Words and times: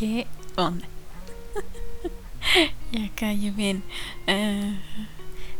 ¿Qué 0.00 0.26
onda? 0.56 0.88
ya 2.90 3.10
callo 3.16 3.52
bien. 3.52 3.82
Ah, 4.26 4.72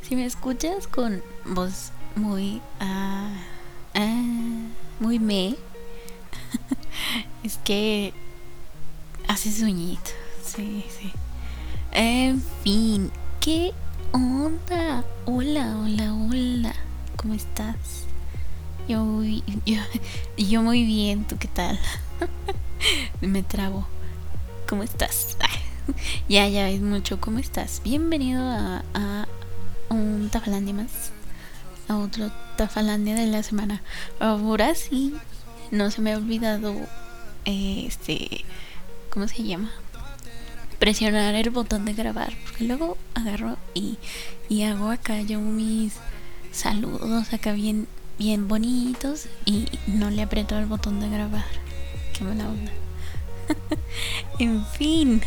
si 0.01 0.16
me 0.16 0.24
escuchas 0.24 0.87
con 0.87 1.22
voz 1.44 1.92
muy. 2.16 2.62
ah, 2.80 3.34
ah, 3.92 4.62
muy 4.98 5.18
me. 5.18 5.56
es 7.44 7.58
que. 7.58 8.15
Hace 9.29 9.53
sueñito. 9.53 10.11
Sí, 10.43 10.87
sí. 10.88 11.12
En 11.93 12.43
fin, 12.65 13.12
¿qué 13.40 13.75
onda? 14.12 15.04
Hola, 15.26 15.76
hola, 15.76 16.15
hola. 16.15 16.75
¿Cómo 17.16 17.34
estás? 17.34 18.07
Yo, 18.88 19.23
yo, 19.66 19.83
yo 20.38 20.62
muy 20.62 20.87
bien, 20.87 21.27
¿tú 21.27 21.37
qué 21.38 21.48
tal? 21.48 21.79
Me 23.20 23.43
trabo. 23.43 23.87
¿Cómo 24.70 24.84
estás? 24.84 25.37
ya, 26.29 26.47
ya 26.48 26.70
es 26.70 26.80
mucho. 26.80 27.20
¿Cómo 27.20 27.41
estás? 27.41 27.83
Bienvenido 27.83 28.41
a, 28.41 28.84
a 28.95 29.27
un 29.88 30.28
Tafalandia 30.30 30.73
más. 30.74 31.11
A 31.88 31.97
otro 31.97 32.30
Tafalandia 32.56 33.16
de 33.16 33.27
la 33.27 33.42
semana. 33.42 33.83
Ahora 34.20 34.77
sí, 34.77 35.12
no 35.73 35.91
se 35.91 36.01
me 36.02 36.12
ha 36.12 36.19
olvidado. 36.19 36.73
eh, 37.47 37.84
Este. 37.88 38.45
¿Cómo 39.11 39.27
se 39.27 39.42
llama? 39.42 39.73
Presionar 40.78 41.34
el 41.34 41.50
botón 41.50 41.84
de 41.84 41.95
grabar. 41.95 42.33
Porque 42.45 42.62
luego 42.64 42.97
agarro 43.14 43.56
y, 43.75 43.98
y 44.48 44.62
hago 44.62 44.91
acá 44.91 45.20
yo 45.23 45.41
mis 45.41 45.95
saludos 46.52 47.33
acá 47.33 47.52
bien, 47.55 47.89
bien 48.20 48.47
bonitos. 48.47 49.27
Y 49.45 49.66
no 49.89 50.11
le 50.11 50.23
aprieto 50.23 50.56
el 50.56 50.66
botón 50.66 51.00
de 51.00 51.11
grabar. 51.11 51.45
Qué 52.16 52.23
mala 52.23 52.48
onda. 52.48 52.70
en 54.39 54.65
fin. 54.67 55.23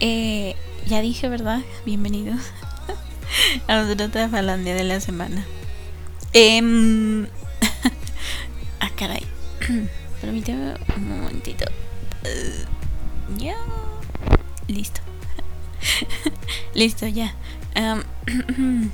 Eh, 0.00 0.54
ya 0.86 1.00
dije, 1.00 1.28
¿verdad? 1.28 1.60
Bienvenidos 1.84 2.40
a 3.68 3.80
otro 3.80 4.08
Tafalandia 4.08 4.74
de 4.74 4.84
la 4.84 5.00
semana. 5.00 5.44
Em, 6.32 7.26
ah, 8.80 8.90
caray. 8.96 9.22
Permíteme 10.20 10.74
un 10.96 11.08
momentito. 11.08 11.64
Eh, 12.24 12.64
ya. 13.38 13.56
Listo. 14.66 15.00
Listo, 16.74 17.06
ya. 17.06 17.34
Am, 17.74 18.02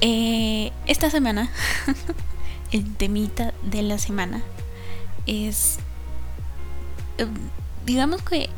eh, 0.00 0.72
esta 0.86 1.10
semana, 1.10 1.50
el 2.72 2.94
temita 2.96 3.54
de 3.62 3.82
la 3.82 3.98
semana 3.98 4.42
es. 5.26 5.78
eh, 7.18 7.26
digamos 7.86 8.22
que 8.22 8.48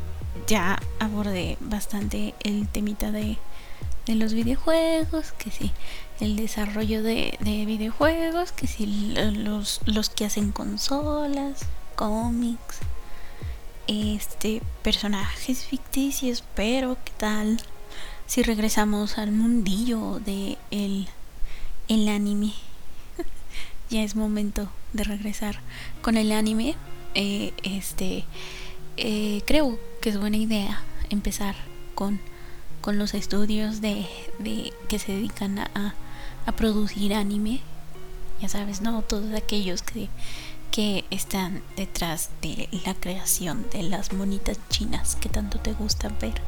ya 0.47 0.79
abordé 0.99 1.57
bastante 1.59 2.33
el 2.43 2.67
temita 2.67 3.11
de, 3.11 3.37
de 4.05 4.15
los 4.15 4.33
videojuegos, 4.33 5.31
que 5.33 5.51
sí, 5.51 5.71
el 6.19 6.35
desarrollo 6.35 7.03
de, 7.03 7.37
de 7.41 7.65
videojuegos, 7.65 8.51
que 8.51 8.67
sí, 8.67 8.85
lo- 9.15 9.31
los, 9.31 9.81
los 9.85 10.09
que 10.09 10.25
hacen 10.25 10.51
consolas, 10.51 11.59
cómics, 11.95 12.77
este, 13.87 14.61
personajes 14.83 15.63
ficticios, 15.65 16.43
pero 16.55 16.97
¿qué 17.05 17.11
tal 17.17 17.61
si 18.25 18.43
regresamos 18.43 19.17
al 19.17 19.31
mundillo 19.31 20.19
de 20.19 20.57
el, 20.71 21.07
el 21.87 22.07
anime? 22.09 22.53
ya 23.89 24.01
es 24.03 24.15
momento 24.15 24.69
de 24.97 25.05
regresar 25.05 25.59
con 26.01 26.17
el 26.17 26.31
anime. 26.33 26.75
Eh, 27.15 27.53
este, 27.63 28.25
eh, 28.97 29.41
creo 29.47 29.79
que 30.01 30.09
es 30.09 30.19
buena 30.19 30.37
idea 30.37 30.81
empezar 31.09 31.55
con, 31.95 32.19
con 32.81 32.97
los 32.99 33.13
estudios 33.13 33.79
de, 33.81 34.05
de 34.39 34.73
que 34.89 34.99
se 34.99 35.13
dedican 35.13 35.59
a, 35.59 35.95
a- 36.45 36.51
producir 36.51 37.13
anime. 37.13 37.61
Ya 38.41 38.49
sabes, 38.49 38.81
¿no? 38.81 39.01
Todos 39.01 39.33
aquellos 39.33 39.81
que, 39.81 40.09
que 40.71 41.05
están 41.09 41.61
detrás 41.75 42.29
de 42.41 42.69
la 42.85 42.93
creación 42.93 43.65
de 43.71 43.83
las 43.83 44.13
monitas 44.13 44.59
chinas 44.69 45.15
que 45.15 45.29
tanto 45.29 45.59
te 45.59 45.73
gusta 45.73 46.09
ver. 46.21 46.41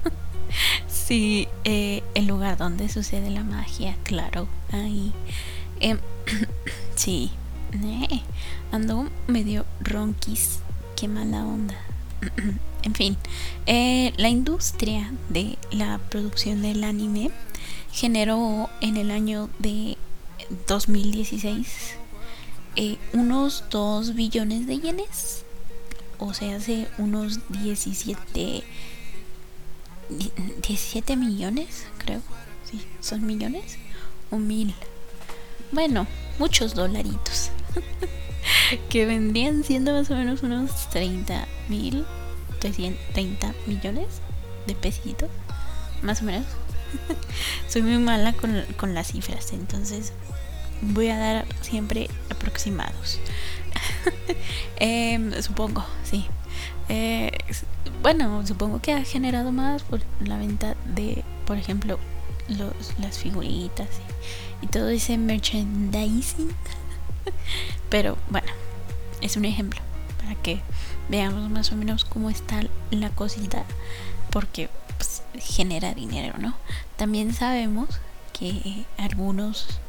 sí, 0.88 1.48
eh, 1.64 2.02
el 2.14 2.26
lugar 2.26 2.56
donde 2.56 2.88
sucede 2.88 3.30
la 3.30 3.44
magia, 3.44 3.96
claro, 4.04 4.48
ahí. 4.72 5.12
Em, 5.80 5.98
sí, 6.96 7.30
eh, 7.72 8.20
ando 8.72 9.08
medio 9.26 9.64
ronquis, 9.80 10.60
qué 10.96 11.08
mala 11.08 11.44
onda. 11.44 11.74
en 12.82 12.94
fin, 12.94 13.16
eh, 13.66 14.12
la 14.16 14.28
industria 14.28 15.12
de 15.28 15.58
la 15.70 15.98
producción 16.10 16.62
del 16.62 16.84
anime 16.84 17.30
generó 17.92 18.68
en 18.80 18.96
el 18.96 19.10
año 19.10 19.48
de 19.58 19.96
2016 20.68 21.66
eh, 22.76 22.98
unos 23.12 23.64
2 23.70 24.14
billones 24.14 24.66
de 24.66 24.78
yenes, 24.78 25.44
o 26.18 26.32
sea, 26.34 26.56
hace 26.56 26.88
unos 26.98 27.40
17 27.48 28.62
die- 30.10 30.32
17 30.62 31.16
millones, 31.16 31.86
creo. 31.98 32.20
Sí, 32.70 32.80
son 33.00 33.24
millones 33.26 33.78
o 34.30 34.36
mil. 34.38 34.74
Bueno, 35.72 36.06
muchos 36.38 36.74
dolaritos. 36.74 37.50
que 38.90 39.06
vendrían 39.06 39.64
siendo 39.64 39.92
más 39.92 40.10
o 40.10 40.14
menos 40.14 40.42
unos 40.42 40.88
30 40.90 41.46
mil, 41.68 42.04
30 42.60 43.54
millones 43.66 44.06
de 44.66 44.74
pesitos, 44.74 45.30
más 46.02 46.22
o 46.22 46.24
menos. 46.24 46.46
Soy 47.68 47.82
muy 47.82 47.98
mala 47.98 48.32
con, 48.32 48.64
con 48.76 48.94
las 48.94 49.08
cifras, 49.08 49.52
entonces 49.52 50.12
voy 50.80 51.08
a 51.08 51.18
dar 51.18 51.46
siempre 51.62 52.08
aproximados. 52.30 53.20
Em, 54.78 55.32
supongo, 55.42 55.84
sí. 56.04 56.26
Eh, 56.88 57.32
bueno, 58.02 58.46
supongo 58.46 58.80
que 58.80 58.92
ha 58.92 59.04
generado 59.04 59.52
más 59.52 59.82
por 59.82 60.00
la 60.20 60.36
venta 60.36 60.76
de, 60.94 61.24
por 61.46 61.56
ejemplo, 61.56 61.98
los, 62.48 62.92
las 63.00 63.18
figuritas 63.18 63.88
y 64.62 64.66
todo 64.66 64.88
ese 64.90 65.18
merchandising. 65.18 66.50
Pero 67.90 68.18
bueno, 68.30 68.48
es 69.20 69.36
un 69.36 69.44
ejemplo 69.44 69.80
para 70.18 70.34
que 70.36 70.60
veamos 71.08 71.50
más 71.50 71.72
o 71.72 71.76
menos 71.76 72.04
cómo 72.04 72.30
está 72.30 72.62
la 72.90 73.10
cosita, 73.10 73.64
porque 74.30 74.68
pues, 74.96 75.22
genera 75.38 75.94
dinero, 75.94 76.38
¿no? 76.38 76.54
También 76.96 77.32
sabemos 77.32 77.88
que 78.38 78.84
algunos 78.98 79.80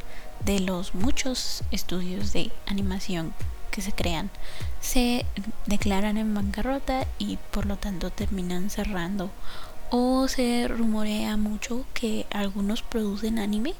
de 0.45 0.59
los 0.59 0.93
muchos 0.93 1.63
estudios 1.71 2.33
de 2.33 2.51
animación 2.67 3.33
que 3.71 3.81
se 3.81 3.91
crean 3.91 4.29
se 4.81 5.25
declaran 5.65 6.17
en 6.17 6.33
bancarrota 6.33 7.07
y 7.19 7.37
por 7.51 7.65
lo 7.65 7.77
tanto 7.77 8.11
terminan 8.11 8.69
cerrando 8.69 9.29
o 9.89 10.27
se 10.27 10.67
rumorea 10.67 11.37
mucho 11.37 11.85
que 11.93 12.25
algunos 12.31 12.81
producen 12.81 13.39
anime 13.39 13.73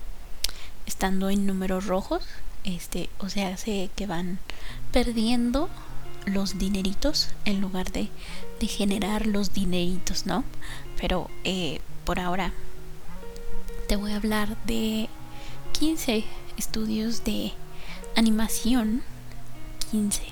estando 0.85 1.29
en 1.29 1.45
números 1.45 1.85
rojos 1.85 2.24
este 2.63 3.09
o 3.19 3.29
sea 3.29 3.50
hace 3.50 3.90
que 3.95 4.07
van 4.07 4.40
perdiendo 4.91 5.69
los 6.25 6.57
dineritos 6.57 7.29
en 7.45 7.62
lugar 7.62 7.91
de, 7.91 8.09
de 8.59 8.68
generar 8.68 9.28
los 9.28 9.53
dineritos 9.53 10.25
no 10.25 10.44
pero 11.00 11.29
eh, 11.44 11.79
por 12.06 12.19
ahora 12.19 12.53
te 13.88 13.95
voy 13.95 14.12
a 14.12 14.18
hablar 14.18 14.57
de 14.66 15.07
15 15.79 16.25
estudios 16.57 17.23
de 17.23 17.53
animación. 18.16 19.03
15 19.92 20.24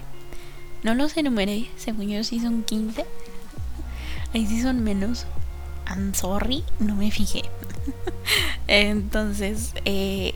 no 0.83 0.94
los 0.94 1.16
enumeré 1.18 1.69
según 1.78 2.10
yo 2.10 2.24
sí 2.24 2.39
son 2.39 2.63
15 2.63 3.06
ahí 4.33 4.45
sí 4.45 4.62
son 4.62 4.83
menos. 4.83 5.25
I'm 5.88 6.13
sorry 6.13 6.63
no 6.80 6.95
me 6.95 7.12
fijé. 7.12 7.44
Entonces 8.68 9.74
eh, 9.86 10.33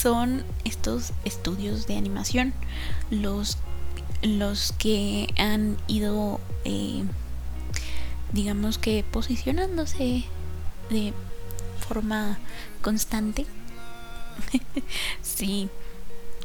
son 0.00 0.44
estos 0.64 1.12
estudios 1.24 1.86
de 1.86 1.96
animación 1.96 2.52
los 3.10 3.58
los 4.22 4.72
que 4.72 5.32
han 5.38 5.76
ido 5.86 6.40
eh, 6.64 7.04
digamos 8.32 8.78
que 8.78 9.04
posicionándose 9.10 10.24
de 10.90 11.12
forma 11.86 12.38
constante. 12.82 13.46
Sí 15.22 15.68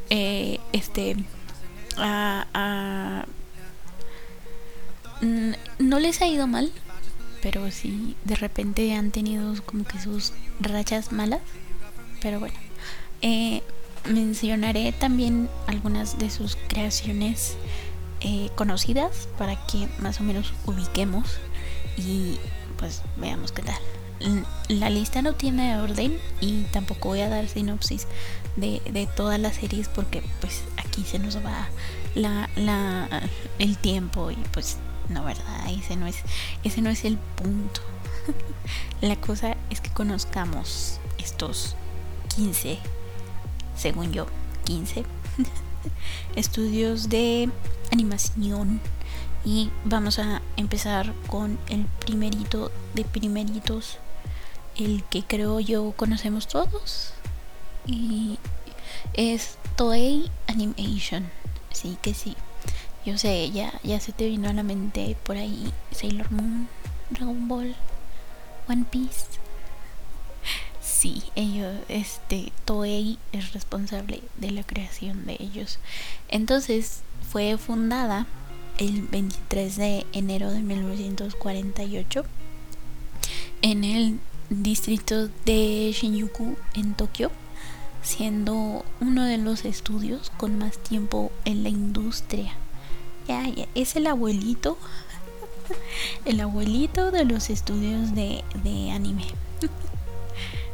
eh, 0.10 0.60
este 0.72 1.16
a- 1.98 3.26
mm, 5.22 5.52
no 5.80 6.00
les 6.00 6.22
ha 6.22 6.28
ido 6.28 6.48
mal 6.48 6.72
pero 7.42 7.70
sí 7.72 8.16
de 8.24 8.36
repente 8.36 8.94
han 8.94 9.12
tenido 9.12 9.54
como 9.66 9.84
que 9.84 10.00
sus 10.00 10.34
rachas 10.60 11.12
malas 11.12 11.42
pero 12.22 12.40
bueno 12.40 12.56
eh, 13.24 13.64
mencionaré 14.08 14.92
también 14.92 15.50
algunas 15.66 16.20
de 16.20 16.30
sus 16.30 16.58
creaciones 16.68 17.56
eh, 18.20 18.50
conocidas 18.56 19.30
para 19.38 19.56
que 19.66 19.88
más 20.00 20.20
o 20.20 20.24
menos 20.24 20.54
ubiquemos 20.66 21.40
y 21.98 22.38
pues 22.78 23.02
veamos 23.16 23.54
qué 23.54 23.62
tal. 23.62 23.80
La 24.68 24.90
lista 24.90 25.22
no 25.22 25.36
tiene 25.36 25.78
orden 25.78 26.18
y 26.42 26.64
tampoco 26.64 27.10
voy 27.10 27.22
a 27.22 27.30
dar 27.30 27.48
sinopsis 27.48 28.08
de, 28.58 29.10
todas 29.16 29.40
las 29.40 29.56
series 29.56 29.88
porque 29.88 30.22
pues 30.42 30.64
aquí 30.78 31.04
se 31.04 31.20
nos 31.20 31.38
va 31.38 31.70
la, 32.16 32.50
el 33.58 33.78
tiempo 33.78 34.31
y 34.31 34.38
pues 34.52 34.78
no, 35.08 35.24
¿verdad? 35.24 35.70
Ese 35.70 35.96
no 35.96 36.08
es, 36.08 36.18
ese 36.64 36.81
no 36.81 36.90
es 36.90 37.06
el 37.06 37.18
punto. 37.18 37.81
la 39.02 39.16
cosa 39.16 39.56
es 39.70 39.80
que 39.80 39.90
conozcamos 39.92 41.00
estos 41.18 41.75
15, 42.36 42.80
según 43.75 44.12
yo, 44.12 44.28
15 44.66 45.04
estudios 46.36 47.10
de 47.10 47.50
animación. 47.92 48.80
Y 49.46 49.70
vamos 49.84 50.20
a 50.20 50.42
empezar 50.56 51.14
con 51.28 51.60
el 51.68 51.86
primerito 52.00 52.72
de 52.94 53.04
primeritos 53.04 53.98
el 54.78 55.04
que 55.04 55.24
creo 55.24 55.60
yo 55.60 55.94
conocemos 55.98 56.48
todos 56.48 57.14
y 57.86 58.40
es 59.14 59.58
Toei 59.75 60.31
Animation. 60.48 61.30
Sí 61.72 61.98
que 62.02 62.14
sí 62.14 62.36
yo 63.06 63.18
sé 63.18 63.52
ya 63.52 63.74
ya 63.84 64.00
se 64.00 64.14
te 64.14 64.28
vino 64.28 64.50
a 64.50 64.54
la 64.54 64.64
mente 64.64 65.18
por 65.24 65.36
ahí 65.36 65.72
Sailor 65.92 66.31
Moon 66.31 66.70
Dragon 67.10 67.48
Ball 67.48 67.75
One 68.70 68.86
Piece 68.90 69.25
sí, 71.04 71.22
ellos, 71.36 71.76
este, 71.90 72.54
Toei 72.64 73.20
es 73.34 73.52
responsable 73.52 74.24
de 74.38 74.52
la 74.52 74.64
creación 74.64 75.26
de 75.26 75.36
ellos. 75.38 75.80
Entonces 76.30 77.02
fue 77.30 77.58
fundada 77.58 78.26
el 78.78 79.02
23 79.02 79.76
de 79.76 80.06
enero 80.14 80.50
de 80.50 80.62
1948 80.62 82.24
en 83.64 83.84
el 83.84 84.20
distrito 84.50 85.28
de 85.44 85.94
Shinjuku 85.94 86.56
en 86.74 86.94
Tokio, 86.94 87.32
siendo 88.02 88.86
uno 89.02 89.26
de 89.26 89.38
los 89.38 89.66
estudios 89.66 90.32
con 90.38 90.58
más 90.58 90.78
tiempo 90.78 91.34
en 91.44 91.64
la 91.64 91.70
industria. 91.70 92.54
Es 93.76 93.98
el 93.98 94.08
abuelito, 94.08 94.78
el 96.24 96.40
abuelito 96.40 97.12
de 97.12 97.26
los 97.26 97.50
estudios 97.50 98.16
de 98.16 98.42
anime. 98.94 99.26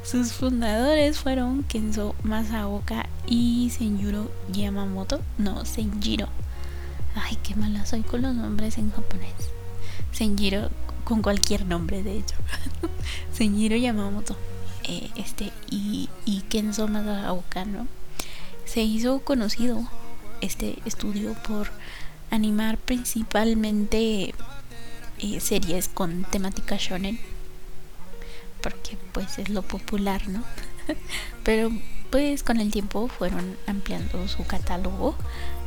Sus 0.09 0.33
fundadores 0.33 1.19
fueron 1.19 1.61
Kenzo 1.61 2.15
Masaoka 2.23 3.05
y 3.27 3.69
Senjuro 3.69 4.31
Yamamoto. 4.51 5.21
No, 5.37 5.65
Senjiro. 5.65 6.27
Ay, 7.13 7.37
qué 7.43 7.53
mala 7.53 7.85
soy 7.85 8.01
con 8.01 8.23
los 8.23 8.33
nombres 8.33 8.79
en 8.79 8.89
japonés. 8.89 9.35
Senjiro 10.11 10.71
con 11.03 11.21
cualquier 11.21 11.67
nombre, 11.67 12.01
de 12.01 12.17
hecho. 12.17 12.33
Senjiro 13.31 13.75
Yamamoto. 13.75 14.35
Eh, 14.83 15.11
este, 15.15 15.51
y, 15.69 16.09
y 16.25 16.41
Kenzo 16.41 16.87
Masaoka, 16.87 17.65
¿no? 17.65 17.85
Se 18.65 18.81
hizo 18.81 19.19
conocido 19.19 19.87
este 20.41 20.79
estudio 20.85 21.35
por 21.47 21.69
animar 22.31 22.79
principalmente 22.79 24.33
eh, 25.19 25.39
series 25.39 25.87
con 25.87 26.23
temática 26.23 26.77
shonen 26.79 27.19
porque 28.61 28.97
pues 29.11 29.39
es 29.39 29.49
lo 29.49 29.61
popular, 29.61 30.27
¿no? 30.27 30.43
Pero 31.43 31.71
pues 32.09 32.43
con 32.43 32.59
el 32.59 32.71
tiempo 32.71 33.07
fueron 33.07 33.57
ampliando 33.67 34.27
su 34.27 34.43
catálogo, 34.45 35.15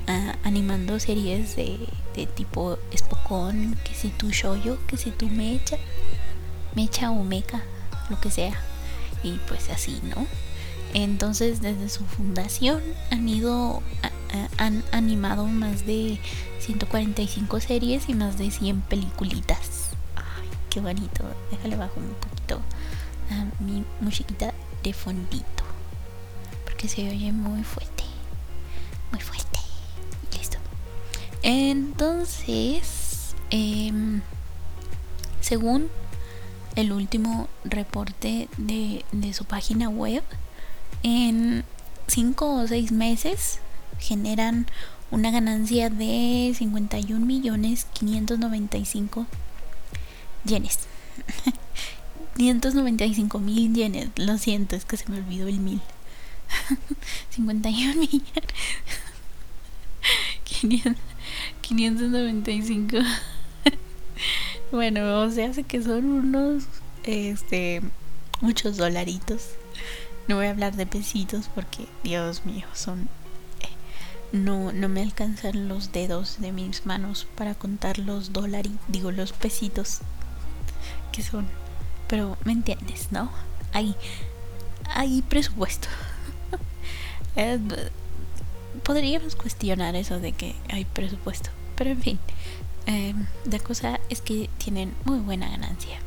ah, 0.09 0.35
animando 0.43 0.99
series 0.99 1.57
de, 1.57 1.79
de 2.17 2.27
tipo 2.27 2.79
Spokon, 2.97 3.77
que 3.85 3.95
si 3.95 4.09
tu 4.09 4.31
shoyo, 4.31 4.79
que 4.87 4.97
si 4.97 5.11
tu 5.11 5.29
mecha, 5.29 5.77
mecha 6.75 7.11
o 7.11 7.23
meca, 7.23 7.63
lo 8.11 8.21
que 8.21 8.31
sea. 8.31 8.59
Y 9.23 9.39
pues 9.47 9.71
así, 9.71 10.01
¿no? 10.03 10.27
Entonces 10.95 11.61
desde 11.61 11.89
su 11.89 12.05
fundación 12.05 12.83
han 13.11 13.29
ido, 13.29 13.83
han 14.59 14.85
animado 14.93 15.47
más 15.47 15.87
de 15.87 16.19
145 16.61 17.61
series 17.61 18.09
y 18.09 18.15
más 18.15 18.37
de 18.37 18.51
100 18.51 18.83
peliculitas. 18.83 19.91
Ay, 20.17 20.49
qué 20.71 20.81
bonito. 20.81 21.25
Déjale 21.51 21.77
bajo 21.77 21.99
un 21.99 22.15
poquito 22.15 22.61
mi 23.61 23.85
musiquita 24.01 24.53
de 24.83 24.93
fondito. 24.93 25.65
Porque 26.65 26.89
se 26.89 27.09
oye 27.09 27.33
muy 27.33 27.63
fuerte. 27.63 28.05
Muy 29.11 29.21
fuerte. 29.21 29.59
Listo. 30.37 30.59
Entonces, 31.43 33.35
em, 33.51 34.23
según 35.41 35.89
el 36.77 36.93
último 36.93 37.49
reporte 37.65 38.49
de, 38.57 39.05
de 39.13 39.33
su 39.33 39.45
página 39.45 39.89
web, 39.89 40.23
en 41.03 41.65
5 42.07 42.63
o 42.63 42.67
6 42.67 42.93
meses 42.93 43.61
generan 43.99 44.67
una 45.11 45.31
ganancia 45.31 45.91
de 45.91 46.55
51 46.57 47.25
millones 47.25 47.87
595 47.93 49.27
yenes. 50.45 50.79
595 52.37 53.39
mil 53.39 53.75
yenes. 53.75 54.09
Lo 54.17 54.39
siento, 54.39 54.77
es 54.77 54.85
que 54.85 54.97
se 54.97 55.09
me 55.11 55.19
olvidó 55.19 55.49
el 55.49 55.59
mil. 55.59 55.81
51 57.31 57.95
millones. 58.01 58.23
595. 61.63 62.97
bueno, 64.73 65.21
o 65.21 65.31
sea, 65.31 65.51
hace 65.51 65.65
que 65.65 65.83
son 65.83 66.05
unos, 66.07 66.65
este, 67.05 67.83
muchos 68.41 68.77
dolaritos. 68.77 69.51
No 70.29 70.37
voy 70.37 70.47
a 70.47 70.51
hablar 70.51 70.77
de 70.77 70.87
pesitos 70.87 71.51
porque, 71.55 71.87
Dios 72.05 72.47
mío, 72.47 72.67
son... 72.75 73.09
Eh, 73.61 73.69
no, 74.33 74.73
no 74.73 74.89
me 74.89 75.03
alcanzan 75.03 75.69
los 75.69 75.93
dedos 75.93 76.41
de 76.41 76.53
mis 76.53 76.87
manos 76.87 77.27
para 77.35 77.55
contar 77.55 77.99
los 77.99 78.33
dólares, 78.33 78.73
digo, 78.89 79.11
los 79.11 79.33
pesitos 79.33 79.99
que 81.11 81.23
son 81.23 81.47
pero 82.13 82.37
me 82.45 82.53
entiendes, 82.53 83.11
¿no? 83.11 83.31
Hay, 83.73 83.97
hay 84.85 85.23
presupuesto. 85.23 85.89
podríamos 88.85 89.35
cuestionar 89.35 89.97
eso 89.97 90.21
de 90.21 90.33
que 90.33 90.55
hay 90.69 90.85
presupuesto, 90.85 91.49
pero 91.75 91.89
en 91.89 92.03
fin, 92.03 92.19
eh, 92.85 93.15
la 93.51 93.59
cosa 93.61 93.99
es 94.11 94.21
que 94.21 94.51
tienen 94.59 94.95
muy 95.07 95.21
buena 95.21 95.49
ganancia. 95.49 96.01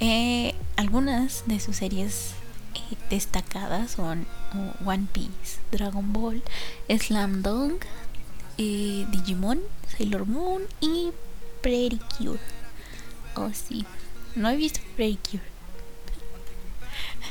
Eh, 0.00 0.54
algunas 0.76 1.44
de 1.46 1.60
sus 1.60 1.76
series 1.76 2.32
eh, 2.74 2.96
destacadas 3.08 3.92
son 3.92 4.26
One 4.84 5.06
Piece, 5.14 5.60
Dragon 5.70 6.12
Ball, 6.12 6.42
Slam 6.90 7.40
Dunk, 7.40 7.86
Digimon, 8.58 9.60
Sailor 9.96 10.26
Moon 10.26 10.60
y 10.82 11.10
Pretty 11.62 12.00
Cure. 12.18 12.38
Oh 13.34 13.48
sí, 13.54 13.86
no 14.34 14.50
he 14.50 14.56
visto 14.56 14.80
Breakure. 14.96 15.42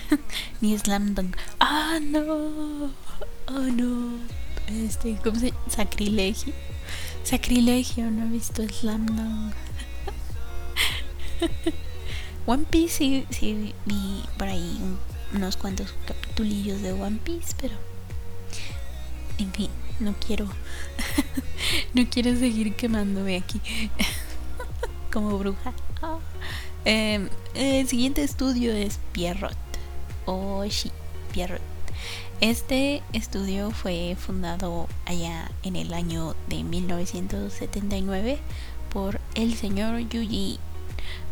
Ni 0.62 0.78
Slam 0.78 1.16
Dunk. 1.16 1.38
Ah, 1.60 2.00
no. 2.02 2.92
Oh, 3.48 3.60
no. 3.60 4.20
Este, 4.68 5.18
¿cómo 5.24 5.40
se 5.40 5.52
llama? 5.52 5.62
Sacrilegio. 5.70 6.54
Sacrilegio, 7.24 8.10
no 8.12 8.26
he 8.26 8.30
visto 8.30 8.68
Slam 8.68 9.06
Dunk. 9.06 9.54
One 12.46 12.66
Piece 12.70 12.98
sí, 12.98 13.26
sí 13.30 13.74
vi 13.86 14.24
por 14.38 14.48
ahí 14.48 14.80
unos 15.34 15.58
cuantos 15.58 15.94
capitulillos 16.06 16.82
de 16.82 16.92
One 16.92 17.20
Piece, 17.24 17.56
pero 17.60 17.76
en 19.38 19.52
fin, 19.54 19.70
no 20.00 20.14
quiero 20.26 20.46
no 21.94 22.06
quiero 22.10 22.36
seguir 22.38 22.76
quemándome 22.76 23.38
aquí 23.38 23.62
como 25.12 25.38
bruja. 25.38 25.74
Ah. 26.02 26.20
Em, 26.84 27.30
el 27.54 27.88
siguiente 27.88 28.24
estudio 28.24 28.74
es 28.74 29.00
Pierrot. 29.12 29.56
O 30.26 30.64
sí, 30.70 30.92
Pierrot. 31.32 31.62
Este 32.42 33.04
estudio 33.14 33.70
fue 33.70 34.18
fundado 34.20 34.88
allá 35.06 35.52
en 35.62 35.76
el 35.76 35.94
año 35.94 36.36
de 36.50 36.64
1979 36.64 38.40
por 38.92 39.20
el 39.36 39.54
señor 39.56 40.00
Yuji 40.00 40.60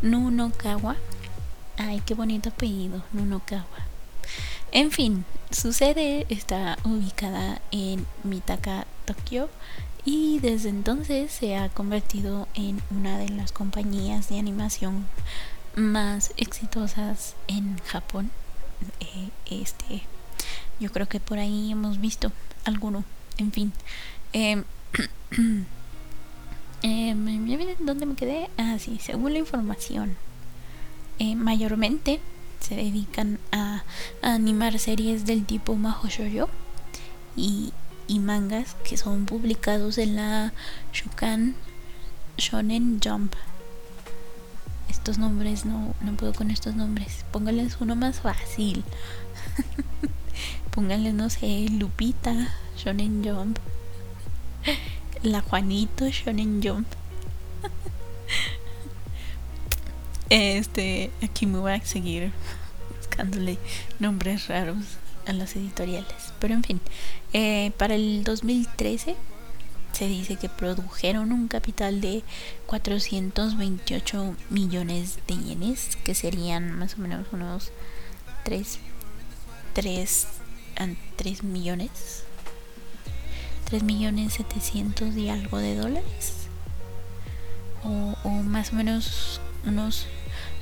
Nunokawa. 0.03 0.97
Ay, 1.77 2.03
qué 2.05 2.13
bonito 2.13 2.49
apellido, 2.49 3.01
Nunokawa. 3.11 3.87
En 4.71 4.91
fin, 4.91 5.25
su 5.49 5.73
sede 5.73 6.27
está 6.29 6.77
ubicada 6.83 7.59
en 7.71 8.05
Mitaka, 8.23 8.85
Tokio, 9.05 9.49
y 10.11 10.39
desde 10.39 10.69
entonces 10.69 11.31
se 11.31 11.55
ha 11.55 11.69
convertido 11.69 12.47
en 12.55 12.81
una 12.89 13.19
de 13.19 13.29
las 13.29 13.51
compañías 13.51 14.27
de 14.29 14.39
animación 14.39 15.05
más 15.75 16.33
exitosas 16.35 17.35
en 17.47 17.77
Japón. 17.85 18.31
Eh, 19.01 19.29
este, 19.61 20.01
yo 20.79 20.91
creo 20.91 21.07
que 21.07 21.19
por 21.19 21.37
ahí 21.37 21.71
hemos 21.71 22.01
visto 22.01 22.31
alguno. 22.65 23.03
En 23.37 23.51
fin, 23.51 23.71
em, 24.33 24.63
Eh, 26.81 27.13
¿Dónde 27.79 28.05
me 28.05 28.15
quedé? 28.15 28.49
Ah, 28.57 28.77
sí, 28.79 28.99
según 29.01 29.33
la 29.33 29.39
información. 29.39 30.15
Eh, 31.19 31.35
mayormente 31.35 32.21
se 32.61 32.75
dedican 32.75 33.37
a, 33.51 33.83
animar 34.21 34.79
series 34.79 35.25
del 35.25 35.45
tipo 35.45 35.75
Maho 35.75 36.07
y, 37.35 37.73
y 38.09 38.19
mangas 38.19 38.75
que 38.83 38.97
son 38.97 39.25
publicados 39.25 39.99
en 39.99 40.15
la 40.15 40.51
Shukan 40.91 41.55
Shonen 42.37 42.99
Jump. 43.01 43.35
Estos 44.89 45.19
nombres 45.19 45.63
no, 45.63 45.93
no 46.01 46.13
puedo 46.17 46.33
con 46.33 46.49
estos 46.49 46.75
nombres. 46.75 47.23
Pónganles 47.31 47.77
uno 47.79 47.95
más 47.95 48.21
fácil. 48.21 48.83
Pónganle, 50.71 51.13
no 51.13 51.29
sé, 51.29 51.67
Lupita 51.69 52.49
Shonen 52.75 53.23
Jump. 53.23 53.59
La 55.23 55.41
Juanito 55.41 56.09
Shonen 56.09 56.61
Jump. 56.61 56.87
Este, 60.31 61.09
aquí 61.23 61.47
me 61.47 61.57
voy 61.57 61.71
a 61.71 61.83
seguir 61.83 62.31
buscándole 62.95 63.57
nombres 63.97 64.47
raros 64.47 64.85
a 65.25 65.33
las 65.33 65.55
editoriales. 65.55 66.28
Pero 66.39 66.53
en 66.53 66.63
fin, 66.63 66.81
eh, 67.33 67.71
para 67.77 67.95
el 67.95 68.23
2013 68.23 69.15
se 69.91 70.07
dice 70.07 70.35
que 70.35 70.49
produjeron 70.49 71.31
un 71.31 71.47
capital 71.47 71.99
de 71.99 72.23
428 72.67 74.35
millones 74.49 75.19
de 75.27 75.35
yenes, 75.35 75.97
que 76.03 76.15
serían 76.15 76.71
más 76.77 76.95
o 76.95 76.97
menos 76.99 77.27
unos 77.31 77.71
3, 78.45 78.79
3, 79.73 80.27
3 81.17 81.43
millones. 81.43 82.23
3 83.65 83.83
millones 83.83 84.33
700 84.33 85.15
y 85.15 85.29
algo 85.29 85.57
de 85.57 85.75
dólares. 85.75 86.33
O, 87.83 88.29
más 88.43 88.73
o 88.73 88.75
menos 88.75 89.41
unos 89.65 90.07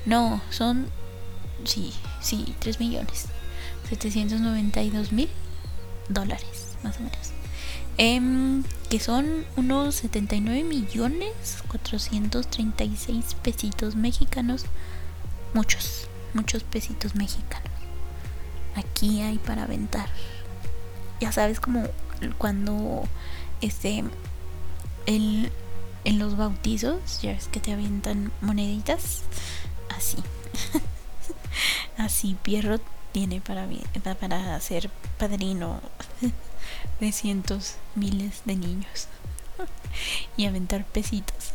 no, 0.05 0.41
son. 0.49 0.87
Sí, 1.63 1.93
sí, 2.21 2.55
3 2.59 2.79
millones. 2.79 3.27
792 3.89 5.11
mil 5.11 5.29
dólares, 6.09 6.77
más 6.83 6.97
o 6.97 7.01
menos. 7.01 7.31
Em, 7.97 8.63
que 8.89 8.99
son 8.99 9.45
unos 9.55 9.95
79 9.95 10.63
millones 10.63 11.63
436 11.67 13.35
pesitos 13.41 13.95
mexicanos. 13.95 14.65
Muchos, 15.53 16.07
muchos 16.33 16.63
pesitos 16.63 17.15
mexicanos. 17.15 17.71
Aquí 18.75 19.21
hay 19.21 19.39
para 19.39 19.63
aventar. 19.63 20.07
Ya 21.19 21.31
sabes 21.31 21.59
como 21.59 21.87
cuando 22.37 23.03
este 23.61 24.03
el, 25.07 25.51
en 26.03 26.19
los 26.19 26.37
bautizos, 26.37 27.21
ya 27.21 27.31
ves 27.31 27.47
que 27.47 27.59
te 27.59 27.73
avientan 27.73 28.31
moneditas 28.41 29.23
así. 29.97 30.17
así 31.97 32.37
Pierrot 32.43 32.83
tiene 33.11 33.41
para, 33.41 33.67
para 34.19 34.59
ser 34.59 34.91
padrino 35.17 35.81
de 36.99 37.11
cientos, 37.11 37.75
miles 37.95 38.41
de 38.45 38.55
niños 38.55 39.07
y 40.37 40.45
aventar 40.45 40.85
pesitos. 40.85 41.51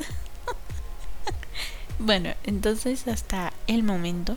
bueno, 1.99 2.31
entonces 2.45 3.09
hasta 3.09 3.53
el 3.67 3.83
momento 3.83 4.37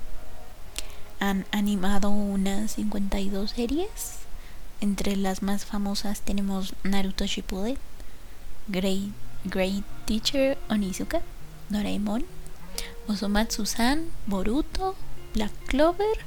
han 1.19 1.45
animado 1.51 2.09
unas 2.09 2.71
52 2.71 3.51
series. 3.51 3.89
Entre 4.81 5.15
las 5.15 5.41
más 5.41 5.65
famosas 5.65 6.21
tenemos 6.21 6.75
Naruto 6.83 7.25
Shippuden, 7.25 7.77
Great, 8.67 9.09
Great 9.45 9.83
Teacher 10.05 10.57
Onizuka, 10.69 11.21
Doraemon, 11.69 12.25
Osomatsu-san, 13.07 14.05
Boruto, 14.27 14.95
Black 15.33 15.53
Clover, 15.67 16.17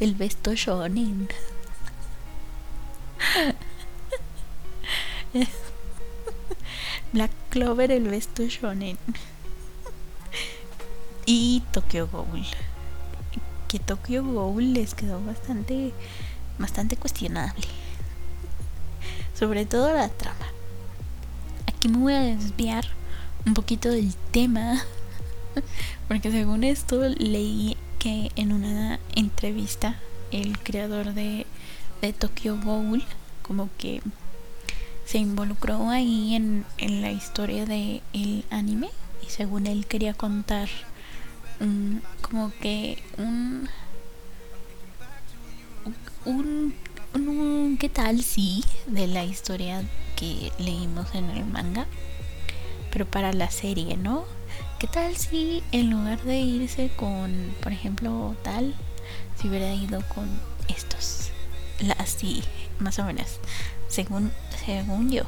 el 0.00 0.14
Besto 0.14 0.54
Shonen. 0.54 1.28
Black 7.12 7.30
Clover, 7.50 7.90
el 7.90 8.08
Besto 8.08 8.44
Shonen. 8.44 8.96
y 11.26 11.62
Tokyo 11.72 12.08
Ghoul. 12.08 12.46
Que 13.68 13.78
Tokyo 13.78 14.22
Ghoul 14.22 14.74
les 14.74 14.94
quedó 14.94 15.24
bastante, 15.24 15.92
bastante 16.58 16.96
cuestionable. 16.96 17.66
Sobre 19.34 19.66
todo 19.66 19.92
la 19.92 20.08
trama. 20.08 20.46
Aquí 21.66 21.88
me 21.88 21.98
voy 21.98 22.14
a 22.14 22.20
desviar 22.20 22.86
un 23.46 23.54
poquito 23.54 23.90
del 23.90 24.14
tema 24.30 24.84
Porque 26.08 26.30
según 26.30 26.64
esto 26.64 27.08
leí 27.08 27.76
que 27.98 28.30
en 28.36 28.52
una 28.52 28.98
entrevista 29.14 29.96
el 30.30 30.58
creador 30.58 31.14
de, 31.14 31.46
de 32.02 32.12
Tokyo 32.12 32.58
Ghoul 32.62 33.04
como 33.44 33.68
que 33.78 34.02
se 35.04 35.18
involucró 35.18 35.90
ahí 35.90 36.34
en, 36.34 36.64
en 36.78 37.02
la 37.02 37.12
historia 37.12 37.66
del 37.66 38.02
el 38.12 38.44
anime 38.50 38.88
y 39.24 39.30
según 39.30 39.66
él 39.66 39.86
quería 39.86 40.14
contar 40.14 40.68
como 42.20 42.50
que 42.60 43.00
un, 43.16 43.68
un, 46.24 46.74
un, 47.14 47.76
qué 47.78 47.88
tal 47.88 48.22
sí 48.22 48.64
de 48.86 49.06
la 49.06 49.24
historia 49.24 49.84
que 50.16 50.50
leímos 50.58 51.14
en 51.14 51.30
el 51.30 51.44
manga 51.44 51.86
pero 52.90 53.06
para 53.06 53.32
la 53.32 53.50
serie 53.50 53.96
no 53.96 54.24
¿Qué 54.84 54.88
tal 54.88 55.16
si 55.16 55.62
en 55.72 55.88
lugar 55.88 56.22
de 56.24 56.40
irse 56.40 56.90
con, 56.94 57.54
por 57.62 57.72
ejemplo, 57.72 58.36
tal, 58.42 58.74
si 59.40 59.48
hubiera 59.48 59.72
ido 59.72 60.02
con 60.14 60.28
estos? 60.68 61.30
Así, 61.96 62.42
más 62.78 62.98
o 62.98 63.04
menos. 63.04 63.38
Según, 63.88 64.32
según 64.64 65.10
yo, 65.10 65.24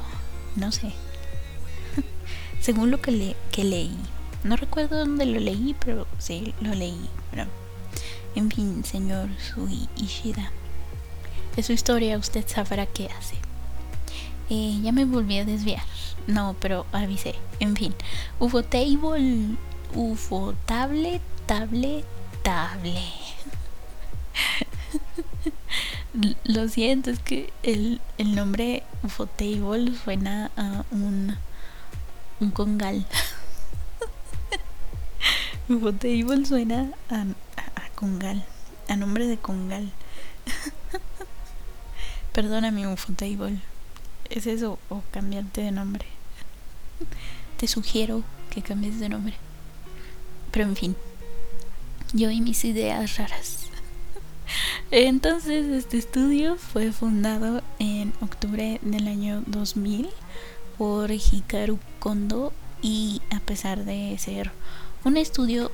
no 0.55 0.71
sé. 0.71 0.93
según 2.61 2.91
lo 2.91 3.01
que, 3.01 3.11
le, 3.11 3.35
que 3.51 3.63
leí. 3.63 3.95
No 4.43 4.55
recuerdo 4.55 4.99
dónde 4.99 5.25
lo 5.25 5.39
leí, 5.39 5.75
pero 5.83 6.07
sí, 6.19 6.53
lo 6.61 6.73
leí. 6.73 7.09
Pero, 7.31 7.45
en 8.35 8.51
fin, 8.51 8.83
señor 8.83 9.29
Sui 9.39 9.89
Ishida. 9.95 10.51
De 11.55 11.63
su 11.63 11.73
historia 11.73 12.17
usted 12.17 12.45
sabrá 12.47 12.85
qué 12.85 13.09
hace. 13.17 13.35
Eh, 14.49 14.79
ya 14.81 14.91
me 14.91 15.05
volví 15.05 15.39
a 15.39 15.45
desviar. 15.45 15.83
No, 16.27 16.55
pero 16.59 16.85
avisé. 16.91 17.35
En 17.59 17.75
fin. 17.75 17.93
UFO 18.39 18.63
Table. 18.63 19.57
UFO 19.93 20.53
Table. 20.65 21.21
Table. 21.45 22.03
Lo 26.45 26.67
siento, 26.67 27.11
es 27.11 27.19
que 27.19 27.53
el, 27.61 28.01
el 28.17 28.35
nombre 28.35 28.83
UFO 29.03 29.27
Table 29.27 29.95
suena 30.03 30.51
a 30.57 30.83
un, 30.89 31.37
un 32.39 32.51
congal. 32.51 33.05
UFO 35.69 35.93
Table 35.93 36.45
suena 36.45 36.91
a, 37.09 37.21
a, 37.21 37.89
congal. 37.93 38.43
A 38.87 38.95
nombre 38.95 39.27
de 39.27 39.37
congal. 39.37 39.91
Perdóname, 42.33 42.87
UFO 42.87 43.13
Table. 43.13 43.59
¿Es 44.29 44.47
eso 44.47 44.79
o 44.89 45.03
cambiarte 45.11 45.61
de 45.61 45.71
nombre? 45.71 46.07
te 47.57 47.67
sugiero 47.67 48.23
que 48.49 48.61
cambies 48.61 48.99
de 48.99 49.09
nombre. 49.09 49.35
Pero 50.51 50.65
en 50.65 50.75
fin, 50.75 50.95
yo 52.13 52.29
y 52.29 52.41
mis 52.41 52.63
ideas 52.65 53.17
raras. 53.17 53.66
Entonces, 54.89 55.65
este 55.67 55.97
estudio 55.97 56.55
fue 56.55 56.93
fundado 56.93 57.61
en 57.77 58.13
octubre 58.21 58.79
del 58.81 59.09
año 59.09 59.43
2000 59.45 60.09
por 60.77 61.11
Hikaru 61.11 61.77
Kondo 61.99 62.53
y 62.81 63.21
a 63.35 63.41
pesar 63.41 63.83
de 63.83 64.17
ser 64.17 64.51
un 65.03 65.17
estudio 65.17 65.71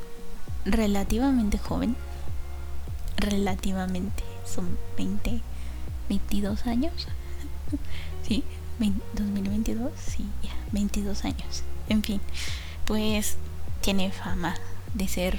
relativamente 0.65 1.59
joven, 1.59 1.95
relativamente, 3.17 4.23
son 4.51 4.79
20, 4.97 5.41
22 6.09 6.65
años, 6.65 6.93
sí, 8.27 8.43
2022, 9.13 9.91
sí, 9.95 10.25
ya, 10.41 10.51
22 10.71 11.25
años. 11.25 11.63
En 11.87 12.01
fin, 12.01 12.19
pues 12.85 13.37
tiene 13.81 14.11
fama 14.11 14.55
de 14.95 15.07
ser 15.07 15.37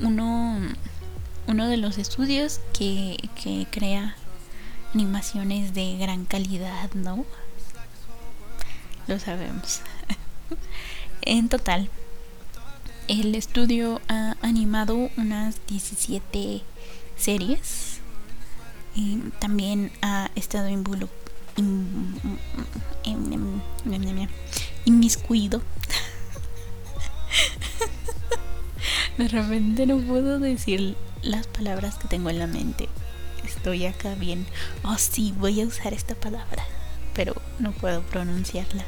uno, 0.00 0.58
uno 1.46 1.68
de 1.68 1.76
los 1.76 1.98
estudios 1.98 2.60
que, 2.72 3.16
que 3.42 3.66
crea 3.70 4.16
animaciones 4.94 5.74
de 5.74 5.96
gran 5.98 6.24
calidad, 6.24 6.90
¿no? 6.94 7.24
Lo 9.06 9.18
sabemos. 9.18 9.80
en 11.22 11.48
total, 11.48 11.88
el 13.08 13.34
estudio 13.34 14.00
ha 14.08 14.36
animado 14.42 15.10
unas 15.16 15.56
17 15.66 16.62
series. 17.16 17.98
Y 18.94 19.16
también 19.38 19.90
ha 20.02 20.30
estado 20.34 20.68
involucrado 20.68 21.22
inmiscuido. 24.84 25.62
De 29.18 29.28
repente 29.28 29.86
no 29.86 29.98
puedo 29.98 30.38
decir 30.38 30.96
las 31.22 31.46
palabras 31.46 31.96
que 31.96 32.08
tengo 32.08 32.30
en 32.30 32.38
la 32.38 32.46
mente. 32.46 32.88
Estoy 33.44 33.86
acá 33.86 34.14
bien. 34.14 34.46
Oh, 34.84 34.96
sí, 34.96 35.34
voy 35.38 35.60
a 35.60 35.66
usar 35.66 35.92
esta 35.92 36.14
palabra. 36.14 36.64
Pero 37.14 37.34
no 37.58 37.72
puedo 37.72 38.02
pronunciarla. 38.02 38.84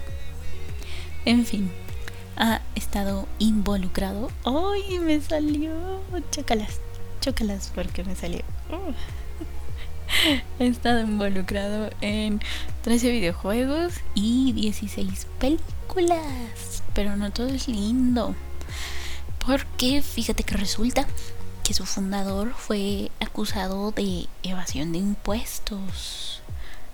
En 1.26 1.44
fin, 1.44 1.70
ha 2.36 2.62
estado 2.74 3.28
involucrado. 3.38 4.30
¡Ay! 4.44 4.98
Me 4.98 5.20
salió. 5.20 6.00
Chócalas. 6.30 6.80
Chócalas 7.20 7.70
porque 7.74 8.04
me 8.04 8.16
salió. 8.16 8.42
ha 10.60 10.64
estado 10.64 11.00
involucrado 11.00 11.90
en 12.00 12.40
13 12.82 13.10
videojuegos 13.10 13.94
y 14.14 14.52
16 14.52 15.26
películas. 15.38 16.82
Pero 16.94 17.16
no 17.16 17.30
todo 17.30 17.48
es 17.48 17.68
lindo. 17.68 18.34
Porque 19.46 20.00
fíjate 20.00 20.42
que 20.42 20.56
resulta 20.56 21.06
que 21.62 21.74
su 21.74 21.84
fundador 21.84 22.54
fue 22.54 23.10
acusado 23.20 23.90
de 23.90 24.26
evasión 24.42 24.92
de 24.92 24.98
impuestos 24.98 26.40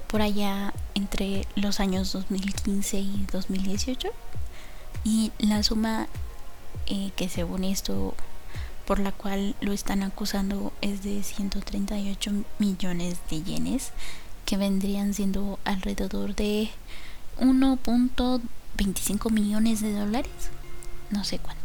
por 0.09 0.23
allá 0.23 0.75
entre 0.95 1.47
los 1.55 1.79
años 1.79 2.13
2015 2.13 2.99
y 2.99 3.27
2018 3.31 4.09
y 5.05 5.31
la 5.39 5.63
suma 5.63 6.09
eh, 6.87 7.13
que 7.15 7.29
según 7.29 7.63
esto 7.63 8.15
por 8.85 8.99
la 8.99 9.13
cual 9.13 9.55
lo 9.61 9.73
están 9.73 10.03
acusando 10.03 10.73
es 10.81 11.05
de 11.05 11.23
138 11.23 12.33
millones 12.59 13.19
de 13.31 13.43
yenes 13.45 13.93
que 14.45 14.57
vendrían 14.57 15.15
siendo 15.15 15.61
alrededor 15.65 16.35
de 16.35 16.71
1.25 17.39 19.31
millones 19.31 19.81
de 19.81 19.93
dólares. 19.93 20.33
No 21.11 21.23
sé 21.23 21.39
cuánto 21.39 21.60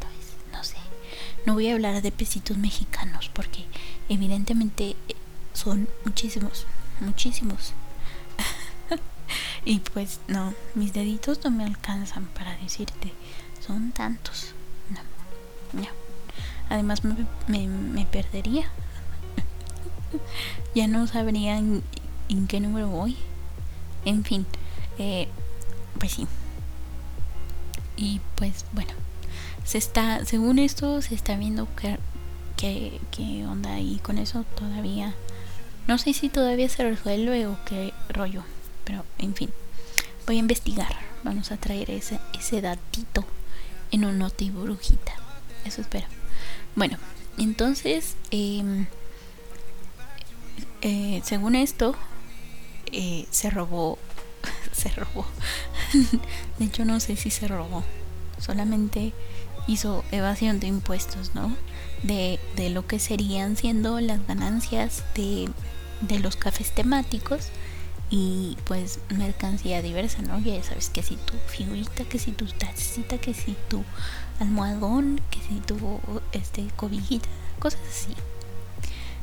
no 1.46 1.54
voy 1.54 1.70
a 1.70 1.74
hablar 1.74 2.02
de 2.02 2.12
pesitos 2.12 2.58
mexicanos 2.58 3.30
porque 3.34 3.66
evidentemente 4.10 4.96
son 5.54 5.88
muchísimos 6.04 6.66
muchísimos 7.00 7.74
y 9.66 9.80
pues 9.80 10.20
no, 10.28 10.54
mis 10.75 10.94
deditos 10.94 11.40
no 11.44 11.52
me 11.52 11.66
alcanzan 11.66 12.25
para 12.25 12.56
decirte, 12.58 13.14
son 13.66 13.92
tantos. 13.92 14.54
No, 14.90 15.82
no. 15.82 15.88
Además 16.70 17.02
me, 17.04 17.68
me, 17.68 18.06
perdería. 18.06 18.70
ya 20.75 20.88
no 20.88 21.08
sabría 21.08 21.58
en, 21.58 21.84
qué 22.48 22.60
número 22.60 22.88
voy. 22.88 23.18
En 24.04 24.24
fin, 24.24 24.46
eh, 24.98 25.28
pues 26.00 26.14
sí. 26.14 26.28
Y 27.98 28.20
pues 28.36 28.66
bueno, 28.74 28.94
se 29.65 29.79
está, 29.79 30.24
según 30.25 30.60
esto, 30.60 31.01
se 31.01 31.15
está 31.15 31.36
viendo 31.36 31.67
que, 31.75 31.98
que, 32.55 33.01
que 33.12 33.45
onda 33.45 33.74
ahí 33.74 34.00
con 34.01 34.19
eso 34.19 34.45
todavía. 34.55 35.15
No 35.88 35.98
sé 35.98 36.13
si 36.13 36.29
todavía 36.29 36.69
se 36.69 36.84
resuelve 36.84 37.48
o 37.48 37.57
qué 37.65 37.93
rollo. 38.10 38.43
Pero, 38.86 39.03
en 39.17 39.34
fin, 39.36 39.50
voy 40.27 40.38
a 40.38 40.39
investigar. 40.39 40.95
Vamos 41.24 41.51
a 41.51 41.57
traer 41.57 41.89
ese, 41.89 42.19
ese 42.38 42.62
datito 42.62 43.25
en 43.91 44.05
un 44.05 44.19
noti 44.19 44.51
brujita. 44.51 45.13
Eso 45.65 45.81
espero. 45.81 46.05
Bueno, 46.75 46.98
entonces, 47.39 48.15
em, 48.29 48.86
eh, 50.81 51.22
según 51.24 51.55
esto, 51.55 51.95
eh, 52.91 53.25
se 53.31 53.50
robó. 53.50 53.98
se 54.72 54.89
robó. 54.89 55.25
de 56.60 56.65
hecho, 56.65 56.86
no 56.86 57.00
sé 57.00 57.15
si 57.15 57.31
se 57.31 57.48
robó. 57.48 57.84
Solamente 58.39 59.13
hizo 59.67 60.04
evasión 60.12 60.60
de 60.60 60.67
impuestos, 60.67 61.34
¿no? 61.36 61.56
De, 62.04 62.39
de 62.56 62.69
lo 62.69 62.86
que 62.86 62.99
serían 62.99 63.58
siendo 63.58 63.99
las 63.99 64.25
ganancias 64.28 65.04
de, 65.15 65.49
de 66.01 66.19
los 66.19 66.36
cafés 66.36 66.73
temáticos 66.73 67.49
y 68.10 68.58
pues 68.65 68.99
mercancía 69.10 69.82
diversa, 69.82 70.21
¿no? 70.21 70.39
Ya 70.39 70.62
sabes 70.63 70.89
que 70.89 71.01
si 71.01 71.15
tu 71.15 71.34
figurita, 71.47 72.04
que 72.06 72.19
si 72.19 72.32
tu 72.32 72.45
tacita, 72.45 73.17
que 73.17 73.34
si 73.34 73.56
tu 73.67 73.84
almohadón, 74.39 75.21
que 75.32 75.39
si 75.41 75.60
tu 75.62 75.99
este 76.32 76.67
cobijita, 76.75 77.28
cosas 77.60 77.82
así. 77.89 78.13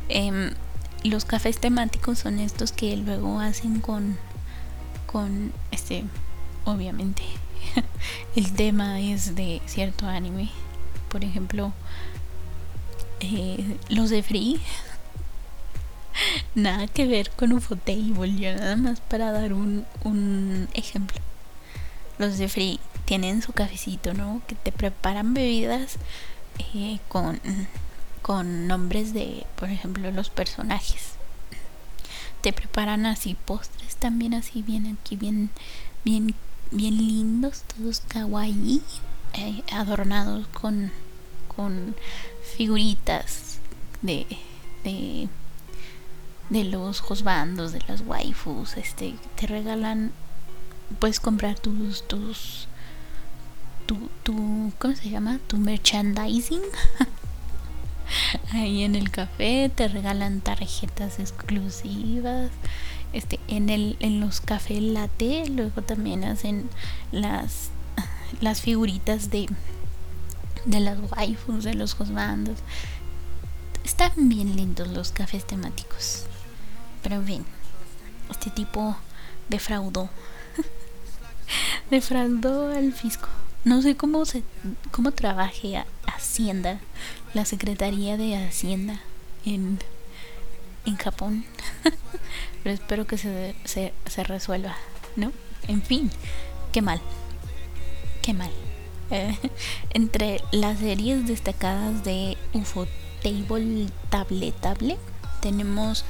Em, 0.08 0.52
los 1.04 1.24
cafés 1.24 1.58
temáticos 1.58 2.18
son 2.18 2.38
estos 2.38 2.72
que 2.72 2.96
luego 2.96 3.40
hacen 3.40 3.80
con 3.80 4.16
con 5.06 5.52
este 5.70 6.04
obviamente 6.64 7.22
el 8.36 8.52
tema 8.52 9.00
es 9.00 9.34
de 9.34 9.60
cierto 9.66 10.06
anime 10.06 10.50
por 11.08 11.24
ejemplo 11.24 11.72
eh, 13.20 13.78
los 13.88 14.10
de 14.10 14.22
Free 14.22 14.60
nada 16.54 16.86
que 16.86 17.06
ver 17.06 17.30
con 17.30 17.52
Ufotable, 17.52 18.34
yo 18.36 18.54
nada 18.54 18.76
más 18.76 19.00
para 19.00 19.32
dar 19.32 19.52
un, 19.52 19.84
un 20.04 20.68
ejemplo. 20.74 21.18
Los 22.18 22.38
de 22.38 22.48
Free 22.48 22.80
tienen 23.04 23.42
su 23.42 23.52
cafecito, 23.52 24.14
¿no? 24.14 24.42
Que 24.46 24.54
te 24.54 24.72
preparan 24.72 25.34
bebidas 25.34 25.96
eh, 26.74 26.98
con, 27.08 27.40
con 28.20 28.66
nombres 28.66 29.12
de, 29.12 29.46
por 29.56 29.70
ejemplo, 29.70 30.10
los 30.10 30.30
personajes. 30.30 31.12
Te 32.40 32.52
preparan 32.52 33.06
así 33.06 33.34
postres 33.34 33.96
también 33.96 34.34
así 34.34 34.62
bien 34.62 34.98
aquí, 34.98 35.16
bien, 35.16 35.50
bien, 36.04 36.34
bien 36.72 36.96
lindos, 36.96 37.62
todos 37.76 38.00
kawaii, 38.08 38.82
eh, 39.34 39.62
adornados 39.72 40.46
con, 40.48 40.90
con 41.48 41.94
figuritas 42.56 43.58
de, 44.02 44.26
de 44.84 45.28
de 46.52 46.64
los 46.64 47.00
josbandos, 47.00 47.72
de 47.72 47.80
las 47.88 48.02
waifus, 48.02 48.76
este, 48.76 49.14
te 49.36 49.46
regalan, 49.46 50.12
puedes 50.98 51.18
comprar 51.18 51.58
tus, 51.58 52.06
tus, 52.06 52.68
tu, 53.86 54.10
tu, 54.22 54.70
¿cómo 54.78 54.94
se 54.94 55.08
llama? 55.08 55.40
Tu 55.46 55.56
merchandising. 55.56 56.60
Ahí 58.52 58.82
en 58.82 58.94
el 58.96 59.10
café 59.10 59.70
te 59.74 59.88
regalan 59.88 60.42
tarjetas 60.42 61.18
exclusivas. 61.18 62.50
Este, 63.12 63.38
en 63.48 63.68
el, 63.68 63.96
en 64.00 64.20
los 64.20 64.40
café 64.40 64.80
latte, 64.80 65.48
luego 65.48 65.82
también 65.82 66.24
hacen 66.24 66.68
las, 67.10 67.70
las 68.40 68.60
figuritas 68.60 69.30
de, 69.30 69.48
de 70.64 70.80
las 70.80 70.98
waifus, 71.10 71.64
de 71.64 71.74
los 71.74 71.94
josbandos. 71.94 72.58
Están 73.84 74.12
bien 74.28 74.56
lindos 74.56 74.88
los 74.88 75.12
cafés 75.12 75.46
temáticos. 75.46 76.24
Pero 77.02 77.16
en 77.16 77.26
fin, 77.26 77.44
este 78.30 78.50
tipo 78.50 78.96
defraudó. 79.48 80.08
defraudó 81.90 82.70
al 82.70 82.92
fisco. 82.92 83.28
No 83.64 83.82
sé 83.82 83.96
cómo 83.96 84.24
se 84.24 84.42
cómo 84.90 85.12
trabaje 85.12 85.84
Hacienda, 86.06 86.80
la 87.34 87.44
Secretaría 87.44 88.16
de 88.16 88.36
Hacienda 88.36 89.00
en, 89.44 89.78
en 90.84 90.96
Japón. 90.96 91.44
Pero 92.62 92.74
espero 92.74 93.06
que 93.06 93.18
se, 93.18 93.54
se, 93.64 93.92
se, 94.06 94.24
resuelva, 94.24 94.76
¿no? 95.16 95.32
En 95.68 95.82
fin, 95.82 96.10
qué 96.72 96.82
mal. 96.82 97.00
Qué 98.22 98.34
mal. 98.34 98.50
Eh, 99.10 99.36
entre 99.90 100.40
las 100.52 100.78
series 100.78 101.26
destacadas 101.26 102.02
de 102.02 102.38
UFO 102.54 102.86
Table 103.22 103.90
Table 104.08 104.52
Table 104.52 104.96
tenemos 105.42 106.06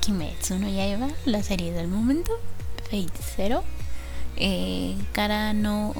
Kimetsu 0.00 0.58
no 0.58 0.68
Yaiba, 0.68 1.08
la 1.24 1.42
serie 1.42 1.72
del 1.72 1.88
momento, 1.88 2.32
Fate 2.84 3.22
Zero, 3.36 3.62
eh, 4.36 4.96
Kara 5.12 5.52
no... 5.52 5.94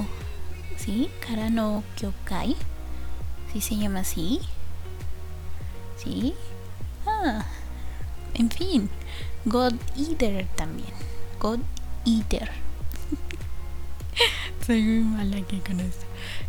¿Sí? 0.77 1.09
Kara 1.25 1.49
no 1.49 1.83
Kyokai, 1.95 2.55
¿sí 3.51 3.61
se 3.61 3.75
llama 3.75 3.99
así? 4.01 4.41
¿Sí? 5.97 6.33
Ah, 7.05 7.45
en 8.33 8.49
fin, 8.49 8.89
God 9.45 9.73
Eater 9.97 10.47
también, 10.55 10.89
God 11.39 11.59
Eater. 12.05 12.51
Soy 14.65 14.83
muy 14.83 14.99
mala 14.99 15.37
aquí 15.37 15.59
con 15.59 15.79
esto. 15.79 16.05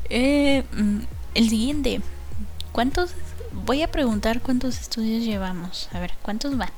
Eh, 0.08 0.64
mm, 0.72 0.98
el 1.34 1.48
siguiente, 1.48 2.00
¿cuántos? 2.72 3.14
Voy 3.52 3.82
a 3.82 3.90
preguntar 3.90 4.40
cuántos 4.40 4.80
estudios 4.80 5.24
llevamos. 5.24 5.88
A 5.92 6.00
ver, 6.00 6.12
¿cuántos 6.22 6.56
van? 6.56 6.70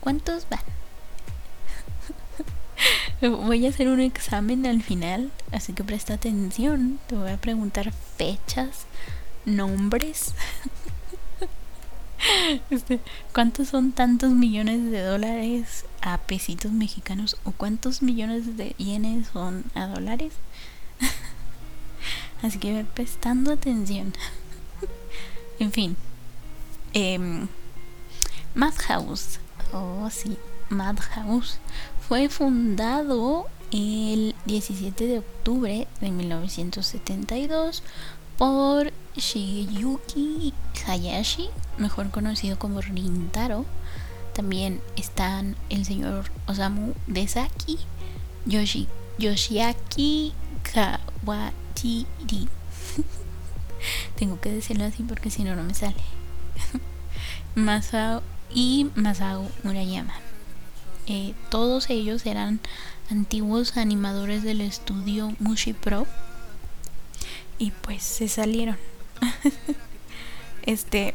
¿Cuántos 0.00 0.46
van? 0.48 0.60
voy 3.46 3.66
a 3.66 3.70
hacer 3.70 3.88
un 3.88 4.00
examen 4.00 4.66
al 4.66 4.82
final, 4.82 5.30
así 5.52 5.72
que 5.72 5.84
presta 5.84 6.14
atención. 6.14 6.98
Te 7.06 7.16
voy 7.16 7.30
a 7.30 7.36
preguntar 7.36 7.92
fechas, 8.16 8.86
nombres. 9.44 10.34
Este, 12.70 13.00
¿Cuántos 13.32 13.68
son 13.68 13.92
tantos 13.92 14.30
millones 14.30 14.90
de 14.90 15.02
dólares 15.02 15.84
a 16.00 16.18
pesitos 16.18 16.72
mexicanos? 16.72 17.36
¿O 17.44 17.52
cuántos 17.52 18.02
millones 18.02 18.56
de 18.56 18.74
yenes 18.78 19.28
son 19.32 19.64
a 19.74 19.86
dólares? 19.86 20.32
Así 22.42 22.58
que 22.58 22.84
prestando 22.94 23.52
atención. 23.52 24.12
en 25.58 25.72
fin. 25.72 25.96
Eh, 26.94 27.46
Madhouse. 28.54 29.40
Oh, 29.72 30.08
sí. 30.10 30.36
Madhouse. 30.68 31.58
Fue 32.08 32.28
fundado 32.28 33.46
el 33.72 34.34
17 34.46 35.06
de 35.06 35.18
octubre 35.18 35.88
de 36.00 36.10
1972 36.10 37.82
por 38.38 38.92
Shigeyuki 39.16 40.52
Hayashi, 40.86 41.48
mejor 41.78 42.10
conocido 42.10 42.58
como 42.58 42.80
Rintaro. 42.80 43.64
También 44.34 44.80
están 44.96 45.56
el 45.70 45.84
señor 45.84 46.30
Osamu 46.46 46.94
Desaki, 47.06 47.78
Yoshi, 48.44 48.88
Yoshiaki 49.18 50.34
Kawatiri. 50.74 52.48
Tengo 54.16 54.40
que 54.40 54.50
decirlo 54.50 54.84
así 54.84 55.02
porque 55.02 55.30
si 55.30 55.44
no, 55.44 55.56
no 55.56 55.62
me 55.62 55.74
sale. 55.74 55.96
Masao 57.54 58.22
y 58.52 58.90
Masao 58.94 59.48
Murayama. 59.62 60.14
Eh, 61.06 61.34
todos 61.50 61.88
ellos 61.88 62.26
eran 62.26 62.60
antiguos 63.10 63.76
animadores 63.76 64.42
del 64.42 64.60
estudio 64.60 65.34
Mushi 65.38 65.72
Pro 65.72 66.06
y 67.58 67.70
pues 67.70 68.02
se 68.02 68.28
salieron. 68.28 68.76
este. 70.62 71.14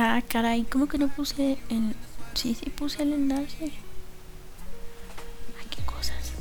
Ah, 0.00 0.22
caray, 0.28 0.62
¿cómo 0.62 0.86
que 0.86 0.96
no 0.96 1.08
puse 1.08 1.58
el. 1.70 1.96
Sí, 2.34 2.54
sí, 2.54 2.70
puse 2.70 3.02
el 3.02 3.12
enlace. 3.14 3.72
Ay, 5.58 5.66
qué 5.68 5.82
cosas. 5.82 6.34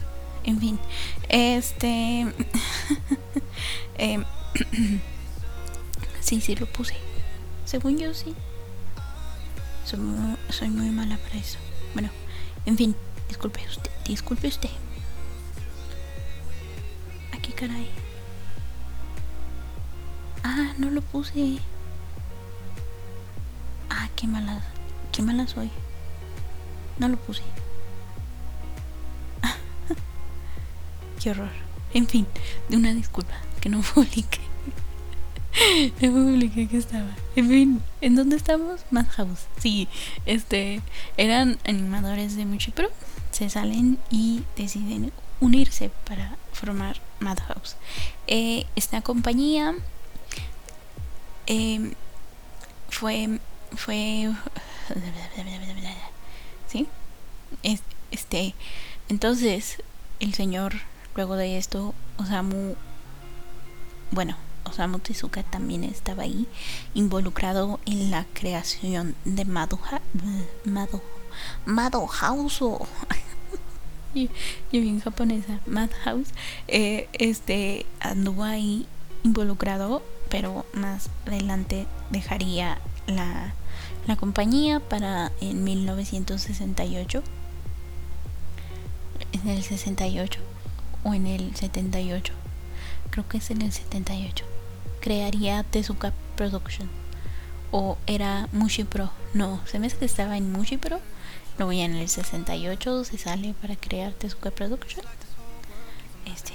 En 0.44 0.60
fin, 0.60 0.78
este. 1.28 2.28
eh, 3.98 4.24
sí, 6.22 6.40
sí, 6.40 6.56
lo 6.56 6.68
puse. 6.68 6.94
Según 7.66 7.98
yo, 7.98 8.14
sí. 8.14 8.36
Soy 9.86 10.02
muy, 10.02 10.38
soy 10.50 10.70
muy 10.70 10.92
mala 10.92 11.18
para 11.18 11.38
eso. 11.38 11.58
Bueno, 11.96 12.12
en 12.68 12.78
fin, 12.78 12.96
disculpe 13.28 13.66
usted, 13.68 13.90
disculpe 14.06 14.50
usted. 14.50 14.70
Aquí, 17.34 17.54
caray. 17.54 17.90
Ah, 20.44 20.76
no 20.78 20.92
lo 20.92 21.02
puse. 21.02 21.60
Qué 24.18 24.26
mala. 24.28 24.62
Qué 25.12 25.22
mala 25.22 25.48
soy. 25.48 25.70
No 26.98 27.08
lo 27.08 27.18
puse. 27.18 27.44
qué 31.22 31.32
horror. 31.32 31.52
En 31.94 32.08
fin, 32.08 32.26
de 32.68 32.78
una 32.78 32.94
disculpa 32.94 33.36
que 33.62 33.70
no 33.70 33.82
publiqué. 33.94 34.40
no 36.02 36.12
publiqué 36.12 36.68
que 36.68 36.78
estaba. 36.78 37.16
En 37.36 37.48
fin, 37.48 37.82
¿en 38.02 38.16
dónde 38.16 38.36
estamos? 38.38 38.82
Madhouse. 38.90 39.46
Sí, 39.60 39.88
este. 40.26 40.82
Eran 41.18 41.60
animadores 41.66 42.36
de 42.36 42.46
Muchi 42.46 42.72
Pro. 42.72 42.90
Se 43.32 43.50
salen 43.52 44.00
y 44.10 44.42
deciden 44.56 45.12
unirse 45.40 45.92
para 46.06 46.38
formar 46.54 47.00
Madhouse. 47.20 47.76
Eh, 48.26 48.66
esta 48.76 49.02
compañía 49.02 49.76
eh, 51.46 51.94
fue 52.90 53.40
fue 53.76 54.32
sí 56.68 56.88
este 58.12 58.56
entonces 59.10 59.84
el 60.20 60.34
señor 60.34 60.74
luego 61.16 61.36
de 61.36 61.58
esto 61.58 61.94
Osamu 62.18 62.76
bueno 64.12 64.36
Osamu 64.64 65.00
Tezuka 65.00 65.44
también 65.44 65.84
estaba 65.84 66.24
ahí 66.24 66.48
involucrado 66.94 67.80
en 67.86 68.12
la 68.12 68.26
creación 68.34 69.16
de 69.26 69.46
Madoha 69.46 70.02
Mado 70.66 71.02
Madhouse 71.66 72.62
y, 74.14 74.30
y 74.72 74.80
bien 74.80 75.00
japonesa 75.00 75.60
Madhouse. 75.66 76.30
Eh, 76.68 77.08
este 77.14 77.86
anduvo 78.00 78.44
ahí 78.44 78.88
involucrado 79.24 80.02
pero 80.30 80.66
más 80.74 81.10
adelante 81.26 81.88
dejaría 82.10 82.80
la, 83.08 83.54
la 84.06 84.16
compañía 84.16 84.80
para 84.80 85.32
en 85.42 85.64
1968 85.64 87.24
en 89.32 89.50
el 89.50 89.64
68 89.64 90.40
o 91.04 91.14
en 91.14 91.28
el 91.28 91.56
78 91.56 92.34
creo 93.10 93.28
que 93.28 93.38
es 93.38 93.52
en 93.52 93.62
el 93.62 93.72
78 93.72 94.46
crearía 95.00 95.64
Tezuka 95.64 96.14
Production 96.36 96.90
o 97.72 97.98
era 98.08 98.48
Mushi 98.52 98.84
Pro 98.84 99.12
no 99.34 99.62
se 99.66 99.80
me 99.80 99.88
hace 99.88 99.98
que 99.98 100.06
estaba 100.06 100.38
en 100.38 100.52
Mushi 100.52 100.78
Pro 100.78 101.00
luego 101.58 101.74
ya 101.74 101.86
en 101.86 101.96
el 101.96 102.08
68 102.08 103.04
se 103.04 103.18
sale 103.18 103.54
para 103.62 103.76
crear 103.76 104.14
Tezuka 104.14 104.52
Production 104.52 105.06
este 106.26 106.54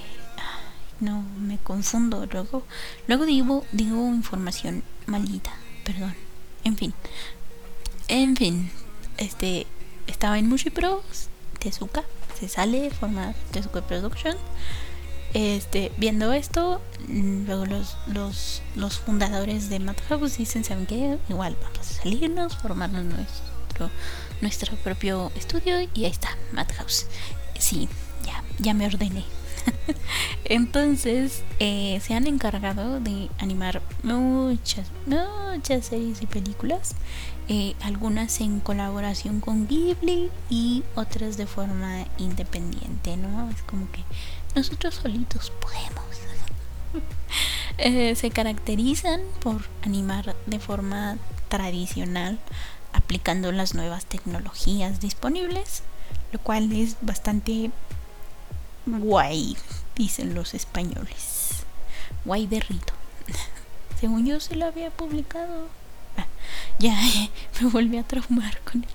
no 1.03 1.25
me 1.39 1.59
confundo. 1.59 2.27
Luego, 2.31 2.63
luego 3.09 3.27
digo, 3.27 3.65
digo 3.73 3.97
información 4.09 4.83
maldita, 5.07 5.53
perdón. 5.85 6.15
En 6.65 6.77
fin, 6.77 6.95
en 8.09 8.37
fin, 8.37 8.71
este 9.19 9.67
estaba 10.07 10.39
en 10.39 10.49
Mushi 10.49 10.71
Pro, 10.71 11.03
Tezuka, 11.59 12.05
se 12.39 12.49
sale, 12.49 12.91
forma 12.91 13.35
Tezuka 13.51 13.83
Production. 13.83 14.37
Este, 15.35 15.91
viendo 15.97 16.33
esto, 16.35 16.83
luego 17.09 17.65
los, 17.65 17.97
los, 18.07 18.63
los 18.77 18.99
fundadores 18.99 19.71
de 19.71 19.79
Madhouse 19.79 20.37
dicen, 20.37 20.63
¿saben 20.63 20.87
qué? 20.87 21.19
Igual 21.29 21.57
vamos 21.63 21.79
a 21.79 22.03
salirnos, 22.03 22.57
formarnos 22.57 23.05
nuestro, 23.05 23.91
nuestro 24.43 24.77
propio 24.77 25.33
estudio 25.35 25.81
y 25.95 26.05
ahí 26.05 26.11
está, 26.11 26.37
Madhouse. 26.53 27.07
Sí, 27.59 27.89
ya, 28.27 28.45
ya 28.59 28.75
me 28.75 28.87
ordené. 28.87 29.25
Entonces 30.53 31.45
eh, 31.61 31.99
se 32.03 32.13
han 32.13 32.27
encargado 32.27 33.01
de 33.01 33.31
animar 33.39 33.81
muchas, 34.03 34.87
muchas 35.07 35.87
series 35.87 36.21
y 36.21 36.27
películas, 36.27 36.95
eh, 37.49 37.75
algunas 37.81 38.39
en 38.43 38.61
colaboración 38.61 39.41
con 39.41 39.67
Ghibli 39.67 40.29
y 40.51 40.85
otras 40.95 41.39
de 41.39 41.47
forma 41.47 42.05
independiente, 42.19 43.17
¿no? 43.17 43.49
Es 43.49 43.63
como 43.63 43.91
que 43.93 44.03
nosotros 44.55 44.97
solitos 44.97 45.51
podemos. 45.59 46.05
Eh, 47.79 48.15
se 48.17 48.31
caracterizan 48.31 49.23
por 49.41 49.63
animar 49.81 50.37
de 50.45 50.59
forma 50.59 51.17
tradicional, 51.49 52.39
aplicando 52.93 53.51
las 53.51 53.75
nuevas 53.75 54.05
tecnologías 54.05 55.01
disponibles, 55.01 55.83
lo 56.33 56.39
cual 56.39 56.71
es 56.71 56.99
bastante 57.01 57.71
Guay, 58.85 59.57
dicen 59.97 60.35
los 60.35 60.55
españoles. 60.55 61.65
Guay 62.25 62.47
de 62.47 62.61
Rito. 62.61 62.93
Según 64.01 64.27
yo 64.27 64.41
se 64.41 64.57
lo 64.57 64.67
había 64.67 64.91
publicado. 64.91 65.69
Ah, 66.17 66.27
ya, 66.79 66.99
me 67.61 67.69
volví 67.69 67.97
a 67.99 68.03
traumar 68.03 68.61
con 68.61 68.85
él. 68.85 68.89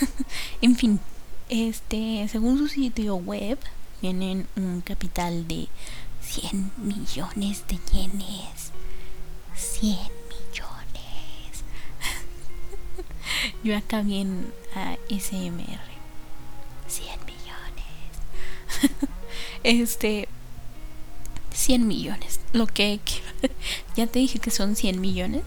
en 0.62 0.76
fin, 0.76 1.00
este, 1.48 2.28
según 2.28 2.58
su 2.58 2.68
sitio 2.68 3.16
web, 3.16 3.58
tienen 4.00 4.46
un 4.56 4.80
capital 4.80 5.46
de 5.48 5.68
100 6.22 6.72
millones 6.78 7.64
de 7.68 7.78
yenes. 7.92 8.72
100 9.54 9.90
millones. 9.92 11.64
yo 13.62 13.76
acá 13.76 14.02
bien 14.02 14.52
a 14.74 14.96
SMR. 15.08 15.92
100 16.88 17.20
millones. 17.26 19.11
Este 19.64 20.28
100 21.54 21.86
millones, 21.86 22.40
lo 22.52 22.66
que 22.66 23.00
ya 23.96 24.06
te 24.06 24.18
dije 24.18 24.38
que 24.38 24.50
son 24.50 24.76
100 24.76 25.00
millones, 25.00 25.42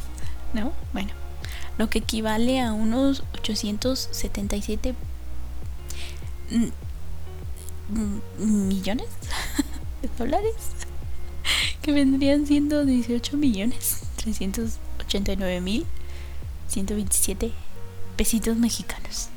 ¿no? 0.54 0.74
Bueno, 0.94 1.12
lo 1.78 1.90
que 1.90 2.00
equivale 2.00 2.62
a 2.62 2.74
unos 2.74 3.24
877 3.34 4.96
millones 8.38 9.08
de 10.02 10.10
dólares 10.18 10.56
que 11.82 11.92
vendrían 11.92 12.46
siendo 12.46 12.86
18 12.86 13.38
millones 13.38 14.02
389 14.18 15.62
mil 15.62 15.86
127 16.68 17.52
pesitos 18.16 18.58
mexicanos 18.58 19.30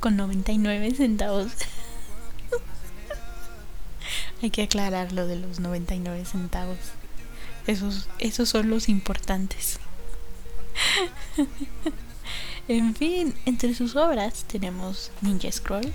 con 0.00 0.16
99 0.16 0.94
centavos 0.94 1.52
hay 4.42 4.50
que 4.50 4.62
aclarar 4.62 5.12
lo 5.12 5.26
de 5.26 5.36
los 5.36 5.60
99 5.60 6.24
centavos. 6.24 6.78
Esos, 7.66 8.08
esos 8.18 8.48
son 8.48 8.70
los 8.70 8.88
importantes. 8.88 9.78
en 12.68 12.94
fin, 12.94 13.34
entre 13.46 13.74
sus 13.74 13.96
obras 13.96 14.44
tenemos 14.44 15.10
Ninja 15.20 15.50
Scroll, 15.50 15.92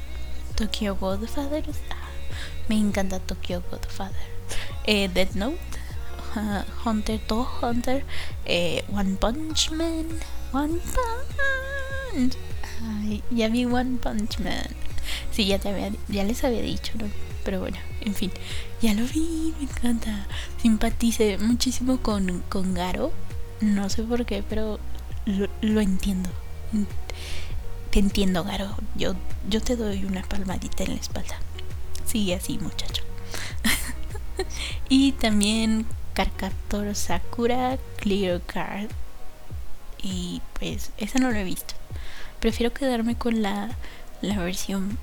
Tokyo 0.55 0.95
Godfathers, 0.95 1.77
Me 2.67 2.75
encanta 2.75 3.19
Tokyo 3.19 3.63
Godfather. 3.71 4.33
Eh, 4.85 5.09
Death 5.13 5.35
Note, 5.35 5.57
Hunter 6.85 7.19
to 7.27 7.47
Hunter, 7.61 8.03
eh, 8.45 8.83
One 8.91 9.15
Punch 9.15 9.71
Man, 9.71 10.07
One 10.51 10.79
Punch. 12.13 12.35
Ay, 12.83 13.23
ya 13.31 13.47
vi 13.47 13.65
One 13.65 13.97
Punch 13.97 14.39
Man. 14.39 14.67
Sí, 15.31 15.45
ya, 15.47 15.59
te 15.59 15.69
había, 15.69 15.91
ya 16.07 16.23
les 16.23 16.43
había 16.43 16.61
dicho, 16.61 16.93
¿no? 16.97 17.32
Pero 17.43 17.59
bueno, 17.59 17.77
en 18.01 18.13
fin, 18.13 18.31
ya 18.81 18.93
lo 18.93 19.05
vi, 19.05 19.53
me 19.59 19.65
encanta. 19.65 20.27
Simpatice 20.61 21.37
muchísimo 21.37 21.97
con, 21.97 22.43
con 22.49 22.73
Garo. 22.73 23.11
No 23.61 23.89
sé 23.89 24.03
por 24.03 24.25
qué, 24.25 24.43
pero 24.47 24.79
lo, 25.25 25.47
lo 25.61 25.81
entiendo. 25.81 26.29
Te 27.91 27.99
entiendo, 27.99 28.43
Garo. 28.43 28.75
Yo, 28.95 29.15
yo 29.49 29.61
te 29.61 29.75
doy 29.75 30.05
una 30.05 30.23
palmadita 30.23 30.83
en 30.83 30.95
la 30.95 31.01
espalda. 31.01 31.37
Sigue 32.05 32.35
así, 32.35 32.57
muchacho. 32.57 33.03
y 34.89 35.11
también 35.13 35.85
Karkator 36.13 36.95
Sakura 36.95 37.77
Clear 37.97 38.41
Card. 38.41 38.89
Y 40.01 40.41
pues 40.59 40.91
esa 40.97 41.19
no 41.19 41.31
lo 41.31 41.37
he 41.37 41.43
visto. 41.43 41.75
Prefiero 42.39 42.73
quedarme 42.73 43.15
con 43.15 43.41
la, 43.41 43.69
la 44.21 44.37
versión 44.39 44.97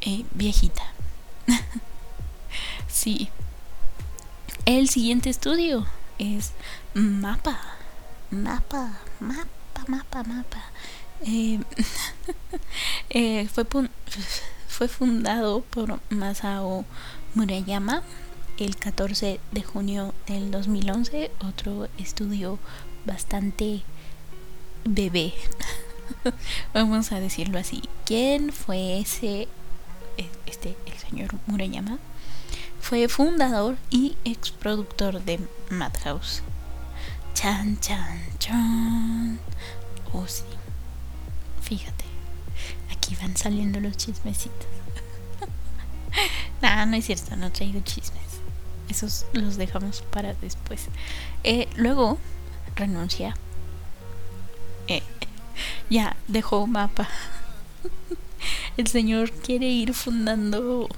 eh, 0.00 0.24
viejita. 0.32 0.82
sí. 2.88 3.28
El 4.64 4.88
siguiente 4.88 5.30
estudio 5.30 5.86
es 6.18 6.52
Mapa. 6.94 7.58
Mapa, 8.30 8.98
mapa, 9.20 9.84
mapa, 9.88 10.22
mapa. 10.22 10.62
Eh, 11.24 11.60
eh, 13.10 13.48
fue, 13.52 13.64
fue 14.68 14.88
fundado 14.88 15.62
por 15.62 16.00
Masao 16.10 16.84
Murayama 17.34 18.02
el 18.58 18.76
14 18.76 19.40
de 19.50 19.62
junio 19.62 20.14
del 20.26 20.50
2011. 20.50 21.30
Otro 21.46 21.88
estudio 21.98 22.58
bastante 23.04 23.82
bebé. 24.84 25.34
Vamos 26.74 27.12
a 27.12 27.20
decirlo 27.20 27.58
así. 27.58 27.82
¿Quién 28.04 28.52
fue 28.52 29.00
ese? 29.00 29.48
E, 30.16 30.28
este, 30.46 30.76
el 30.86 30.98
señor 30.98 31.34
Murayama. 31.46 31.98
Fue 32.80 33.08
fundador 33.08 33.76
y 33.90 34.16
exproductor 34.24 35.22
de 35.22 35.40
Madhouse. 35.70 36.42
Chan, 37.34 37.78
chan, 37.80 38.20
chan. 38.38 39.38
Oh, 40.12 40.26
sí. 40.26 40.44
Fíjate. 41.62 42.04
Aquí 42.90 43.16
van 43.16 43.36
saliendo 43.36 43.80
los 43.80 43.96
chismecitos. 43.96 44.66
nah, 46.62 46.84
no 46.84 46.96
es 46.96 47.06
cierto, 47.06 47.36
no 47.36 47.50
traigo 47.50 47.80
chismes. 47.80 48.40
Esos 48.88 49.26
los 49.32 49.56
dejamos 49.56 50.02
para 50.10 50.34
después. 50.34 50.88
Eh, 51.44 51.68
luego 51.76 52.18
renuncia. 52.76 53.36
Eh, 54.88 55.02
ya 55.88 56.16
dejó 56.28 56.66
mapa. 56.66 57.08
El 58.76 58.86
señor 58.86 59.30
quiere 59.30 59.68
ir 59.68 59.94
fundando 59.94 60.88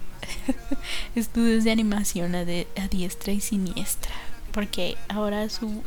estudios 1.14 1.64
de 1.64 1.70
animación 1.70 2.34
a, 2.34 2.44
diestra 2.88 3.32
y 3.32 3.40
siniestra. 3.40 4.12
Porque 4.52 4.96
ahora 5.08 5.48
su 5.48 5.82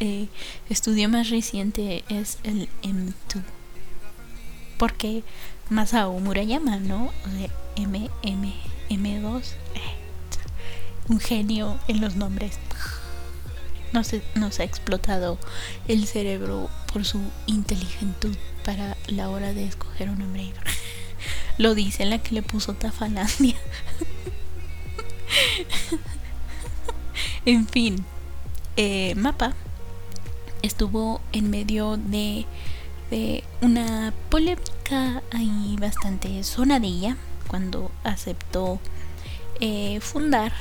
eh, 0.00 0.28
estudio 0.68 1.08
más 1.08 1.30
reciente 1.30 2.04
es 2.08 2.38
el 2.42 2.68
M2. 2.82 3.42
Porque 4.78 5.22
Masao 5.68 6.18
Murayama, 6.18 6.78
¿no? 6.78 7.12
O 7.26 7.38
sea, 7.38 7.50
M, 7.76 8.10
M, 8.22 8.52
M2. 8.88 9.42
un 11.08 11.20
genio 11.20 11.78
en 11.86 12.00
los 12.00 12.16
nombres. 12.16 12.58
Nos, 13.92 14.14
nos 14.36 14.60
ha 14.60 14.64
explotado 14.64 15.38
el 15.88 16.06
cerebro 16.06 16.70
por 16.92 17.04
su 17.04 17.20
inteligentud 17.46 18.36
para 18.64 18.96
la 19.08 19.28
hora 19.30 19.52
de 19.52 19.64
escoger 19.64 20.10
un 20.10 20.18
nombre. 20.20 20.52
Lo 21.60 21.74
dice 21.74 22.06
la 22.06 22.16
que 22.16 22.34
le 22.34 22.40
puso 22.40 22.72
Tafalandia. 22.72 23.54
en 27.44 27.68
fin, 27.68 28.02
eh, 28.78 29.14
Mapa 29.14 29.52
estuvo 30.62 31.20
en 31.32 31.50
medio 31.50 31.98
de, 31.98 32.46
de 33.10 33.44
una 33.60 34.14
polémica 34.30 35.22
ahí 35.32 35.76
bastante 35.78 36.42
sonadilla 36.44 37.18
cuando 37.46 37.90
aceptó 38.04 38.80
eh, 39.60 40.00
fundar, 40.00 40.54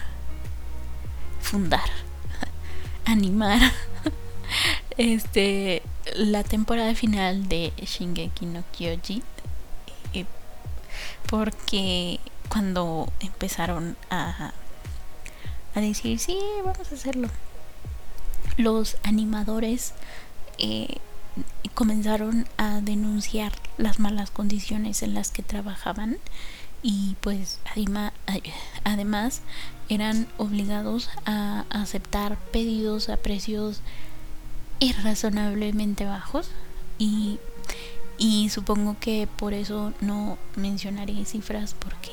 fundar, 1.39 1.89
animar 3.05 3.61
este 4.97 5.81
la 6.17 6.43
temporada 6.43 6.93
final 6.93 7.47
de 7.47 7.71
Shingeki 7.77 8.47
no 8.47 8.65
Kyoji 8.77 9.23
porque 11.29 12.19
cuando 12.49 13.11
empezaron 13.19 13.95
a 14.09 14.53
a 15.75 15.81
decir 15.81 16.19
sí 16.19 16.37
vamos 16.63 16.91
a 16.91 16.95
hacerlo 16.95 17.29
los 18.57 18.97
animadores 19.03 19.93
eh, 20.57 20.97
comenzaron 21.73 22.47
a 22.57 22.81
denunciar 22.81 23.53
las 23.77 23.99
malas 23.99 24.31
condiciones 24.31 25.03
en 25.03 25.13
las 25.13 25.31
que 25.31 25.43
trabajaban 25.43 26.17
y 26.81 27.15
pues 27.21 27.59
además 28.83 29.41
eran 29.89 30.27
obligados 30.37 31.09
a 31.25 31.65
aceptar 31.69 32.37
pedidos 32.51 33.09
a 33.09 33.17
precios 33.17 33.81
irrazonablemente 34.79 36.05
bajos 36.05 36.49
y, 36.97 37.39
y 38.19 38.49
supongo 38.49 38.97
que 38.99 39.27
por 39.37 39.53
eso 39.53 39.93
no 40.01 40.37
mencionaré 40.55 41.25
cifras 41.25 41.73
porque 41.73 42.11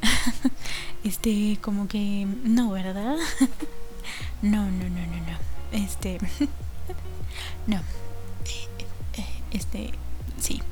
este 1.04 1.58
como 1.60 1.88
que 1.88 2.26
no 2.44 2.70
verdad 2.70 3.16
no 4.42 4.64
no 4.70 4.88
no 4.88 5.06
no 5.06 5.16
no. 5.16 5.38
Este 5.72 6.18
no. 7.66 7.80
Este 9.50 9.92
sí. 10.40 10.62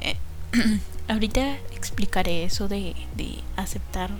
Eh, 0.00 0.16
ahorita 1.08 1.56
explicaré 1.72 2.44
eso 2.44 2.68
de, 2.68 2.94
de 3.16 3.40
aceptar 3.56 4.10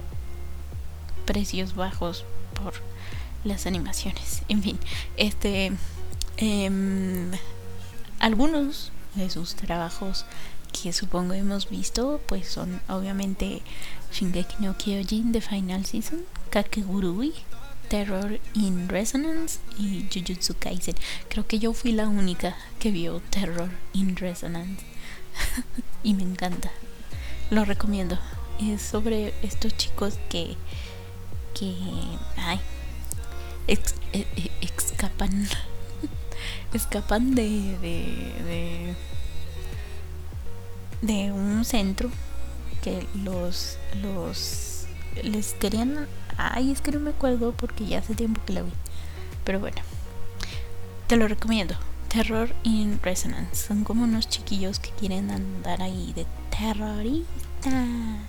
precios 1.24 1.74
bajos 1.74 2.24
por 2.54 2.74
las 3.44 3.66
animaciones. 3.66 4.42
En 4.48 4.62
fin, 4.62 4.78
este 5.16 5.72
em, 6.38 7.30
algunos 8.18 8.92
de 9.14 9.30
sus 9.30 9.54
trabajos 9.54 10.24
que 10.72 10.92
supongo 10.92 11.34
hemos 11.34 11.70
visto, 11.70 12.20
pues 12.26 12.48
son 12.48 12.80
obviamente 12.88 13.62
Shingeki 14.12 14.56
no 14.60 14.76
Kyojin 14.76 15.32
The 15.32 15.40
Final 15.40 15.84
Season, 15.84 16.24
Kakegurui, 16.50 17.34
Terror 17.88 18.38
in 18.54 18.88
Resonance 18.88 19.60
y 19.78 20.06
Jujutsu 20.12 20.54
Kaisen. 20.58 20.94
Creo 21.28 21.46
que 21.46 21.58
yo 21.58 21.72
fui 21.72 21.92
la 21.92 22.08
única 22.08 22.56
que 22.78 22.90
vio 22.90 23.20
Terror 23.30 23.70
in 23.94 24.16
Resonance 24.16 24.84
y 26.02 26.14
me 26.14 26.22
encanta. 26.22 26.70
Lo 27.50 27.64
recomiendo. 27.64 28.18
Es 28.60 28.82
sobre 28.82 29.32
estos 29.42 29.76
chicos 29.76 30.18
que 30.28 30.56
que 31.54 31.74
ay, 32.36 32.60
eh, 33.66 33.78
eh, 34.12 34.50
escapan 34.60 35.48
escapan 36.76 37.34
de, 37.34 37.78
de, 37.78 38.94
de, 41.02 41.32
un 41.32 41.64
centro 41.64 42.10
que 42.82 43.06
los 43.14 43.78
los 44.02 44.86
les 45.22 45.54
querían 45.54 46.06
ay 46.36 46.70
es 46.70 46.80
que 46.80 46.92
no 46.92 47.00
me 47.00 47.10
acuerdo 47.10 47.52
porque 47.52 47.86
ya 47.86 47.98
hace 47.98 48.14
tiempo 48.14 48.40
que 48.46 48.52
la 48.52 48.62
vi 48.62 48.70
pero 49.44 49.60
bueno 49.60 49.80
te 51.06 51.16
lo 51.16 51.26
recomiendo 51.26 51.74
Terror 52.08 52.54
in 52.62 53.00
Resonance 53.02 53.66
son 53.68 53.84
como 53.84 54.04
unos 54.04 54.28
chiquillos 54.28 54.78
que 54.78 54.90
quieren 54.90 55.30
andar 55.30 55.82
ahí 55.82 56.12
de 56.14 56.26
terrorista. 56.50 57.70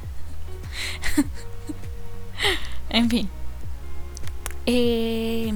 En 2.89 3.07
fin 3.09 3.29
eh, 4.65 5.51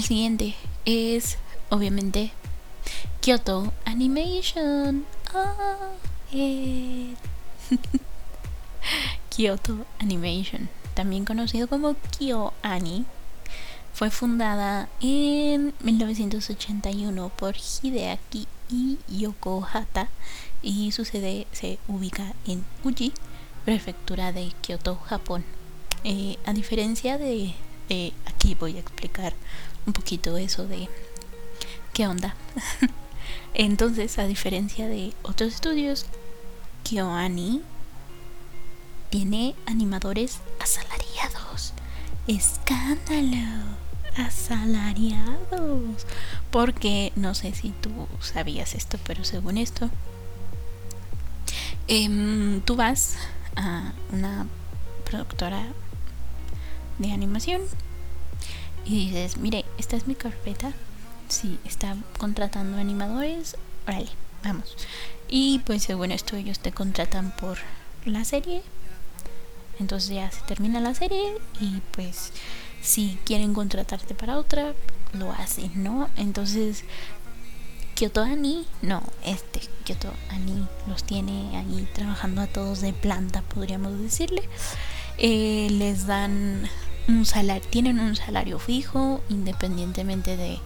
el 0.00 0.06
siguiente 0.06 0.54
es 0.86 1.36
obviamente 1.68 2.32
Kyoto 3.20 3.70
Animation. 3.84 5.04
Oh, 5.34 5.92
Kyoto 9.28 9.84
Animation, 9.98 10.70
también 10.94 11.26
conocido 11.26 11.68
como 11.68 11.96
KyoAni, 12.18 13.04
fue 13.92 14.10
fundada 14.10 14.88
en 15.02 15.74
1981 15.80 17.30
por 17.36 17.56
Hideaki 17.56 18.48
y 18.70 18.96
Yokohata 19.06 20.08
y 20.62 20.92
su 20.92 21.04
sede 21.04 21.46
se 21.52 21.78
ubica 21.88 22.32
en 22.46 22.64
Uji, 22.84 23.12
prefectura 23.66 24.32
de 24.32 24.50
Kyoto, 24.62 24.96
Japón. 24.96 25.44
Eh, 26.04 26.38
a 26.46 26.54
diferencia 26.54 27.18
de, 27.18 27.54
aquí 28.24 28.54
voy 28.54 28.78
a 28.78 28.80
explicar 28.80 29.34
un 29.86 29.92
poquito 29.92 30.36
eso 30.36 30.66
de 30.66 30.88
qué 31.92 32.06
onda. 32.06 32.34
Entonces, 33.54 34.18
a 34.18 34.26
diferencia 34.26 34.86
de 34.88 35.12
otros 35.22 35.54
estudios, 35.54 36.06
KyoAni 36.84 37.62
tiene 39.10 39.54
animadores 39.66 40.38
asalariados. 40.60 41.72
Escándalo. 42.26 43.76
Asalariados. 44.16 46.06
Porque 46.50 47.12
no 47.16 47.34
sé 47.34 47.54
si 47.54 47.70
tú 47.70 48.08
sabías 48.20 48.74
esto, 48.74 48.98
pero 49.04 49.24
según 49.24 49.58
esto, 49.58 49.90
eh, 51.88 52.60
tú 52.64 52.76
vas 52.76 53.16
a 53.56 53.92
una 54.12 54.46
productora 55.04 55.66
de 56.98 57.12
animación 57.12 57.62
y 58.84 59.06
dices, 59.06 59.36
mire, 59.36 59.64
esta 59.78 59.96
es 59.96 60.06
mi 60.06 60.14
carpeta. 60.14 60.72
Si 61.28 61.58
está 61.64 61.96
contratando 62.18 62.78
animadores, 62.78 63.56
órale, 63.86 64.08
vamos. 64.44 64.76
Y 65.28 65.60
pues 65.60 65.82
según 65.82 66.10
esto 66.10 66.36
ellos 66.36 66.58
te 66.58 66.72
contratan 66.72 67.34
por 67.36 67.58
la 68.04 68.24
serie. 68.24 68.62
Entonces 69.78 70.10
ya 70.10 70.30
se 70.30 70.42
termina 70.42 70.80
la 70.80 70.94
serie 70.94 71.38
y 71.60 71.80
pues 71.92 72.32
si 72.82 73.18
quieren 73.24 73.54
contratarte 73.54 74.14
para 74.14 74.38
otra, 74.38 74.74
lo 75.12 75.32
hacen, 75.32 75.70
¿no? 75.82 76.10
Entonces 76.16 76.84
Kyoto 77.94 78.22
Ani, 78.22 78.66
no, 78.82 79.02
este 79.24 79.60
Kyoto 79.84 80.12
Ani 80.30 80.66
los 80.86 81.04
tiene 81.04 81.56
ahí 81.56 81.88
trabajando 81.94 82.40
a 82.42 82.46
todos 82.46 82.80
de 82.80 82.92
planta, 82.92 83.42
podríamos 83.42 83.98
decirle. 84.00 84.42
Eh, 85.18 85.68
les 85.70 86.06
dan 86.06 86.68
un 87.18 87.26
salario, 87.26 87.66
tienen 87.68 88.00
un 88.00 88.16
salario 88.16 88.58
fijo 88.58 89.22
independientemente 89.28 90.36
de, 90.36 90.58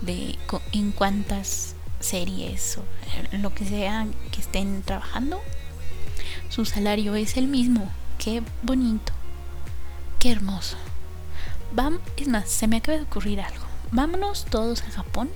de 0.00 0.38
en 0.72 0.92
cuántas 0.92 1.74
series 2.00 2.78
o 2.78 3.36
lo 3.38 3.54
que 3.54 3.64
sea 3.64 4.06
que 4.30 4.40
estén 4.40 4.82
trabajando. 4.82 5.40
Su 6.48 6.64
salario 6.64 7.14
es 7.14 7.36
el 7.36 7.48
mismo. 7.48 7.90
Qué 8.18 8.42
bonito. 8.62 9.12
Qué 10.18 10.30
hermoso. 10.30 10.76
Vamos, 11.72 12.00
es 12.16 12.28
más, 12.28 12.48
se 12.48 12.68
me 12.68 12.76
acaba 12.76 12.98
de 12.98 13.04
ocurrir 13.04 13.40
algo. 13.40 13.64
Vámonos 13.90 14.44
todos 14.44 14.82
a 14.82 14.90
Japón 14.90 15.30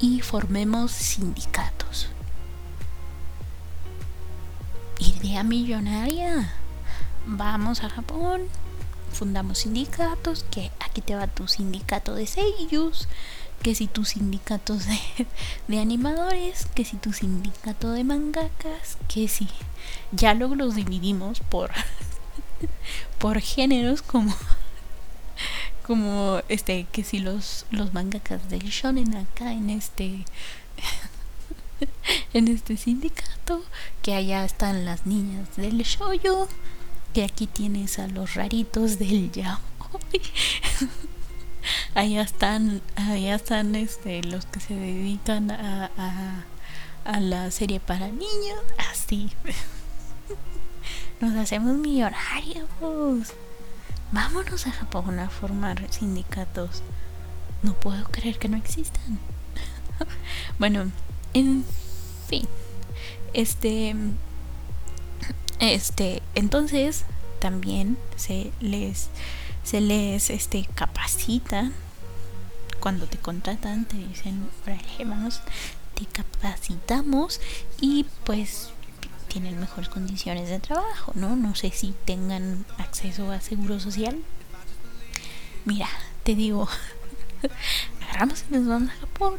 y 0.00 0.20
formemos 0.20 0.92
sindicatos. 0.92 2.08
Idea 4.98 5.42
millonaria. 5.42 6.52
Vamos 7.26 7.82
a 7.84 7.90
Japón, 7.90 8.42
fundamos 9.18 9.58
sindicatos, 9.58 10.44
que 10.44 10.70
aquí 10.78 11.00
te 11.00 11.16
va 11.16 11.26
tu 11.26 11.48
sindicato 11.48 12.14
de 12.14 12.26
sellos, 12.28 13.08
que 13.62 13.74
si 13.74 13.88
tu 13.88 14.04
sindicato 14.04 14.76
de, 14.76 15.26
de, 15.66 15.80
animadores, 15.80 16.66
que 16.66 16.84
si 16.84 16.96
tu 16.96 17.12
sindicato 17.12 17.90
de 17.90 18.04
mangakas, 18.04 18.96
que 19.08 19.26
si 19.26 19.48
ya 20.12 20.34
luego 20.34 20.54
los 20.54 20.76
dividimos 20.76 21.40
por 21.40 21.72
por 23.18 23.40
géneros 23.40 24.02
como 24.02 24.32
como 25.84 26.40
este 26.48 26.86
que 26.92 27.02
si 27.02 27.18
los 27.18 27.66
los 27.72 27.92
mangakas 27.94 28.48
del 28.48 28.68
shonen 28.68 29.16
acá 29.16 29.52
en 29.52 29.70
este 29.70 30.24
en 32.34 32.46
este 32.46 32.76
sindicato 32.76 33.64
que 34.02 34.14
allá 34.14 34.44
están 34.44 34.84
las 34.84 35.06
niñas 35.06 35.56
del 35.56 35.78
shoyo 35.82 36.46
que 37.12 37.24
aquí 37.24 37.46
tienes 37.46 37.98
a 37.98 38.08
los 38.08 38.34
raritos 38.34 38.98
del 38.98 39.30
yaoi 39.32 40.22
allá 41.94 42.22
están 42.22 42.82
allá 42.96 43.34
están 43.34 43.74
este 43.74 44.22
los 44.22 44.46
que 44.46 44.60
se 44.60 44.74
dedican 44.74 45.50
a, 45.50 45.90
a, 45.96 46.44
a 47.04 47.20
la 47.20 47.50
serie 47.50 47.80
para 47.80 48.08
niños 48.08 48.62
así 48.90 49.30
nos 51.20 51.34
hacemos 51.36 51.74
millonarios 51.76 52.68
Vámonos 54.10 54.66
a 54.66 54.72
Japón 54.72 55.18
a 55.18 55.28
formar 55.28 55.84
sindicatos. 55.92 56.82
No 57.62 57.74
puedo 57.74 58.04
creer 58.04 58.38
que 58.38 58.48
no 58.48 58.56
existan. 58.56 59.18
bueno, 60.58 60.90
en 61.34 61.64
fin. 62.26 62.48
Este. 63.34 63.94
Este. 65.58 66.22
Entonces. 66.34 67.04
También 67.40 67.96
se 68.16 68.50
les. 68.60 69.10
Se 69.62 69.80
les 69.80 70.30
este 70.30 70.68
capacita. 70.74 71.70
Cuando 72.80 73.06
te 73.06 73.18
contratan, 73.18 73.84
te 73.86 73.96
dicen, 73.96 74.48
vamos, 75.04 75.40
te 75.94 76.06
capacitamos. 76.06 77.40
Y 77.80 78.06
pues 78.24 78.70
tienen 79.28 79.60
mejores 79.60 79.88
condiciones 79.88 80.48
de 80.48 80.58
trabajo, 80.58 81.12
¿no? 81.14 81.36
No 81.36 81.54
sé 81.54 81.70
si 81.70 81.94
tengan 82.04 82.64
acceso 82.78 83.30
a 83.30 83.40
seguro 83.40 83.78
social. 83.78 84.16
Mira, 85.64 85.88
te 86.24 86.34
digo, 86.34 86.68
agarramos 88.02 88.44
y 88.50 88.54
nos 88.54 88.66
vamos 88.66 88.90
a 88.90 89.00
Japón. 89.00 89.34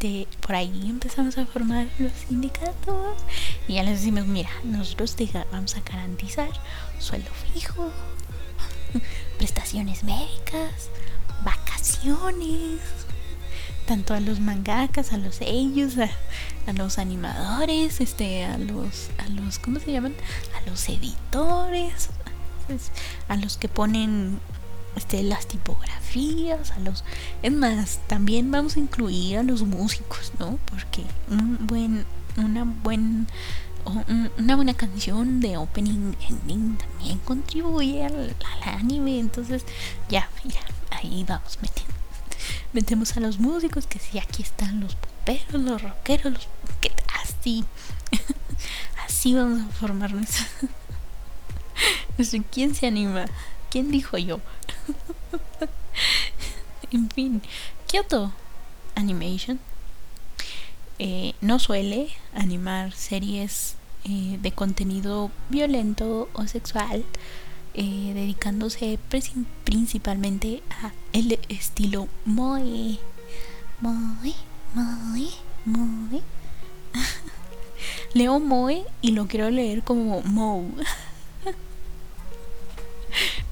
Este, 0.00 0.28
por 0.46 0.54
ahí 0.54 0.86
empezamos 0.88 1.38
a 1.38 1.46
formar 1.46 1.88
los 1.98 2.12
sindicatos 2.12 3.16
y 3.66 3.74
ya 3.74 3.82
les 3.82 3.98
decimos, 3.98 4.26
mira, 4.26 4.48
nosotros 4.62 5.16
vamos 5.50 5.74
a 5.74 5.80
garantizar 5.80 6.50
sueldo 7.00 7.28
fijo, 7.52 7.90
prestaciones 9.38 10.04
médicas, 10.04 10.88
vacaciones, 11.42 12.78
tanto 13.88 14.14
a 14.14 14.20
los 14.20 14.38
mangakas, 14.38 15.12
a 15.12 15.16
los 15.16 15.40
ellos, 15.40 15.98
a, 15.98 16.08
a 16.70 16.72
los 16.74 16.98
animadores, 16.98 18.00
este, 18.00 18.44
a 18.44 18.56
los, 18.56 19.10
a 19.18 19.28
los, 19.30 19.58
¿cómo 19.58 19.80
se 19.80 19.90
llaman? 19.90 20.14
A 20.56 20.70
los 20.70 20.88
editores, 20.88 22.10
a 23.26 23.34
los 23.34 23.56
que 23.56 23.66
ponen 23.66 24.38
este, 24.96 25.22
las 25.22 25.46
tipografías, 25.46 26.70
a 26.72 26.80
los, 26.80 27.04
es 27.42 27.52
más, 27.52 28.00
también 28.06 28.50
vamos 28.50 28.76
a 28.76 28.80
incluir 28.80 29.38
a 29.38 29.42
los 29.42 29.62
músicos, 29.62 30.32
¿no? 30.38 30.58
Porque 30.66 31.04
un 31.30 31.66
buen, 31.66 32.04
una 32.36 32.64
buen, 32.64 33.26
una 34.38 34.56
buena 34.56 34.74
canción 34.74 35.40
de 35.40 35.56
opening 35.56 36.14
ending 36.28 36.76
también 36.76 37.18
contribuye 37.20 38.04
al, 38.04 38.34
anime, 38.62 39.18
entonces 39.18 39.64
ya, 40.08 40.28
ya, 40.44 40.60
ahí 40.90 41.24
vamos 41.26 41.58
metiendo 41.62 41.98
metemos 42.72 43.16
a 43.16 43.20
los 43.20 43.38
músicos, 43.38 43.86
que 43.86 43.98
si 43.98 44.18
aquí 44.18 44.42
están 44.42 44.80
los 44.80 44.94
poperos, 44.94 45.62
los 45.62 45.82
rockeros, 45.82 46.32
los 46.32 46.48
que 46.80 46.92
así. 47.22 47.64
así 49.06 49.34
vamos 49.34 49.62
a 49.62 49.72
formarnos. 49.72 50.28
no 52.18 52.24
sé 52.24 52.42
quién 52.50 52.74
se 52.74 52.86
anima. 52.86 53.26
¿Quién 53.70 53.90
dijo 53.90 54.16
yo? 54.18 54.40
en 56.90 57.10
fin, 57.10 57.42
Kyoto 57.86 58.32
Animation 58.94 59.60
eh, 60.98 61.34
no 61.40 61.58
suele 61.58 62.08
animar 62.34 62.92
series 62.92 63.76
eh, 64.04 64.38
de 64.40 64.52
contenido 64.52 65.30
violento 65.48 66.28
o 66.32 66.46
sexual 66.46 67.04
eh, 67.74 68.12
dedicándose 68.14 68.98
principalmente 69.64 70.62
a 70.82 70.92
el 71.12 71.38
estilo 71.48 72.08
moe, 72.24 72.98
moe, 73.80 74.34
moe, 74.74 75.28
moe. 75.64 76.22
Leo 78.14 78.40
moe 78.40 78.84
y 79.00 79.12
lo 79.12 79.28
quiero 79.28 79.50
leer 79.50 79.84
como 79.84 80.22
mou. 80.22 80.74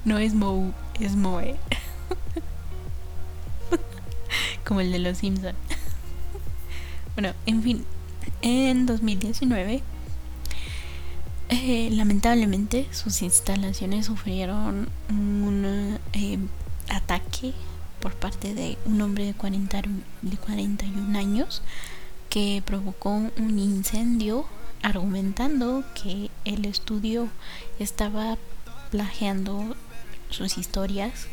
no 0.07 0.17
es 0.17 0.33
mou, 0.33 0.73
es 1.01 1.15
moe. 1.17 1.55
como 4.65 4.79
el 4.79 4.91
de 4.93 4.99
los 4.99 5.17
Simpson. 5.17 5.53
bueno, 7.15 7.33
en 7.45 7.61
fin, 7.61 7.85
en 8.41 8.85
2019 8.85 9.83
eh, 11.49 11.89
lamentablemente 11.91 12.87
sus 12.91 13.21
instalaciones 13.21 14.05
sufrieron 14.05 14.87
un 15.09 15.97
eh, 16.13 16.39
ataque 16.89 17.53
por 17.99 18.15
parte 18.15 18.53
de 18.53 18.77
un 18.85 19.01
hombre 19.01 19.25
de, 19.25 19.33
40, 19.33 19.81
de 20.21 20.37
41 20.37 21.19
años 21.19 21.61
que 22.29 22.63
provocó 22.65 23.09
un 23.11 23.59
incendio 23.59 24.45
argumentando 24.83 25.83
que 26.01 26.29
el 26.45 26.65
estudio 26.65 27.27
estaba 27.79 28.37
plagiando 28.89 29.75
sus 30.29 30.57
historias. 30.57 31.27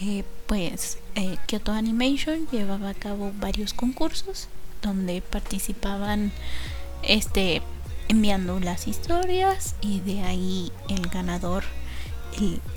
Eh, 0.00 0.24
pues 0.46 0.98
Kyoto 1.46 1.72
Animation 1.72 2.46
llevaba 2.52 2.90
a 2.90 2.94
cabo 2.94 3.32
varios 3.40 3.72
concursos 3.72 4.48
donde 4.82 5.22
participaban 5.22 6.32
este 7.02 7.62
enviando 8.08 8.60
las 8.60 8.86
historias 8.86 9.74
y 9.80 10.00
de 10.00 10.22
ahí 10.22 10.72
el 10.88 11.08
ganador 11.08 11.64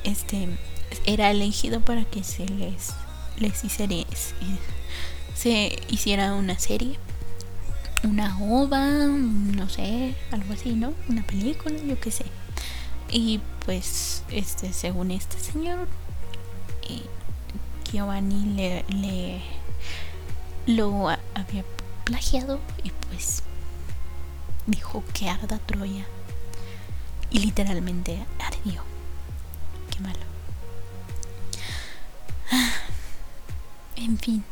este 0.03 0.47
era 1.05 1.29
elegido 1.29 1.81
para 1.81 2.05
que 2.05 2.23
se 2.23 2.45
les 2.45 2.93
les 3.37 3.63
hiciera, 3.63 3.95
se 5.35 5.79
hiciera 5.89 6.33
una 6.33 6.57
serie 6.57 6.97
una 8.03 8.37
ova 8.39 8.87
no 8.87 9.69
sé 9.69 10.15
algo 10.31 10.53
así 10.53 10.73
no 10.73 10.93
una 11.09 11.23
película 11.23 11.75
yo 11.85 11.99
qué 11.99 12.11
sé 12.11 12.25
y 13.11 13.39
pues 13.65 14.23
este 14.29 14.73
según 14.73 15.11
este 15.11 15.39
señor 15.39 15.87
eh, 16.89 17.01
Giovanni 17.91 18.45
le, 18.55 19.41
lo 20.67 21.09
había 21.09 21.63
plagiado 22.03 22.59
y 22.83 22.91
pues 22.91 23.43
dijo 24.67 25.03
que 25.13 25.29
arda 25.29 25.57
Troya 25.59 26.05
y 27.31 27.39
literalmente 27.39 28.19
ardió. 28.39 28.83
Qué 29.91 29.99
malo. 29.99 30.19
En 33.95 34.17
fin, 34.17 34.43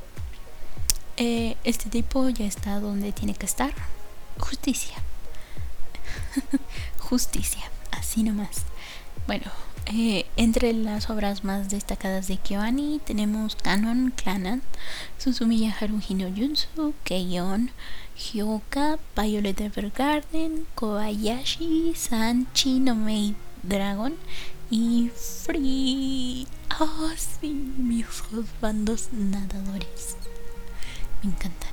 eh, 1.15 1.57
este 1.63 1.89
tipo 1.89 2.29
ya 2.29 2.45
está 2.45 2.79
donde 2.79 3.11
tiene 3.11 3.33
que 3.33 3.45
estar. 3.45 3.73
Justicia. 4.37 4.95
Justicia, 6.99 7.71
así 7.97 8.23
nomás. 8.23 8.63
Bueno, 9.27 9.51
eh, 9.87 10.25
entre 10.35 10.73
las 10.73 11.09
obras 11.09 11.43
más 11.43 11.69
destacadas 11.69 12.27
de 12.27 12.37
Kyoani 12.37 12.99
tenemos 13.05 13.55
Canon, 13.55 14.11
Clanan, 14.11 14.61
Susumiya 15.17 15.75
Haruhi 15.79 16.13
no 16.13 16.93
Keion, 17.03 17.71
Hyoka, 18.15 18.99
Violet 19.15 19.61
Evergarden, 19.61 20.65
Kobayashi, 20.75 21.93
Sanchi 21.95 22.79
no 22.79 22.95
Mei 22.95 23.35
Dragon 23.63 24.15
y 24.69 25.09
Free. 25.15 26.47
Oh, 26.79 27.11
sí, 27.15 27.53
mis 27.77 28.05
bandos 28.61 29.09
nadadores. 29.13 30.17
Me 31.23 31.31
encantan. 31.31 31.71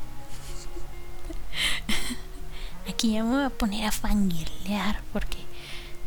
Aquí 2.88 3.12
ya 3.12 3.24
me 3.24 3.30
voy 3.30 3.44
a 3.44 3.50
poner 3.50 3.86
a 3.86 3.92
fangirlear 3.92 5.02
porque 5.12 5.38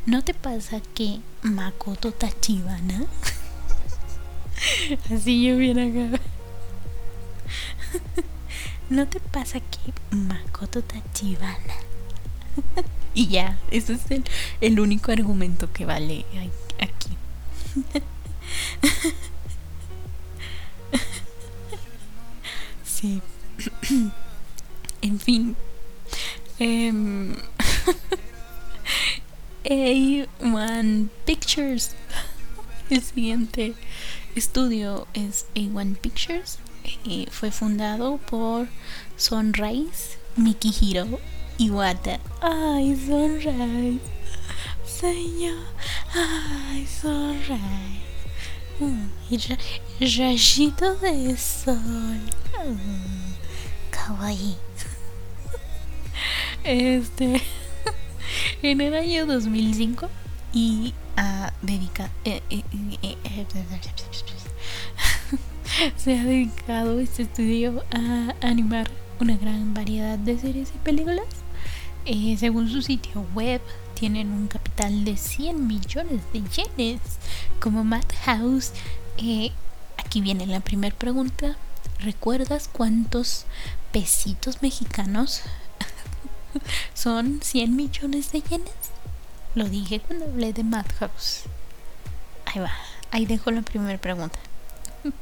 ¿No 0.07 0.23
te 0.23 0.33
pasa 0.33 0.79
que 0.93 1.19
Makoto 1.41 2.13
Tachibana? 2.13 3.05
Así 5.13 5.45
yo 5.45 5.57
bien 5.57 5.77
acá. 5.79 6.21
¿No 8.89 9.05
te 9.05 9.19
pasa 9.19 9.59
que 9.59 10.15
Makoto 10.15 10.81
Tachibana? 10.81 11.75
y 13.13 13.27
ya, 13.27 13.59
ese 13.69 13.95
es 13.95 14.09
el, 14.09 14.23
el 14.61 14.79
único 14.79 15.11
argumento 15.11 15.73
que 15.73 15.85
vale 15.85 16.23
aquí. 16.79 17.09
sí. 22.85 23.21
en 25.01 25.19
fin. 25.19 25.57
Eh, 26.59 26.93
A1 29.69 31.09
Pictures. 31.25 31.91
El 32.89 33.01
siguiente 33.01 33.73
estudio 34.33 35.07
es 35.13 35.45
A1 35.55 35.97
Pictures. 35.97 36.59
y 37.03 37.27
fue 37.31 37.51
fundado 37.51 38.17
por 38.17 38.67
Sunrise, 39.17 40.17
Mikihiro 40.37 41.19
Iwata. 41.57 42.21
Ay, 42.39 42.95
Sunrise. 42.95 43.99
Señor. 44.85 45.65
Ay, 46.13 46.87
Sunrise. 46.87 48.07
Mm, 48.79 49.09
rayito 49.99 50.95
de 50.95 51.35
sol. 51.35 52.21
Mm, 52.65 53.33
kawaii. 53.91 54.55
Este 56.63 57.41
en 58.61 58.81
el 58.81 58.95
año 58.95 59.25
2005 59.25 60.09
y 60.53 60.93
a 61.15 61.53
dedica, 61.61 62.09
eh, 62.25 62.41
eh, 62.49 62.63
eh, 63.01 63.17
se 65.97 66.17
ha 66.17 66.23
dedicado 66.23 66.99
este 66.99 67.23
estudio 67.23 67.83
a 67.91 68.33
animar 68.41 68.89
una 69.19 69.37
gran 69.37 69.73
variedad 69.73 70.17
de 70.17 70.39
series 70.39 70.71
y 70.73 70.77
películas. 70.79 71.25
según 72.37 72.69
su 72.69 72.81
sitio 72.81 73.25
web, 73.35 73.61
tienen 73.93 74.31
un 74.31 74.47
capital 74.47 75.05
de 75.05 75.17
100 75.17 75.67
millones 75.67 76.21
de 76.33 76.41
yenes 76.41 77.01
como 77.59 77.83
Madhouse. 77.83 78.71
aquí 79.97 80.21
viene 80.21 80.45
la 80.47 80.59
primera 80.59 80.95
pregunta. 80.95 81.57
¿Recuerdas 81.99 82.69
cuántos 82.71 83.45
pesitos 83.91 84.61
mexicanos 84.61 85.41
son 86.93 87.41
100 87.41 87.75
millones 87.75 88.31
de 88.31 88.41
yenes. 88.41 88.73
Lo 89.55 89.67
dije 89.67 89.99
cuando 89.99 90.25
hablé 90.25 90.53
de 90.53 90.63
Madhouse. 90.63 91.43
Ahí 92.45 92.61
va, 92.61 92.71
ahí 93.11 93.25
dejo 93.25 93.51
la 93.51 93.61
primera 93.61 93.97
pregunta. 93.97 94.39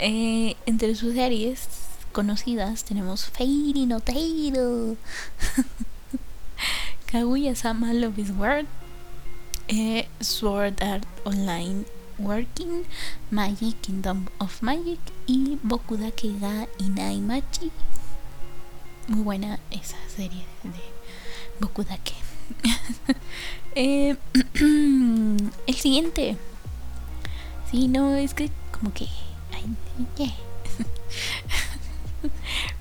Eh, 0.00 0.56
entre 0.66 0.94
sus 0.94 1.14
series 1.14 1.66
conocidas 2.12 2.84
tenemos 2.84 3.24
Fairy 3.24 3.84
no 3.84 3.98
Tail, 3.98 4.96
Kaguya-sama 7.06 7.92
Love 7.92 8.18
is 8.20 8.30
Word, 8.30 8.66
eh, 9.66 10.06
Sword 10.20 10.80
Art 10.80 11.04
Online 11.24 11.84
Working, 12.18 12.84
Magic 13.30 13.80
Kingdom 13.80 14.26
of 14.38 14.62
Magic 14.62 15.00
y 15.26 15.58
Bokudake 15.62 16.32
ga 16.40 16.66
Inaimachi 16.78 17.72
muy 19.08 19.22
buena 19.22 19.58
esa 19.70 19.96
serie 20.14 20.44
de 20.62 20.80
Bokudake. 21.60 22.14
eh, 23.74 24.16
el 25.66 25.74
siguiente. 25.74 26.36
Sí, 27.70 27.88
no, 27.88 28.14
es 28.14 28.34
que 28.34 28.50
como 28.70 28.92
que... 28.92 29.08
Ay, 29.52 29.64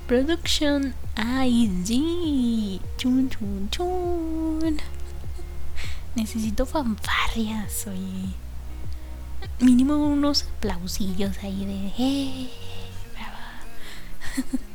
Production 0.08 0.94
IG. 1.18 2.82
Chun, 2.98 3.30
chun, 3.30 3.70
chun. 3.72 4.78
Necesito 6.16 6.66
fanfarrias, 6.66 7.88
oye. 7.88 8.34
Mínimo 9.60 9.96
unos 9.96 10.44
aplausillos 10.44 11.38
ahí 11.44 11.66
de... 11.66 11.94
Eh, 11.98 12.50
brava. 13.14 14.58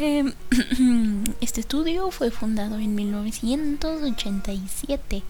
Em, 0.00 0.32
este 1.40 1.60
estudio 1.60 2.12
fue 2.12 2.30
fundado 2.30 2.78
en 2.78 2.94
1987 2.94 5.24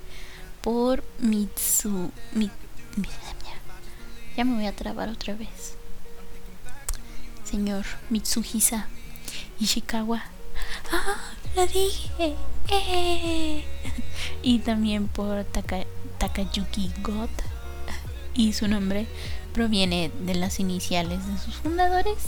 por 0.61 1.03
Mitsu. 1.21 2.11
ya 4.37 4.45
me 4.45 4.57
voy 4.57 4.67
a 4.67 4.77
trabar 4.77 5.09
otra 5.09 5.35
vez. 5.35 5.79
Señor 7.45 7.87
Mitsuhisa 8.11 8.89
Ishikawa. 9.59 10.23
¡Ah! 10.93 11.33
¡La 11.57 11.67
dije! 11.67 12.35
¡Eh! 12.69 13.65
Y 14.43 14.59
también 14.59 15.09
por 15.09 15.47
Takayuki 16.19 16.93
God. 17.03 17.31
Y 18.35 18.53
su 18.53 18.69
nombre 18.69 19.07
proviene 19.55 20.11
de 20.27 20.35
las 20.35 20.61
iniciales 20.61 21.27
de 21.27 21.39
sus 21.39 21.55
fundadores 21.55 22.19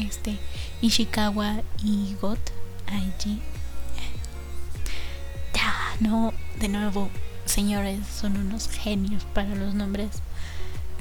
este 0.00 0.38
Ishikawa 0.80 1.62
y 1.82 2.14
Got 2.20 2.38
IG. 2.88 3.38
Ya, 5.54 5.74
no, 6.00 6.32
de 6.60 6.68
nuevo, 6.68 7.10
señores, 7.44 8.06
son 8.06 8.36
unos 8.36 8.68
genios 8.68 9.24
para 9.24 9.54
los 9.54 9.74
nombres. 9.74 10.22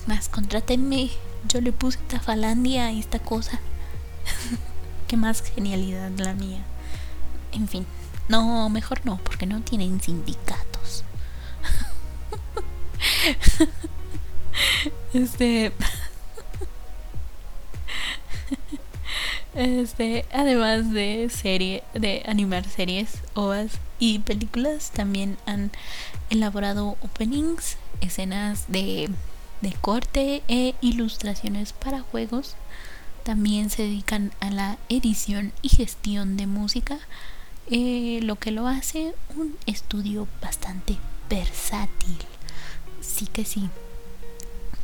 Más, 0.06 0.30
contrátenme. 0.30 1.10
Yo 1.48 1.62
le 1.62 1.72
puse 1.72 2.00
Tafalandia 2.08 2.86
a 2.86 2.91
esta 2.91 3.20
cosa. 3.20 3.60
Qué 5.08 5.18
más 5.18 5.41
genialidad 5.41 6.12
la 6.18 6.34
mía. 6.34 6.64
En 7.52 7.68
fin, 7.68 7.86
no, 8.30 8.70
mejor 8.70 9.02
no, 9.06 9.18
porque 9.18 9.45
no 9.45 9.62
tienen 9.62 10.02
sindicatos. 10.02 11.04
este. 15.14 15.72
Este, 19.58 20.24
además 20.32 20.91
de 20.91 21.32
serie, 21.32 21.84
de 21.95 22.22
animar 22.28 22.70
series, 22.70 23.24
ovas 23.34 23.72
y 23.97 24.20
películas, 24.20 24.91
también 24.91 25.36
han 25.47 25.72
elaborado 26.30 26.95
openings, 27.01 27.78
escenas 27.99 28.66
de, 28.68 29.10
de 29.62 29.74
corte 29.82 30.43
e 30.47 30.76
ilustraciones 30.82 31.74
para 31.74 32.01
juegos, 32.01 32.55
también 33.24 33.72
se 33.72 33.82
dedican 33.82 34.32
a 34.41 34.51
la 34.51 34.78
edición 34.89 35.51
y 35.64 35.70
gestión 35.70 36.38
de 36.38 36.45
música, 36.45 36.99
eh, 37.72 38.20
lo 38.22 38.36
que 38.36 38.51
lo 38.51 38.68
hace 38.68 39.16
un 39.36 39.58
estudio 39.66 40.28
bastante 40.39 40.97
versátil. 41.32 42.18
Sí 43.01 43.26
que 43.26 43.43
sí. 43.43 43.72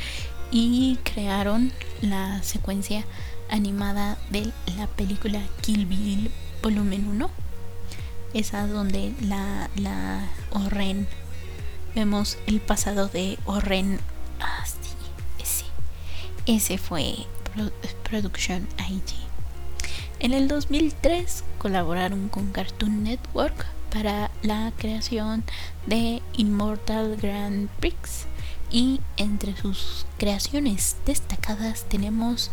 y 0.53 0.99
crearon 1.03 1.73
la 2.01 2.43
secuencia 2.43 3.03
animada 3.49 4.19
de 4.29 4.51
la 4.77 4.85
película 4.85 5.41
Kill 5.61 5.87
Bill 5.87 6.31
volumen 6.61 7.07
1 7.07 7.29
esa 8.35 8.67
donde 8.67 9.13
la, 9.21 9.71
la 9.75 10.29
vemos 11.95 12.37
el 12.47 12.59
pasado 12.61 13.07
de 13.07 13.39
Oren. 13.45 13.99
Ah 14.39 14.63
sí 14.65 14.93
ese 15.41 15.65
ese 16.45 16.77
fue 16.77 17.15
Production 18.03 18.67
IG 18.77 19.15
en 20.19 20.33
el 20.33 20.47
2003 20.47 21.43
colaboraron 21.57 22.29
con 22.29 22.51
Cartoon 22.51 23.03
Network 23.03 23.65
para 23.91 24.29
la 24.43 24.71
creación 24.77 25.43
de 25.87 26.21
Immortal 26.37 27.17
Grand 27.19 27.69
Prix 27.79 28.27
y 28.73 28.99
entre 29.17 29.55
sus 29.55 30.07
creaciones 30.17 30.97
destacadas 31.05 31.85
tenemos 31.87 32.49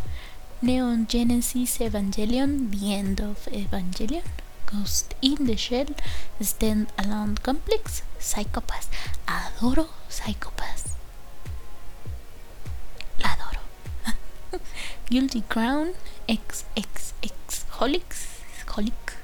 Neon 0.61 1.09
Genesis 1.09 1.81
Evangelion, 1.81 2.71
The 2.71 2.95
End 2.95 3.21
of 3.23 3.49
Evangelion, 3.49 4.23
Ghost 4.71 5.15
in 5.23 5.47
the 5.47 5.57
Shell, 5.57 5.97
Stand 6.43 6.89
Alone 6.99 7.37
Complex, 7.43 8.05
Psychopath. 8.19 8.89
Adoro 9.27 9.89
Psychopath. 10.11 10.95
La 13.19 13.33
adoro. 13.33 13.61
Guilty 15.09 15.41
Crown, 15.41 15.93
XXX 16.29 17.65
Holics, 17.79 18.27
Holic, 18.77 19.17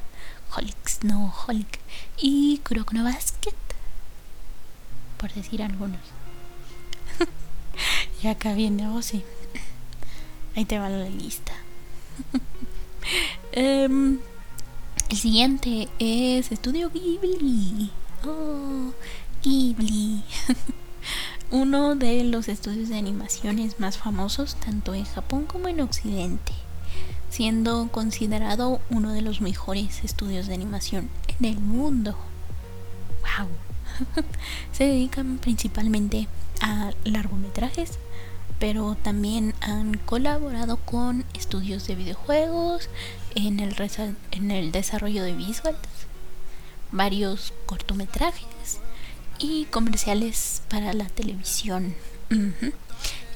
Holics, 0.53 1.05
no 1.05 1.35
Holic, 1.47 1.79
y 2.17 2.59
Kuroko 2.65 2.95
no 2.95 3.05
Basket, 3.05 3.55
por 5.19 5.31
decir 5.35 5.63
algunos. 5.63 6.16
y 8.23 8.29
acá 8.29 8.55
viene, 8.55 8.89
oh 8.89 9.03
sí. 9.03 9.23
Ahí 10.55 10.65
te 10.65 10.79
va 10.79 10.89
la 10.89 11.09
lista. 11.09 11.53
um, 13.57 14.19
el 15.11 15.17
siguiente 15.17 15.89
es 15.99 16.51
Estudio 16.51 16.91
Ghibli. 16.91 17.91
Oh, 18.25 18.93
Ghibli. 19.43 20.23
Uno 21.51 21.95
de 21.95 22.25
los 22.25 22.49
estudios 22.49 22.89
de 22.89 22.97
animaciones 22.97 23.79
más 23.79 23.99
famosos 23.99 24.57
tanto 24.57 24.95
en 24.95 25.05
Japón 25.05 25.47
como 25.47 25.69
en 25.69 25.81
Occidente, 25.81 26.53
siendo 27.31 27.89
considerado 27.93 28.81
uno 28.91 29.13
de 29.13 29.23
los 29.23 29.41
mejores 29.41 30.03
estudios 30.03 30.49
de 30.49 30.55
animación 30.55 31.09
en 31.39 31.45
el 31.45 31.61
mundo. 31.61 32.17
¡Wow! 33.39 33.49
Se 34.73 34.85
dedican 34.85 35.39
principalmente 35.39 36.27
a 36.61 36.93
largometrajes, 37.05 37.99
pero 38.59 38.97
también 38.97 39.55
han 39.61 39.99
colaborado 39.99 40.77
con 40.79 41.25
estudios 41.35 41.87
de 41.87 41.95
videojuegos, 41.95 42.89
en 43.35 43.61
el, 43.61 43.77
en 44.31 44.51
el 44.51 44.73
desarrollo 44.73 45.23
de 45.23 45.35
visuals, 45.35 45.79
varios 46.91 47.53
cortometrajes 47.67 48.81
y 49.39 49.67
comerciales 49.67 50.63
para 50.69 50.93
la 50.95 51.07
televisión. 51.07 51.95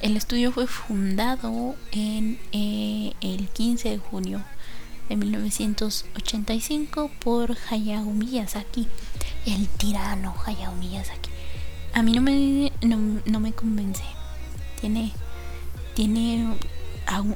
El 0.01 0.17
estudio 0.17 0.51
fue 0.51 0.65
fundado 0.65 1.75
en 1.91 2.39
eh, 2.51 3.13
el 3.21 3.47
15 3.49 3.89
de 3.89 3.97
junio 3.99 4.43
de 5.09 5.15
1985 5.15 7.11
por 7.19 7.55
Hayao 7.69 8.05
Miyazaki, 8.05 8.87
el 9.45 9.67
tirano 9.67 10.33
Hayao 10.43 10.73
Miyazaki. 10.73 11.20
A 11.93 12.03
mí 12.03 12.13
no 12.13 12.21
me, 12.21 12.71
no 13.25 13.39
me 13.39 13.53
convence. 13.53 14.03
Tiene, 14.79 15.11
tiene 15.93 16.57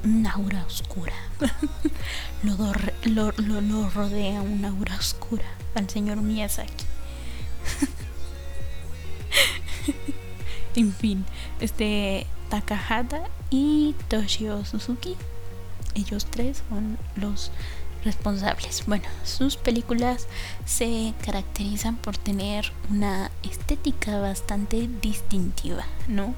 una 0.04 0.32
aura 0.32 0.64
oscura. 0.66 1.12
lo, 2.42 2.56
lo, 3.04 3.32
lo, 3.60 3.90
rodea 3.90 4.40
una 4.40 4.68
aura 4.68 4.96
oscura 4.96 5.44
al 5.74 5.88
señor 5.90 6.18
Miyazaki. 6.18 6.84
en 10.76 10.92
fin, 10.92 11.24
este 11.60 12.26
Takahata 12.48 13.24
y 13.50 13.94
Toshio 14.08 14.64
Suzuki, 14.64 15.16
ellos 15.94 16.26
tres 16.26 16.62
son 16.68 16.98
los 17.16 17.50
responsables. 18.06 18.84
Bueno, 18.86 19.04
sus 19.24 19.56
películas 19.56 20.26
se 20.64 21.12
caracterizan 21.22 21.96
por 21.96 22.16
tener 22.16 22.72
una 22.90 23.30
estética 23.42 24.18
bastante 24.18 24.88
distintiva, 25.02 25.84
¿no? 26.08 26.34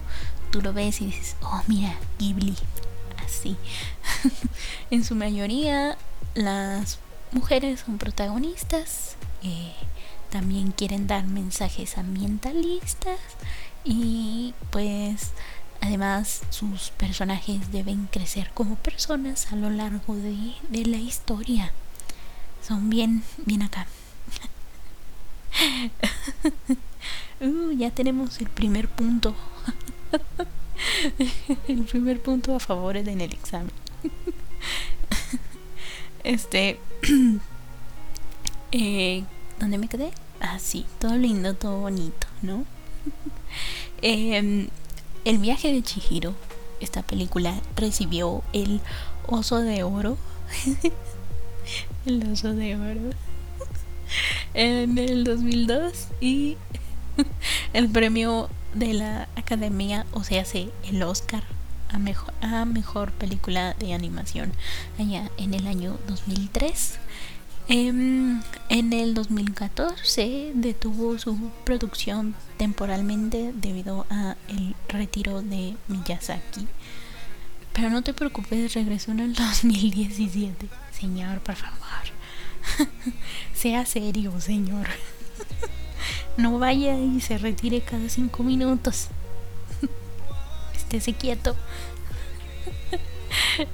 Tú 0.51 0.61
lo 0.61 0.73
ves 0.73 1.01
y 1.01 1.07
dices, 1.07 1.37
oh 1.43 1.63
mira, 1.69 1.95
Ghibli, 2.19 2.57
así. 3.25 3.57
en 4.91 5.05
su 5.05 5.15
mayoría 5.15 5.97
las 6.35 6.99
mujeres 7.31 7.81
son 7.81 7.99
protagonistas, 7.99 9.17
eh, 9.43 9.73
también 10.31 10.73
quieren 10.73 11.07
dar 11.07 11.27
mensajes 11.27 11.99
ambientalistas 11.99 13.19
y 13.85 14.55
pues 14.71 15.33
además 15.81 16.43
sus 16.51 16.91
personajes 16.91 17.73
deben 17.73 18.07
crecer 18.07 18.51
como 18.55 18.77
personas 18.77 19.53
a 19.53 19.57
lo 19.57 19.71
largo 19.71 20.15
de, 20.15 20.55
la 20.87 20.97
historia. 20.97 21.73
Son 22.67 22.91
bien, 22.91 23.23
bien 23.47 23.63
acá. 23.63 23.87
uh, 27.41 27.73
ya 27.73 27.91
tenemos 27.91 28.41
el 28.41 28.49
primer 28.49 28.89
punto. 28.89 29.35
el 31.69 31.85
primer 31.85 32.21
punto 32.21 32.55
a 32.55 32.61
favor 32.61 32.97
en 32.97 33.21
el 33.21 33.33
examen. 33.33 33.73
este. 36.25 36.79
eh, 38.73 39.25
¿Dónde 39.59 39.79
me 39.79 39.89
quedé? 39.89 40.13
Ah, 40.41 40.59
sí, 40.59 40.87
todo 41.01 41.17
lindo, 41.17 41.55
todo 41.55 41.81
bonito, 41.81 42.27
¿no? 42.43 42.65
Em, 44.03 44.69
el 45.29 45.37
viaje 45.37 45.71
de 45.71 45.83
Chihiro, 45.83 46.35
esta 46.81 47.03
película 47.03 47.55
recibió 47.77 48.43
el 48.55 48.81
oso 49.27 49.59
de 49.59 49.83
oro. 49.83 50.17
el 52.07 52.33
oso 52.33 52.55
de 52.55 52.77
oro. 52.77 53.11
en 54.55 54.97
el 54.97 55.25
2002 55.25 56.09
y 56.23 56.57
el 57.75 57.91
premio 57.91 58.49
de 58.73 58.95
la 58.95 59.29
academia, 59.37 60.07
o 60.13 60.25
sea, 60.25 60.47
sí, 60.47 60.71
el 60.85 61.03
Oscar 61.03 61.43
a 61.91 61.99
mejor, 61.99 62.33
a 62.41 62.65
mejor 62.65 63.13
película 63.13 63.75
de 63.75 63.93
animación 63.93 64.51
allá 64.99 65.31
en 65.37 65.53
el 65.53 65.67
año 65.67 65.99
2003. 66.09 66.99
Em, 67.71 68.41
en 68.71 68.93
el 68.95 69.13
2014 69.13 70.53
detuvo 70.55 71.19
su 71.19 71.51
producción 71.65 72.35
temporalmente 72.57 73.53
debido 73.55 74.07
a 74.09 74.37
el 74.49 74.75
retiro 74.89 75.43
de 75.43 75.77
Miyazaki. 75.87 76.67
Pero 77.75 77.91
no 77.91 78.01
te 78.01 78.15
preocupes, 78.15 78.73
regresó 78.73 79.11
en 79.11 79.21
el 79.21 79.35
2017. 79.35 80.67
Señor, 80.99 81.41
por 81.41 81.57
favor. 81.57 81.79
sea 83.55 83.85
serio, 83.85 84.41
señor. 84.41 84.87
no 86.39 86.59
vaya 86.59 86.99
y 86.99 87.21
se 87.21 87.37
retire 87.37 87.83
cada 87.83 88.09
cinco 88.09 88.45
minutos. 88.45 89.09
Estése 90.75 91.13
quieto. 91.13 91.55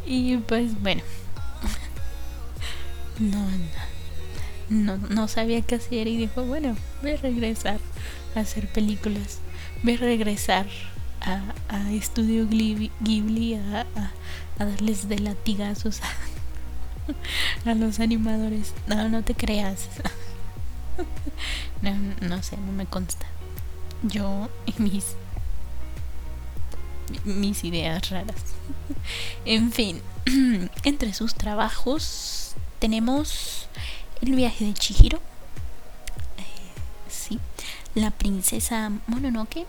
y 0.04 0.38
pues 0.38 0.82
bueno. 0.82 1.02
No, 3.18 3.46
no, 4.68 4.96
no 4.96 5.28
sabía 5.28 5.62
qué 5.62 5.76
hacer 5.76 6.08
y 6.08 6.16
dijo, 6.16 6.44
bueno, 6.44 6.76
voy 7.02 7.12
a 7.12 7.16
regresar 7.16 7.78
a 8.34 8.40
hacer 8.40 8.66
películas. 8.68 9.38
Voy 9.82 9.94
a 9.94 9.98
regresar 9.98 10.66
a, 11.20 11.42
a 11.68 11.92
Estudio 11.92 12.48
Ghibli 12.48 13.54
a, 13.54 13.86
a, 14.58 14.64
darles 14.64 15.08
de 15.08 15.18
latigazos 15.20 16.00
a, 16.02 17.70
a 17.70 17.74
los 17.74 18.00
animadores. 18.00 18.72
No, 18.86 19.08
no 19.08 19.22
te 19.22 19.34
creas. 19.34 19.88
no, 21.82 21.94
no 22.20 22.42
sé, 22.42 22.56
no 22.56 22.72
me 22.72 22.86
consta. 22.86 23.26
Yo 24.02 24.48
y 24.66 24.82
mis 24.82 25.16
mis 27.24 27.64
ideas 27.64 28.10
raras. 28.10 28.36
en 29.44 29.72
fin, 29.72 30.00
entre 30.84 31.12
sus 31.14 31.34
trabajos 31.34 32.53
tenemos 32.78 33.68
el 34.20 34.34
viaje 34.34 34.64
de 34.64 34.74
Chihiro. 34.74 35.18
Eh, 36.38 36.42
sí, 37.08 37.38
la 37.94 38.10
princesa 38.10 38.90
Mononoke. 39.06 39.66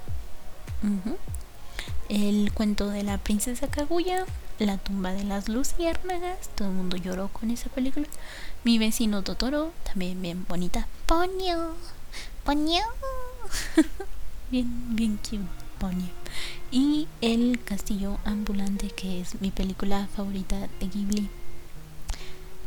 El 2.10 2.52
cuento 2.54 2.90
de 2.90 3.04
la 3.04 3.18
princesa 3.18 3.68
Kaguya. 3.68 4.26
La 4.60 4.78
tumba 4.78 5.12
de 5.12 5.24
las 5.24 5.50
luciérnagas. 5.50 6.50
Todo 6.56 6.70
el 6.70 6.74
mundo 6.76 6.98
lloró 6.98 7.28
con 7.30 7.52
esa 7.52 7.70
película. 7.70 8.08
Mi 8.64 8.78
vecino 8.78 9.22
Totoro, 9.22 9.74
también 9.84 10.22
bien 10.22 10.46
bonita. 10.48 10.88
Ponyo. 11.06 11.76
Ponyo. 12.44 12.84
bien, 14.52 14.96
bien 14.96 15.18
cute. 15.18 15.40
Ponyo. 15.80 16.08
Y 16.72 17.08
El 17.22 17.60
castillo 17.64 18.18
ambulante, 18.24 18.90
que 18.90 19.20
es 19.20 19.42
mi 19.42 19.52
película 19.52 20.08
favorita 20.16 20.68
de 20.80 20.88
Ghibli. 20.88 21.30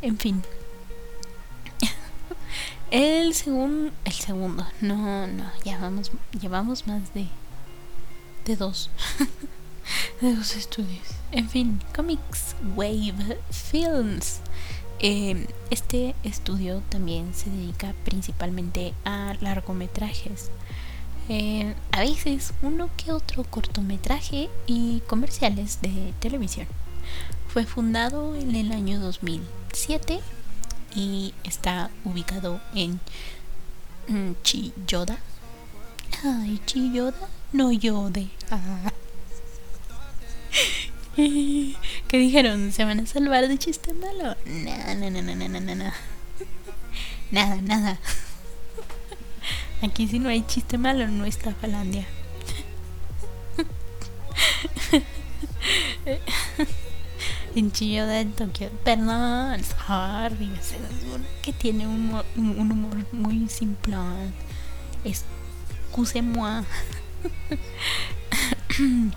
En 0.01 0.17
fin. 0.17 0.43
El 2.91 3.33
segundo, 3.33 3.91
el 4.03 4.13
segundo, 4.13 4.65
no, 4.81 5.27
no, 5.27 5.51
llevamos, 5.63 6.11
llevamos 6.41 6.87
más 6.87 7.13
de, 7.13 7.27
de 8.45 8.55
dos, 8.55 8.89
de 10.21 10.35
dos 10.35 10.55
estudios. 10.55 11.07
En 11.31 11.47
fin, 11.49 11.79
Comics 11.95 12.55
Wave 12.75 13.37
Films. 13.51 14.39
Em, 15.01 15.45
este 15.69 16.15
estudio 16.23 16.81
también 16.89 17.33
se 17.35 17.51
dedica 17.51 17.93
principalmente 18.03 18.93
a 19.05 19.35
largometrajes. 19.39 20.49
Eh, 21.29 21.75
a 21.91 21.99
veces 21.99 22.53
uno 22.63 22.89
que 22.97 23.11
otro 23.11 23.43
cortometraje 23.43 24.49
y 24.65 25.01
comerciales 25.01 25.79
de 25.81 26.13
televisión. 26.19 26.65
Fue 27.49 27.65
fundado 27.65 28.35
en 28.35 28.55
el 28.55 28.71
año 28.71 28.99
2007 29.69 30.19
y 30.95 31.33
está 31.43 31.91
ubicado 32.03 32.59
en 32.73 32.99
Chiyoda. 34.41 35.19
Ay, 36.23 36.59
Chiyoda, 36.65 37.29
no 37.53 37.71
Yode. 37.71 38.29
Ah. 38.49 38.91
¿Qué 41.15 42.17
dijeron? 42.17 42.71
¿Se 42.71 42.83
van 42.83 43.01
a 43.01 43.05
salvar 43.05 43.47
de 43.47 43.57
chiste 43.59 43.93
malo? 43.93 44.35
No, 44.45 44.95
no, 44.95 45.09
no, 45.11 45.21
no, 45.21 45.35
no, 45.59 45.75
no. 45.75 45.91
Nada, 47.31 47.57
nada. 47.61 47.99
Aquí 49.83 50.07
si 50.07 50.19
no 50.19 50.29
hay 50.29 50.41
chiste 50.47 50.77
malo 50.77 51.07
no 51.07 51.25
está 51.25 51.53
Falandia. 51.53 52.07
en 57.55 57.71
Chiyoda, 57.71 58.19
en 58.19 58.31
Tokio. 58.31 58.69
Perdón, 58.83 59.63
sorry. 59.63 60.49
Que 61.41 61.53
tiene 61.53 61.87
un, 61.87 62.11
humor 62.35 63.05
muy 63.11 63.47
simple. 63.47 63.95
Excuse-moi. 65.03 66.63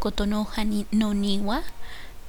Kotono 0.00 0.48
no 0.90 1.14
Niwa, 1.14 1.62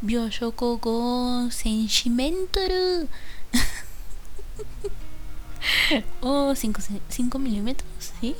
Bioshoko 0.01 0.79
go 0.79 1.49
Senshimentoru. 1.49 3.07
oh, 6.21 6.53
5 6.53 7.39
milímetros, 7.39 8.11
¿sí? 8.19 8.35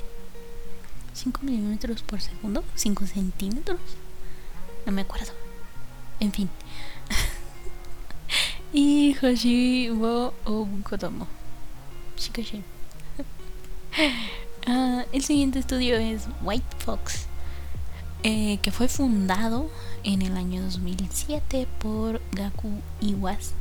5 1.13 1.39
milímetros 1.43 2.03
por 2.03 2.21
segundo, 2.21 2.63
5 2.75 3.07
centímetros. 3.07 3.79
No 4.85 4.91
me 4.91 5.01
acuerdo. 5.01 5.31
En 6.19 6.31
fin. 6.31 6.49
y 8.73 9.15
Hoshi 9.21 9.89
wo 9.89 10.33
Obukotomo. 10.43 11.27
Shikashi. 12.17 12.63
uh, 14.67 15.03
el 15.13 15.23
siguiente 15.23 15.59
estudio 15.59 15.97
es 15.97 16.27
White 16.41 16.75
Fox. 16.79 17.27
Eh, 18.23 18.57
que 18.63 18.71
fue 18.71 18.87
fundado 18.87 19.69
en 20.05 20.21
el 20.21 20.37
año 20.37 20.61
2007 20.61 21.67
por 21.79 22.21
Gaku 22.31 22.69
Iwas 23.01 23.51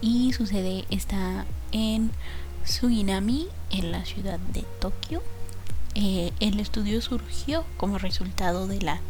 y 0.00 0.32
su 0.32 0.46
sede 0.46 0.86
está 0.90 1.44
en 1.72 2.10
Suginami, 2.64 3.48
en 3.70 3.92
la 3.92 4.04
ciudad 4.04 4.38
de 4.38 4.64
Tokio. 4.80 5.22
Eh, 5.94 6.32
el 6.40 6.58
estudio 6.58 7.00
surgió 7.02 7.64
como 7.76 7.98
resultado 7.98 8.66
de 8.66 8.80
la 8.80 9.00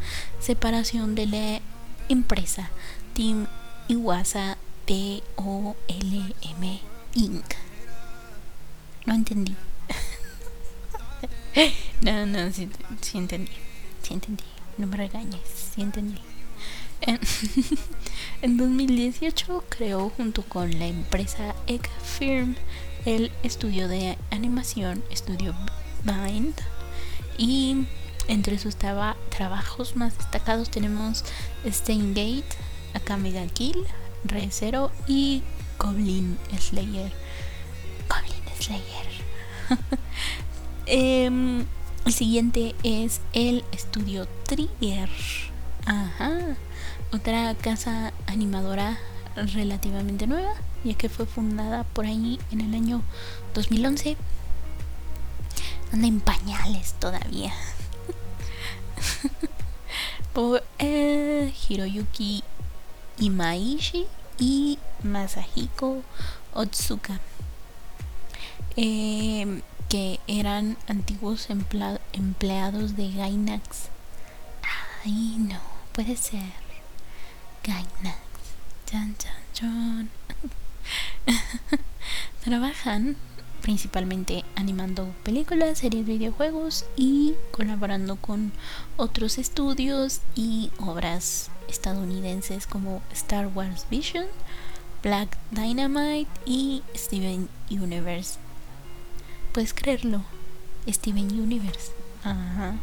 separación 0.40 1.14
de 1.14 1.26
la 1.26 1.60
empresa 2.08 2.70
Team 3.14 3.46
Iwasa 3.88 4.58
T-O-L-M 4.86 6.80
Inc. 7.14 7.54
No 9.06 9.14
entendí. 9.14 9.54
no, 12.00 12.26
no, 12.26 12.52
sí, 12.52 12.68
entendí. 13.14 13.52
Sí 14.02 14.14
entendí. 14.14 14.44
No 14.76 14.88
me 14.88 14.96
regañes, 14.96 15.40
sí 15.74 15.82
entendí. 15.82 16.29
En, 17.02 17.18
2018 18.56 19.64
creó 19.68 20.10
junto 20.10 20.42
con 20.42 20.78
la 20.78 20.86
empresa 20.86 21.54
Egg 21.66 21.88
Firm 22.02 22.56
el 23.06 23.32
estudio 23.42 23.88
de 23.88 24.18
animación 24.30 25.02
Studio 25.14 25.54
Bind 26.04 26.54
y 27.38 27.86
entre 28.28 28.58
sus 28.58 28.76
trabajos 28.76 29.96
más 29.96 30.18
destacados 30.18 30.70
tenemos 30.70 31.24
Steingate, 31.66 32.44
Akame 32.94 33.32
Kill, 33.54 33.84
Re 34.24 34.48
Zero 34.50 34.92
y 35.06 35.42
Goblin 35.78 36.38
Slayer. 36.58 37.12
Goblin 38.08 38.44
Slayer. 38.60 39.08
eh, 40.86 41.64
el 42.04 42.12
siguiente 42.12 42.74
es 42.82 43.20
el 43.32 43.64
estudio 43.72 44.26
Trigger. 44.44 45.08
Ajá. 45.86 46.56
Otra 47.12 47.56
casa 47.56 48.12
animadora 48.26 48.96
relativamente 49.34 50.28
nueva, 50.28 50.54
ya 50.84 50.94
que 50.94 51.08
fue 51.08 51.26
fundada 51.26 51.82
por 51.82 52.06
ahí 52.06 52.38
en 52.52 52.60
el 52.60 52.72
año 52.72 53.02
2011. 53.52 54.16
Anda 55.92 56.06
en 56.06 56.20
pañales 56.20 56.94
todavía. 57.00 57.52
por 60.32 60.62
eh, 60.78 61.52
Hiroyuki 61.68 62.44
Imaishi 63.18 64.06
y 64.38 64.78
Masahiko 65.02 66.02
Otsuka. 66.54 67.18
Eh, 68.76 69.62
que 69.88 70.20
eran 70.28 70.76
antiguos 70.86 71.48
empleados 71.50 72.96
de 72.96 73.10
Gainax. 73.10 73.88
Ay, 75.04 75.36
no, 75.38 75.58
puede 75.92 76.16
ser. 76.16 76.59
Gainax. 77.64 78.18
Chan, 78.86 79.14
chan, 79.18 79.32
chan. 79.52 80.10
Trabajan 82.44 83.16
principalmente 83.60 84.44
animando 84.56 85.14
películas, 85.22 85.78
series, 85.78 86.06
videojuegos 86.06 86.86
y 86.96 87.34
colaborando 87.52 88.16
con 88.16 88.52
otros 88.96 89.38
estudios 89.38 90.20
y 90.34 90.70
obras 90.78 91.50
estadounidenses 91.68 92.66
como 92.66 93.02
Star 93.12 93.48
Wars 93.48 93.86
Vision, 93.90 94.26
Black 95.02 95.36
Dynamite 95.50 96.30
y 96.46 96.82
Steven 96.96 97.48
Universe. 97.70 98.38
Puedes 99.52 99.74
creerlo, 99.74 100.22
Steven 100.88 101.30
Universe. 101.38 101.92
Ajá. 102.24 102.74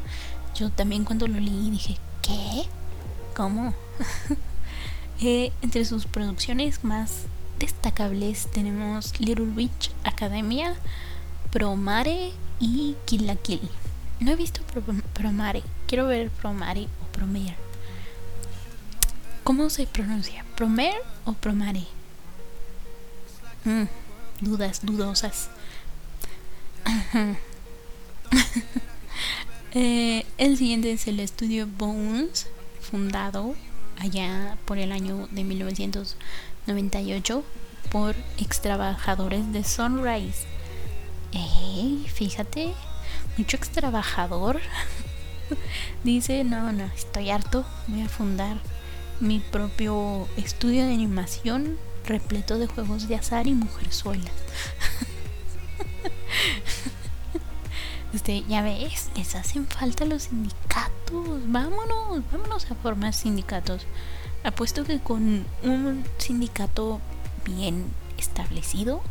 Yo 0.55 0.69
también 0.69 1.03
cuando 1.03 1.27
lo 1.27 1.39
leí 1.39 1.69
dije, 1.69 1.97
¿qué? 2.21 2.65
¿Cómo? 3.35 3.73
eh, 5.19 5.51
entre 5.61 5.83
sus 5.85 6.05
producciones 6.05 6.83
más 6.83 7.23
destacables 7.59 8.47
tenemos 8.51 9.19
Little 9.19 9.45
Witch 9.55 9.91
Academia, 10.03 10.75
Promare 11.51 12.31
y 12.59 12.95
Kill 13.05 13.25
la 13.25 13.35
Kill. 13.35 13.61
No 14.19 14.31
he 14.31 14.35
visto 14.35 14.61
Promare, 15.13 15.63
quiero 15.87 16.07
ver 16.07 16.29
Promare 16.29 16.87
o 17.01 17.11
Promare. 17.11 17.55
¿Cómo 19.43 19.69
se 19.69 19.87
pronuncia? 19.87 20.45
¿Promare 20.55 20.99
o 21.25 21.33
Promare? 21.33 21.85
Mm, 23.65 23.85
dudas, 24.41 24.81
dudosas. 24.83 25.49
Eh, 29.73 30.25
el 30.39 30.57
siguiente 30.57 30.91
es 30.91 31.05
el 31.07 31.19
estudio 31.19 31.67
Bones, 31.67 32.47
fundado 32.81 33.53
allá 33.97 34.57
por 34.65 34.77
el 34.77 34.91
año 34.91 35.27
de 35.31 35.43
1998 35.43 37.43
por 37.91 38.15
ex 38.37 38.61
trabajadores 38.61 39.51
de 39.51 39.63
Sunrise. 39.63 40.45
fíjate, 42.13 42.73
mucho 43.37 43.57
ex 43.57 43.69
trabajador. 43.69 44.59
Dice, 46.03 46.43
no, 46.43 46.71
no, 46.71 46.85
estoy 46.95 47.29
harto, 47.29 47.65
voy 47.87 48.01
a 48.01 48.09
fundar 48.09 48.57
mi 49.19 49.39
propio 49.39 50.27
estudio 50.37 50.85
de 50.85 50.93
animación 50.93 51.77
repleto 52.05 52.57
de 52.57 52.67
juegos 52.67 53.07
de 53.07 53.15
azar 53.15 53.47
y 53.47 53.53
mujerzuelas. 53.53 54.31
Este, 58.17 58.43
ya 58.49 58.63
ves, 58.63 59.11
les 59.15 59.35
hacen 59.35 59.67
falta 59.67 60.03
los 60.03 60.23
sindicatos. 60.23 61.39
Vámonos, 61.45 62.23
vámonos 62.31 62.71
a 62.71 62.73
formar 62.73 63.13
sindicatos. 63.13 63.85
Apuesto 64.43 64.83
que 64.85 64.99
con 64.99 65.45
un 65.61 66.03
sindicato 66.17 66.99
bien 67.45 67.85
establecido 68.17 69.03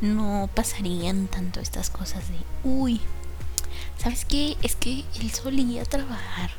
no 0.00 0.48
pasarían 0.54 1.26
tanto 1.26 1.60
estas 1.60 1.90
cosas 1.90 2.26
de, 2.30 2.36
uy, 2.64 3.02
¿sabes 3.98 4.24
qué? 4.24 4.56
Es 4.62 4.76
que 4.76 5.04
él 5.20 5.30
solía 5.30 5.84
trabajar 5.84 6.52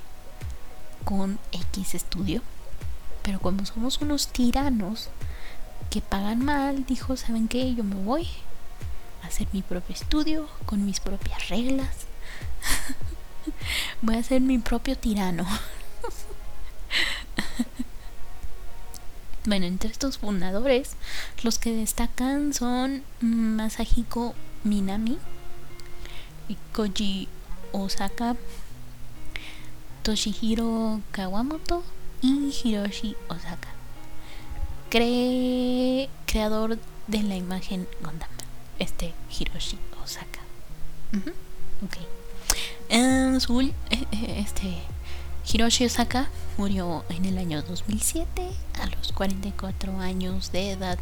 con 1.04 1.40
X 1.74 1.96
estudio, 1.96 2.44
pero 3.24 3.40
como 3.40 3.66
somos 3.66 4.00
unos 4.00 4.28
tiranos 4.28 5.10
que 5.90 6.02
pagan 6.02 6.46
mal, 6.46 6.86
dijo, 6.86 7.18
¿saben 7.18 7.48
qué? 7.48 7.74
Yo 7.74 7.84
me 7.84 7.96
voy 7.96 8.28
hacer 9.24 9.48
mi 9.54 9.62
propio 9.62 9.96
estudio 9.96 10.48
con 10.66 10.86
mis 10.86 11.00
propias 11.00 11.50
reglas. 11.50 12.08
voy 14.02 14.18
a 14.18 14.24
ser 14.24 14.42
mi 14.42 14.60
propio 14.60 14.98
tirano. 14.98 15.46
Bueno, 19.46 19.66
entre 19.66 19.90
estos 19.90 20.20
fundadores, 20.20 20.96
los 21.44 21.60
que 21.60 21.76
destacan 21.76 22.54
son 22.54 23.04
Masahiko 23.20 24.36
Minami, 24.64 25.18
Koji 26.72 27.28
Osaka, 27.74 28.38
Toshihiro 30.04 31.02
Kawamoto 31.12 31.84
y 32.22 32.54
Hiroshi 32.64 33.18
Osaka. 33.28 33.68
creador 34.90 36.78
de 37.08 37.24
la 37.24 37.36
imagen 37.36 37.86
Gundam, 38.02 38.30
este 38.84 39.14
Hiroshi 39.30 39.78
Osaka. 40.04 40.40
Ok. 41.84 41.98
Eh, 42.90 43.38
eh, 43.90 44.36
este 44.40 44.78
Hiroshi 45.52 45.86
Osaka 45.86 46.30
murió 46.58 47.04
en 47.10 47.26
el 47.26 47.38
año 47.38 47.62
2007 47.62 48.52
a 48.82 48.86
los 48.88 49.12
44 49.12 50.00
años 50.00 50.52
de 50.52 50.72
edad 50.72 51.00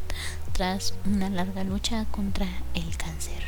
tras 0.54 0.94
una 1.06 1.30
larga 1.30 1.64
lucha 1.64 2.06
contra 2.12 2.48
el 2.74 2.98
cáncer. 2.98 3.44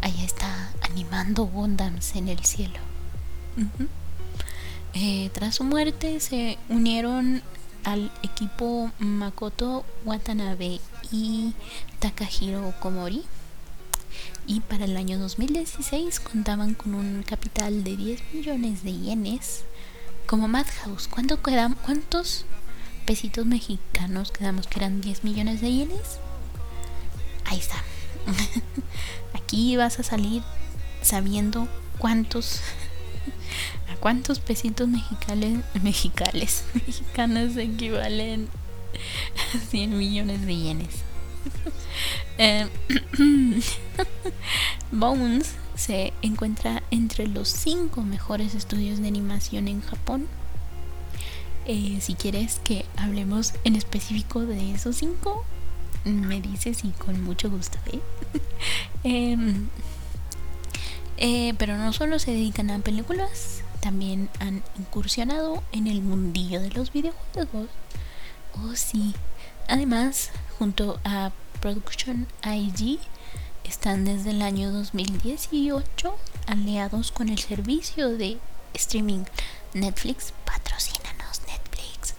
Allá 0.00 0.24
está 0.24 0.70
animando 0.82 1.44
Gundams 1.44 2.14
en 2.16 2.28
el 2.28 2.44
cielo. 2.44 2.78
Eh, 4.94 5.30
tras 5.32 5.56
su 5.56 5.64
muerte 5.64 6.20
se 6.20 6.58
unieron 6.68 7.42
al 7.84 8.10
equipo 8.22 8.90
Makoto 8.98 9.84
Watanabe 10.04 10.80
y 11.10 11.54
Takahiro 11.98 12.74
Komori 12.80 13.24
y 14.46 14.60
para 14.60 14.86
el 14.86 14.96
año 14.96 15.18
2016 15.18 16.20
contaban 16.20 16.74
con 16.74 16.94
un 16.94 17.22
capital 17.22 17.84
de 17.84 17.96
10 17.96 18.22
millones 18.32 18.82
de 18.82 18.92
yenes 18.98 19.64
como 20.26 20.48
Madhouse. 20.48 21.08
¿Cuánto 21.08 21.42
quedan, 21.42 21.74
¿Cuántos 21.74 22.46
pesitos 23.06 23.46
mexicanos 23.46 24.32
quedamos 24.32 24.66
que 24.66 24.78
eran 24.78 25.00
10 25.00 25.24
millones 25.24 25.60
de 25.60 25.72
yenes? 25.72 26.18
Ahí 27.44 27.58
está. 27.58 27.76
Aquí 29.34 29.76
vas 29.76 29.98
a 29.98 30.02
salir 30.02 30.42
sabiendo 31.02 31.68
cuántos 31.98 32.60
a 33.92 33.96
cuántos 33.96 34.40
pesitos 34.40 34.88
mexicanos 34.88 35.62
mexicanos 35.82 36.62
mexicanos 36.74 37.56
equivalen 37.56 38.48
100 39.70 39.96
millones 39.96 40.44
de 40.46 40.56
yenes. 40.56 40.88
Eh, 42.40 42.68
Bones 44.92 45.54
se 45.74 46.12
encuentra 46.22 46.84
entre 46.92 47.26
los 47.26 47.48
cinco 47.48 48.02
mejores 48.02 48.54
estudios 48.54 49.00
de 49.00 49.08
animación 49.08 49.66
en 49.66 49.80
Japón. 49.80 50.28
Eh, 51.66 51.98
si 52.00 52.14
quieres 52.14 52.60
que 52.62 52.84
hablemos 52.96 53.54
en 53.64 53.74
específico 53.74 54.46
de 54.46 54.72
esos 54.72 54.94
cinco, 54.94 55.44
me 56.04 56.40
dices 56.40 56.84
y 56.84 56.90
con 56.90 57.20
mucho 57.24 57.50
gusto. 57.50 57.78
¿eh? 57.92 58.00
Em, 59.02 59.68
pero 61.58 61.76
no 61.76 61.92
solo 61.92 62.20
se 62.20 62.30
dedican 62.30 62.70
a 62.70 62.78
películas, 62.78 63.62
también 63.80 64.28
han 64.38 64.62
incursionado 64.78 65.62
en 65.72 65.88
el 65.88 66.02
mundillo 66.02 66.60
de 66.60 66.70
los 66.70 66.92
videojuegos. 66.92 67.68
Oh, 68.54 68.74
sí. 68.74 69.14
Además, 69.68 70.30
junto 70.58 71.00
a 71.04 71.30
Production 71.60 72.26
IG 72.44 72.98
están 73.64 74.04
desde 74.04 74.30
el 74.30 74.42
año 74.42 74.72
2018 74.72 76.16
aliados 76.46 77.12
con 77.12 77.28
el 77.28 77.38
servicio 77.38 78.16
de 78.16 78.38
streaming 78.74 79.24
Netflix. 79.74 80.32
Patrocínanos 80.44 81.42
Netflix 81.46 82.14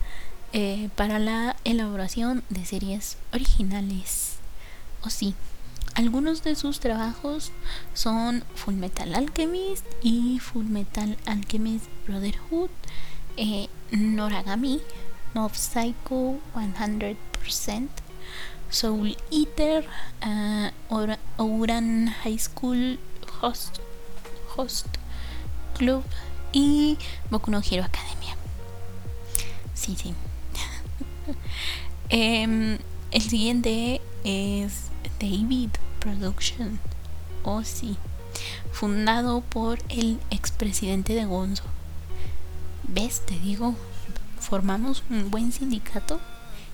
eh, 0.52 0.88
para 0.94 1.18
la 1.18 1.56
elaboración 1.64 2.44
de 2.50 2.64
series 2.64 3.16
originales. 3.32 4.36
O 5.02 5.10
sí, 5.10 5.34
algunos 5.94 6.44
de 6.44 6.54
sus 6.54 6.80
trabajos 6.80 7.50
son 7.94 8.44
Full 8.54 8.74
Metal 8.74 9.14
Alchemist 9.14 9.84
y 10.02 10.38
Full 10.38 10.66
Metal 10.66 11.16
Alchemist 11.26 11.86
Brotherhood, 12.06 12.70
eh, 13.36 13.68
Noragami, 13.90 14.80
Mob 15.34 15.54
Psycho 15.54 16.38
100%, 16.54 17.88
Soul 18.68 19.16
Eater, 19.30 19.84
uh, 20.22 20.70
Ouran 21.38 22.08
High 22.22 22.38
School 22.38 22.98
Host, 23.40 23.80
Host 24.56 24.86
Club 25.76 26.04
y 26.52 26.98
Boku 27.30 27.50
no 27.50 27.60
Hero 27.60 27.84
Academia. 27.84 28.36
Sí, 29.74 29.96
sí. 29.96 30.14
eh, 32.10 32.78
el 33.12 33.22
siguiente 33.22 34.00
es 34.24 34.90
David 35.20 35.70
Production. 36.00 36.78
Oh, 37.44 37.64
sí. 37.64 37.96
Fundado 38.72 39.40
por 39.40 39.78
el 39.88 40.18
expresidente 40.30 41.14
de 41.14 41.24
Gonzo. 41.24 41.64
¿Ves? 42.84 43.24
Te 43.26 43.38
digo, 43.38 43.74
formamos 44.50 45.04
un 45.08 45.30
buen 45.30 45.52
sindicato 45.52 46.20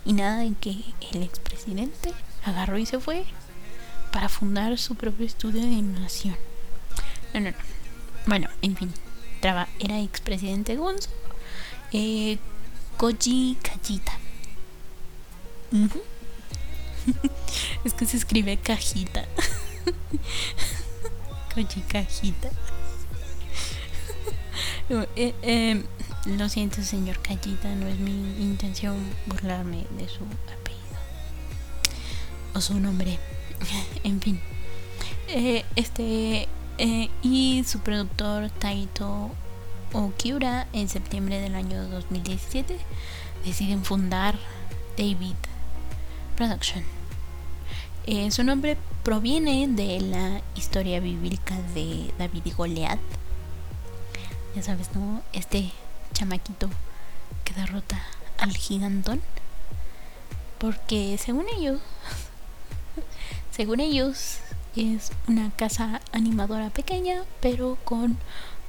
y 0.07 0.15
nada 0.15 0.39
de 0.39 0.55
que 0.59 0.77
el 1.13 1.23
expresidente 1.23 2.15
agarró 2.45 2.79
y 2.79 2.87
se 2.87 2.99
fue. 2.99 3.25
para 4.13 4.29
fundar 4.31 4.79
su 4.79 4.95
propio 4.95 5.27
estudio 5.27 5.61
de 5.61 5.67
animación. 5.67 6.37
No, 7.35 7.41
no, 7.41 7.51
no. 7.51 7.57
Bueno, 8.27 8.49
en 8.63 8.75
fin. 8.75 8.91
Era 9.43 10.01
expresidente 10.01 10.77
Gonzo. 10.77 11.11
Eh, 11.93 12.39
Koji 12.97 13.59
Kajita. 13.63 14.13
es 17.85 17.93
que 17.93 18.07
se 18.07 18.17
escribe 18.17 18.57
cajita. 18.57 19.27
Koji 21.55 21.83
Cajita. 21.83 22.49
Eh, 25.17 25.35
eh, 25.43 25.83
lo 26.27 26.49
siento, 26.49 26.83
señor 26.83 27.19
Callita, 27.21 27.69
no 27.75 27.87
es 27.87 27.99
mi 27.99 28.11
intención 28.43 28.97
burlarme 29.27 29.87
de 29.97 30.09
su 30.09 30.25
apellido 30.25 30.99
o 32.55 32.61
su 32.61 32.79
nombre. 32.81 33.19
en 34.05 34.21
fin, 34.21 34.41
eh, 35.29 35.65
este 35.77 36.49
y 37.23 37.65
su 37.67 37.81
productor 37.81 38.51
Taito 38.51 39.31
Okiura 39.95 40.67
en 40.75 40.91
septiembre 40.91 41.41
del 41.41 41.55
año 41.55 41.89
2017 41.89 42.77
deciden 43.47 43.83
fundar 43.83 44.37
David 44.99 45.37
Production. 46.37 46.85
su 48.31 48.45
nombre 48.45 48.77
proviene 49.05 49.69
de 49.69 50.01
la 50.01 50.43
historia 50.55 51.01
bíblica 51.01 51.57
de 51.75 52.13
David 52.19 52.43
y 52.45 52.51
Goliat 52.51 52.99
ya 54.57 54.63
sabes, 54.63 54.95
¿no? 54.95 55.23
Este 55.35 55.71
chamaquito 56.17 56.71
que 57.45 57.53
derrota 57.53 58.03
al 58.39 58.57
gigantón. 58.57 59.21
Porque 60.59 61.19
según 61.19 61.45
ellos, 61.59 61.81
según 63.51 63.81
ellos, 63.81 64.39
es 64.75 65.11
una 65.29 65.51
casa 65.51 66.01
animadora 66.13 66.71
pequeña, 66.71 67.25
pero 67.43 67.77
con 67.85 68.17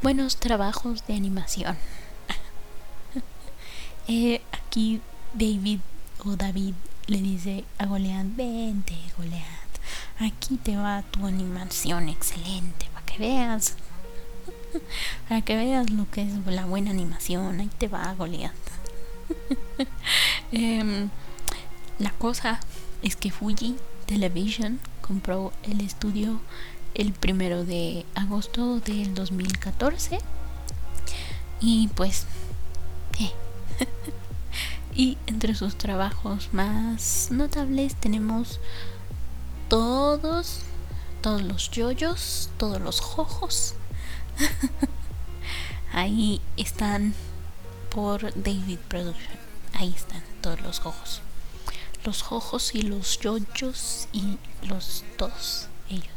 buenos 0.02 0.38
trabajos 0.38 1.08
de 1.08 1.16
animación. 1.16 1.78
Eh, 4.10 4.42
aquí 4.54 5.02
David 5.34 5.82
o 6.24 6.38
David 6.38 6.76
le 7.08 7.18
dice 7.18 7.66
a 7.78 7.88
Goliath, 7.88 8.38
vente 8.38 8.96
Goliath, 9.18 9.74
aquí 10.18 10.56
te 10.56 10.78
va 10.78 11.02
tu 11.12 11.28
animación 11.28 12.08
excelente 12.08 12.88
para 12.94 13.06
que 13.06 13.18
veas 13.18 13.76
para 15.30 15.42
que 15.42 15.56
veas 15.56 15.90
lo 15.90 16.10
que 16.10 16.22
es 16.22 16.46
la 16.46 16.66
buena 16.66 16.92
animación. 16.92 17.60
Ahí 17.60 17.70
te 17.78 17.88
va, 17.88 18.14
Goliath. 18.14 18.54
Em, 20.54 21.10
la 22.00 22.12
cosa 22.12 22.62
es 23.02 23.18
que 23.18 23.32
Fuji 23.32 23.76
Television 24.06 24.80
compró 25.02 25.52
el 25.64 25.82
estudio 25.82 26.40
el 26.94 27.14
primero 27.14 27.64
de 27.64 28.06
agosto 28.16 28.80
del 28.80 29.14
2014 29.14 30.20
y 31.60 31.90
pues 31.90 32.26
eh. 33.20 33.32
y 34.96 35.18
entre 35.28 35.54
sus 35.54 35.78
trabajos 35.78 36.50
más 36.54 37.30
notables 37.30 37.96
tenemos 37.96 38.60
todos 39.70 40.62
todos 41.22 41.42
los 41.42 41.70
yoyos 41.70 42.50
todos 42.58 42.82
los 42.82 43.00
jojos 43.00 43.76
Ahí 45.94 46.42
están 46.58 47.14
por 47.90 48.34
David 48.36 48.80
Production. 48.88 49.38
Ahí 49.74 49.94
están 49.96 50.22
todos 50.42 50.62
los 50.62 50.86
ojos. 50.86 51.22
Los 52.04 52.32
ojos 52.32 52.76
y 52.76 52.84
los 52.84 53.20
yoyos 53.20 54.08
y 54.14 54.38
los 54.68 55.04
todos 55.18 55.68
ellos. 55.90 56.08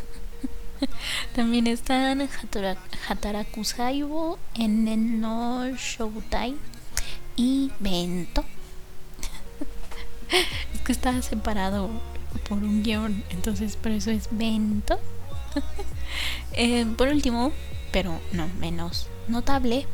También 1.34 1.66
están 1.66 2.28
Hataraku 3.08 3.64
Saibo, 3.64 4.38
Eneno 4.54 5.70
Shoutai 5.76 6.56
y 7.36 7.70
Bento. 7.78 8.44
es 10.74 10.80
que 10.80 10.92
está 10.92 11.20
separado 11.22 11.90
por 12.48 12.58
un 12.58 12.82
guion, 12.82 13.24
entonces 13.30 13.76
por 13.76 13.92
eso 13.92 14.10
es 14.10 14.28
Bento. 14.30 14.98
Eh, 16.52 16.86
por 16.96 17.08
último, 17.08 17.52
pero 17.92 18.18
no 18.32 18.48
menos 18.58 19.08
notable, 19.28 19.86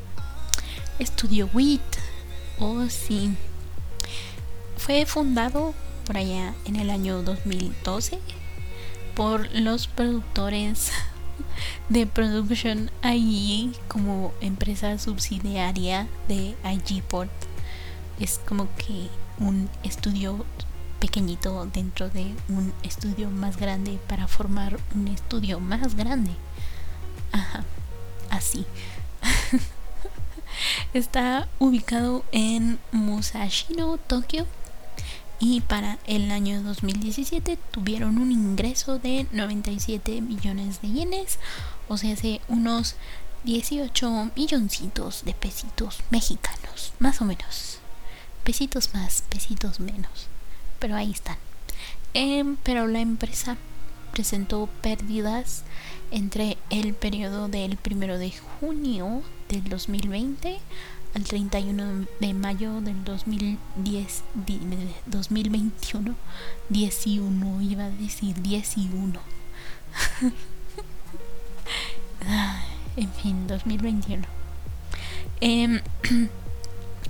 Estudio 0.98 1.48
WIT, 1.52 1.82
oh, 2.60 2.88
sí, 2.88 3.34
fue 4.76 5.06
fundado 5.06 5.74
por 6.06 6.16
allá 6.16 6.54
en 6.66 6.76
el 6.76 6.90
año 6.90 7.22
2012 7.22 8.18
por 9.14 9.50
los 9.52 9.86
productores 9.86 10.92
de 11.88 12.06
Production 12.06 12.90
IG 13.02 13.72
como 13.88 14.32
empresa 14.40 14.98
subsidiaria 14.98 16.06
de 16.28 16.54
IGPort. 16.64 17.30
Es 18.20 18.40
como 18.46 18.68
que 18.76 19.08
un 19.38 19.68
estudio 19.82 20.44
pequeñito 21.04 21.68
dentro 21.70 22.08
de 22.08 22.34
un 22.48 22.72
estudio 22.82 23.28
más 23.28 23.58
grande 23.58 23.98
para 24.08 24.26
formar 24.26 24.78
un 24.94 25.08
estudio 25.08 25.60
más 25.60 25.96
grande. 25.96 26.30
Ajá, 27.30 27.62
así. 28.30 28.64
Está 30.94 31.46
ubicado 31.58 32.24
en 32.32 32.78
Musashino, 32.90 33.98
Tokio. 33.98 34.46
Y 35.38 35.60
para 35.60 35.98
el 36.06 36.30
año 36.30 36.62
2017 36.62 37.58
tuvieron 37.70 38.16
un 38.16 38.32
ingreso 38.32 38.98
de 38.98 39.26
97 39.30 40.22
millones 40.22 40.80
de 40.80 40.88
yenes, 40.88 41.38
o 41.86 41.98
sea, 41.98 42.14
hace 42.14 42.40
unos 42.48 42.96
18 43.42 44.30
milloncitos 44.36 45.22
de 45.26 45.34
pesitos 45.34 45.98
mexicanos, 46.08 46.94
más 46.98 47.20
o 47.20 47.26
menos. 47.26 47.78
Pesitos 48.42 48.94
más, 48.94 49.22
pesitos 49.28 49.80
menos 49.80 50.28
pero 50.84 50.96
ahí 50.96 51.12
están. 51.12 51.38
Em, 52.12 52.56
pero 52.62 52.86
la 52.86 53.00
empresa 53.00 53.56
presentó 54.12 54.68
pérdidas 54.82 55.64
entre 56.10 56.58
el 56.68 56.92
periodo 56.92 57.48
del 57.48 57.78
1 57.90 58.18
de 58.18 58.30
junio 58.60 59.22
del 59.48 59.64
2020 59.64 60.58
al 61.14 61.24
31 61.24 62.06
de 62.20 62.34
mayo 62.34 62.82
del 62.82 63.02
2010, 63.02 64.24
2021, 65.06 66.14
11, 66.68 67.10
iba 67.62 67.84
a 67.86 67.88
decir 67.88 68.36
11. 68.36 69.18
en 72.98 73.10
fin, 73.14 73.46
2021. 73.46 74.22
Em, 75.40 75.80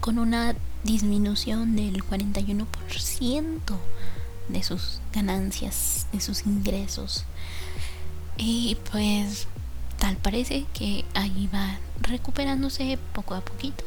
con 0.01 0.21
una 0.21 0.55
disminución 0.85 1.77
del 1.77 2.05
41% 2.05 2.67
de 4.49 4.63
sus 4.63 5.01
ganancias, 5.13 6.07
de 6.13 6.21
sus 6.21 6.47
ingresos. 6.47 7.25
Y 8.37 8.77
pues 8.91 9.49
tal 9.99 10.17
parece 10.17 10.67
que 10.75 11.05
ahí 11.15 11.49
va 11.53 11.79
recuperándose 12.01 12.99
poco 13.13 13.35
a 13.35 13.41
poquito. 13.41 13.85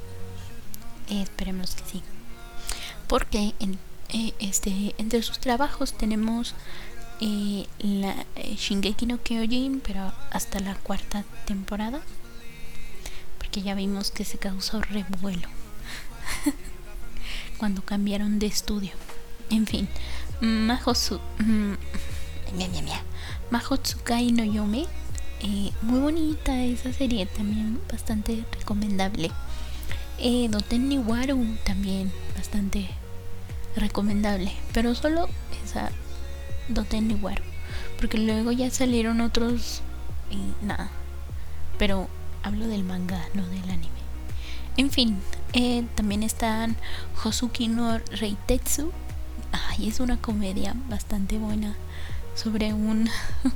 esperemos 1.10 1.76
que 1.76 1.84
sí. 1.90 2.04
Porque 3.08 3.54
en, 3.60 3.78
eh, 4.10 4.34
este, 4.40 4.96
entre 4.98 5.22
sus 5.22 5.40
trabajos 5.40 5.94
tenemos 5.94 6.56
eh, 7.22 7.68
la 7.80 8.26
eh, 8.36 8.56
Shingeki 8.56 9.06
no 9.06 9.22
Kyojin, 9.22 9.80
pero 9.80 10.14
hasta 10.32 10.60
la 10.60 10.76
cuarta 10.76 11.24
temporada. 11.46 12.02
Porque 13.38 13.62
ya 13.62 13.76
vimos 13.76 14.12
que 14.12 14.26
se 14.26 14.38
causó 14.38 14.82
revuelo. 14.82 15.48
cuando 17.58 17.82
cambiaron 17.84 18.40
de 18.40 18.48
estudio. 18.48 18.92
En 19.50 19.66
fin, 19.66 19.88
Mahotsu, 20.42 21.20
mm, 21.40 21.74
Mahotsukai 23.50 24.32
no 24.32 24.44
Yome, 24.44 24.86
eh, 25.42 25.72
muy 25.82 26.00
bonita 26.00 26.64
esa 26.64 26.92
serie, 26.92 27.26
también 27.26 27.80
bastante 27.92 28.44
recomendable. 28.52 29.32
Eh, 30.20 30.48
Doten 30.50 30.90
Niwaru 30.90 31.58
también 31.64 32.12
bastante 32.36 32.90
recomendable, 33.76 34.52
pero 34.74 34.96
solo 34.96 35.30
esa 35.64 35.92
Doten 36.70 37.08
Niwaru, 37.08 37.44
porque 38.00 38.18
luego 38.18 38.52
ya 38.52 38.70
salieron 38.70 39.22
otros 39.22 39.82
y 40.32 40.66
nada. 40.66 40.90
Pero 41.78 42.10
hablo 42.44 42.68
del 42.68 42.84
manga, 42.84 43.24
no 43.34 43.48
del 43.48 43.70
anime. 43.70 43.98
En 44.76 44.92
fin, 44.92 45.18
eh, 45.58 45.84
también 45.96 46.22
están 46.22 46.76
Hosuki 47.24 47.68
no 47.68 47.98
Reitetsu. 47.98 48.92
Ay, 49.52 49.90
es 49.90 50.00
una 50.00 50.18
comedia 50.18 50.76
bastante 50.88 51.40
buena 51.40 51.76
sobre 52.36 52.74
un, 52.74 53.10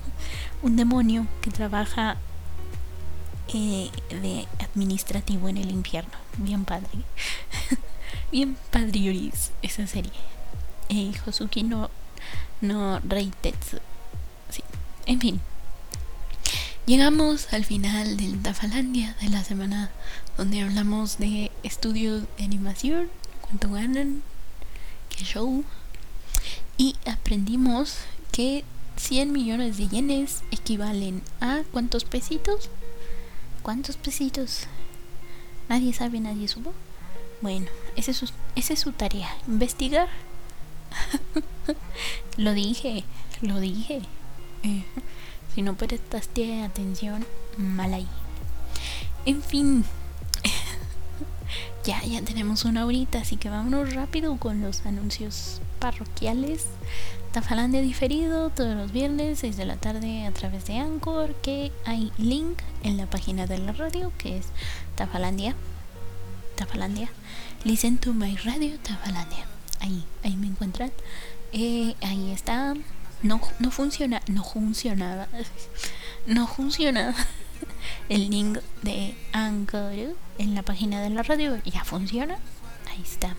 un 0.63 0.75
demonio 0.75 1.27
que 1.41 1.51
trabaja 1.51 2.17
eh, 3.53 3.91
de 4.09 4.47
administrativo 4.63 5.47
en 5.47 5.57
el 5.57 5.69
infierno. 5.69 6.17
Bien 6.37 6.65
padre. 6.65 6.89
Bien 8.31 8.57
padriuris 8.71 9.51
esa 9.61 9.85
serie. 9.85 10.11
Eh, 10.89 11.11
Hosuki 11.27 11.61
no 11.61 11.91
no 12.61 12.99
Reitetsu. 13.01 13.77
Sí, 14.49 14.63
en 15.05 15.19
fin. 15.19 15.41
Llegamos 16.87 17.53
al 17.53 17.63
final 17.63 18.17
del 18.17 18.41
Tafalandia 18.41 19.15
de 19.21 19.29
la 19.29 19.43
semana 19.43 19.91
donde 20.37 20.61
hablamos 20.61 21.17
de 21.17 21.51
estudios 21.63 22.23
de 22.37 22.43
animación, 22.43 23.09
cuánto 23.41 23.71
ganan, 23.71 24.21
qué 25.09 25.23
show. 25.23 25.63
Y 26.77 26.95
aprendimos 27.05 27.97
que 28.31 28.63
100 28.97 29.31
millones 29.31 29.77
de 29.77 29.87
yenes 29.87 30.43
equivalen 30.51 31.21
a 31.39 31.61
cuántos 31.71 32.05
pesitos. 32.05 32.69
¿Cuántos 33.61 33.97
pesitos? 33.97 34.67
Nadie 35.69 35.93
sabe, 35.93 36.19
nadie 36.19 36.47
supo. 36.47 36.73
Bueno, 37.41 37.67
esa 37.95 38.11
es 38.11 38.17
su, 38.17 38.29
esa 38.55 38.73
es 38.73 38.79
su 38.79 38.91
tarea, 38.91 39.35
investigar. 39.47 40.07
lo 42.37 42.53
dije, 42.53 43.03
lo 43.41 43.59
dije. 43.59 44.01
Eh, 44.63 44.83
si 45.53 45.61
no 45.61 45.75
prestaste 45.75 46.63
atención, 46.63 47.25
mal 47.57 47.93
ahí. 47.93 48.07
En 49.25 49.41
fin, 49.41 49.85
ya, 51.83 52.01
ya 52.03 52.21
tenemos 52.21 52.65
una 52.65 52.85
horita, 52.85 53.19
así 53.19 53.37
que 53.37 53.49
vámonos 53.49 53.93
rápido 53.93 54.37
con 54.37 54.61
los 54.61 54.85
anuncios 54.85 55.61
parroquiales. 55.79 56.65
Tafalandia 57.31 57.81
diferido 57.81 58.49
todos 58.49 58.75
los 58.75 58.91
viernes 58.91 59.39
6 59.39 59.55
de 59.55 59.65
la 59.65 59.77
tarde 59.77 60.25
a 60.25 60.31
través 60.31 60.65
de 60.65 60.77
Anchor, 60.79 61.33
que 61.41 61.71
hay 61.85 62.11
link 62.17 62.59
en 62.83 62.97
la 62.97 63.05
página 63.05 63.47
de 63.47 63.57
la 63.57 63.71
radio, 63.71 64.11
que 64.17 64.37
es 64.37 64.47
Tafalandia. 64.95 65.55
Tafalandia. 66.55 67.09
Listen 67.63 67.97
to 67.97 68.13
my 68.13 68.35
radio 68.43 68.77
Tafalandia. 68.79 69.45
Ahí, 69.79 70.03
ahí 70.23 70.35
me 70.35 70.47
encuentran. 70.47 70.91
Eh, 71.53 71.95
ahí 72.01 72.31
está. 72.31 72.75
No, 73.23 73.39
no 73.59 73.71
funciona, 73.71 74.21
no 74.27 74.43
funcionaba. 74.43 75.27
No 76.27 76.45
funciona 76.45 77.15
el 78.09 78.29
link 78.29 78.59
de 78.81 79.15
Anchor 79.33 80.15
en 80.37 80.55
la 80.55 80.63
página 80.63 81.01
de 81.01 81.09
la 81.09 81.23
radio. 81.23 81.61
Ya 81.65 81.83
funciona. 81.83 82.37
Ahí 82.89 83.01
está. 83.01 83.35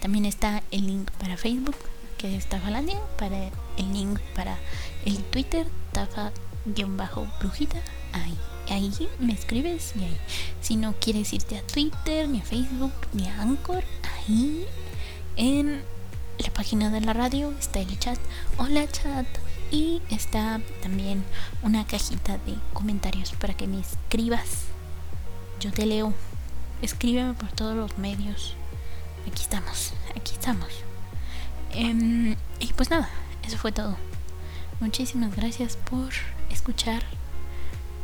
También 0.00 0.24
está 0.24 0.62
el 0.70 0.86
link 0.86 1.10
para 1.12 1.36
Facebook 1.36 1.76
que 2.22 2.36
es 2.36 2.46
Tafalandia, 2.46 3.00
para 3.18 3.48
el 3.76 3.92
link 3.92 4.20
para 4.36 4.56
el 5.04 5.18
Twitter, 5.24 5.66
Tafa-brujita, 5.92 7.80
ahí. 8.12 8.38
Ahí 8.70 8.92
me 9.18 9.32
escribes 9.32 9.92
y 9.96 10.04
ahí. 10.04 10.16
Si 10.60 10.76
no 10.76 10.94
quieres 11.00 11.32
irte 11.32 11.58
a 11.58 11.66
Twitter, 11.66 12.28
ni 12.28 12.38
a 12.38 12.44
Facebook, 12.44 12.92
ni 13.12 13.26
a 13.26 13.42
Anchor, 13.42 13.82
ahí 14.14 14.64
en 15.36 15.82
la 16.38 16.50
página 16.54 16.90
de 16.90 17.00
la 17.00 17.12
radio 17.12 17.52
está 17.58 17.80
el 17.80 17.98
chat. 17.98 18.18
Hola 18.56 18.86
chat. 18.86 19.26
Y 19.72 20.02
está 20.10 20.60
también 20.82 21.24
una 21.62 21.86
cajita 21.86 22.36
de 22.36 22.56
comentarios 22.74 23.32
para 23.32 23.54
que 23.54 23.66
me 23.66 23.80
escribas. 23.80 24.66
Yo 25.60 25.72
te 25.72 25.86
leo. 25.86 26.12
Escríbeme 26.82 27.32
por 27.32 27.50
todos 27.52 27.74
los 27.74 27.96
medios. 27.96 28.54
Aquí 29.26 29.40
estamos, 29.40 29.94
aquí 30.14 30.32
estamos. 30.34 30.68
Em, 31.72 32.36
y 32.60 32.72
pues 32.74 32.90
nada, 32.90 33.08
eso 33.44 33.56
fue 33.56 33.72
todo. 33.72 33.96
Muchísimas 34.80 35.34
gracias 35.34 35.76
por 35.76 36.10
escuchar 36.50 37.02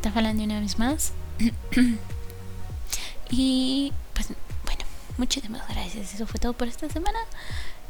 Tafalandia 0.01 0.45
una 0.45 0.61
vez 0.61 0.79
más. 0.79 1.13
y 3.29 3.93
pues 4.15 4.29
bueno, 4.65 4.83
muchísimas 5.19 5.67
gracias. 5.67 6.15
Eso 6.15 6.25
fue 6.25 6.39
todo 6.39 6.53
por 6.53 6.67
esta 6.67 6.89
semana. 6.89 7.19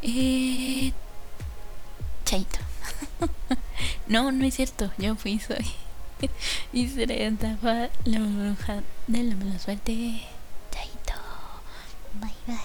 Eh, 0.01 0.91
chaito. 2.25 2.68
no, 4.07 4.31
no 4.31 4.45
es 4.45 4.55
cierto. 4.55 4.91
Yo 4.97 5.15
fui, 5.15 5.39
soy. 5.39 5.65
y 6.73 6.87
seré 6.87 7.31
Tafa, 7.31 7.89
la 8.05 8.19
bruja 8.19 8.83
de 9.07 9.23
la 9.23 9.35
mala 9.35 9.59
suerte. 9.59 10.21
Chaito. 10.71 11.13
Bye 12.19 12.33
bye. 12.47 12.59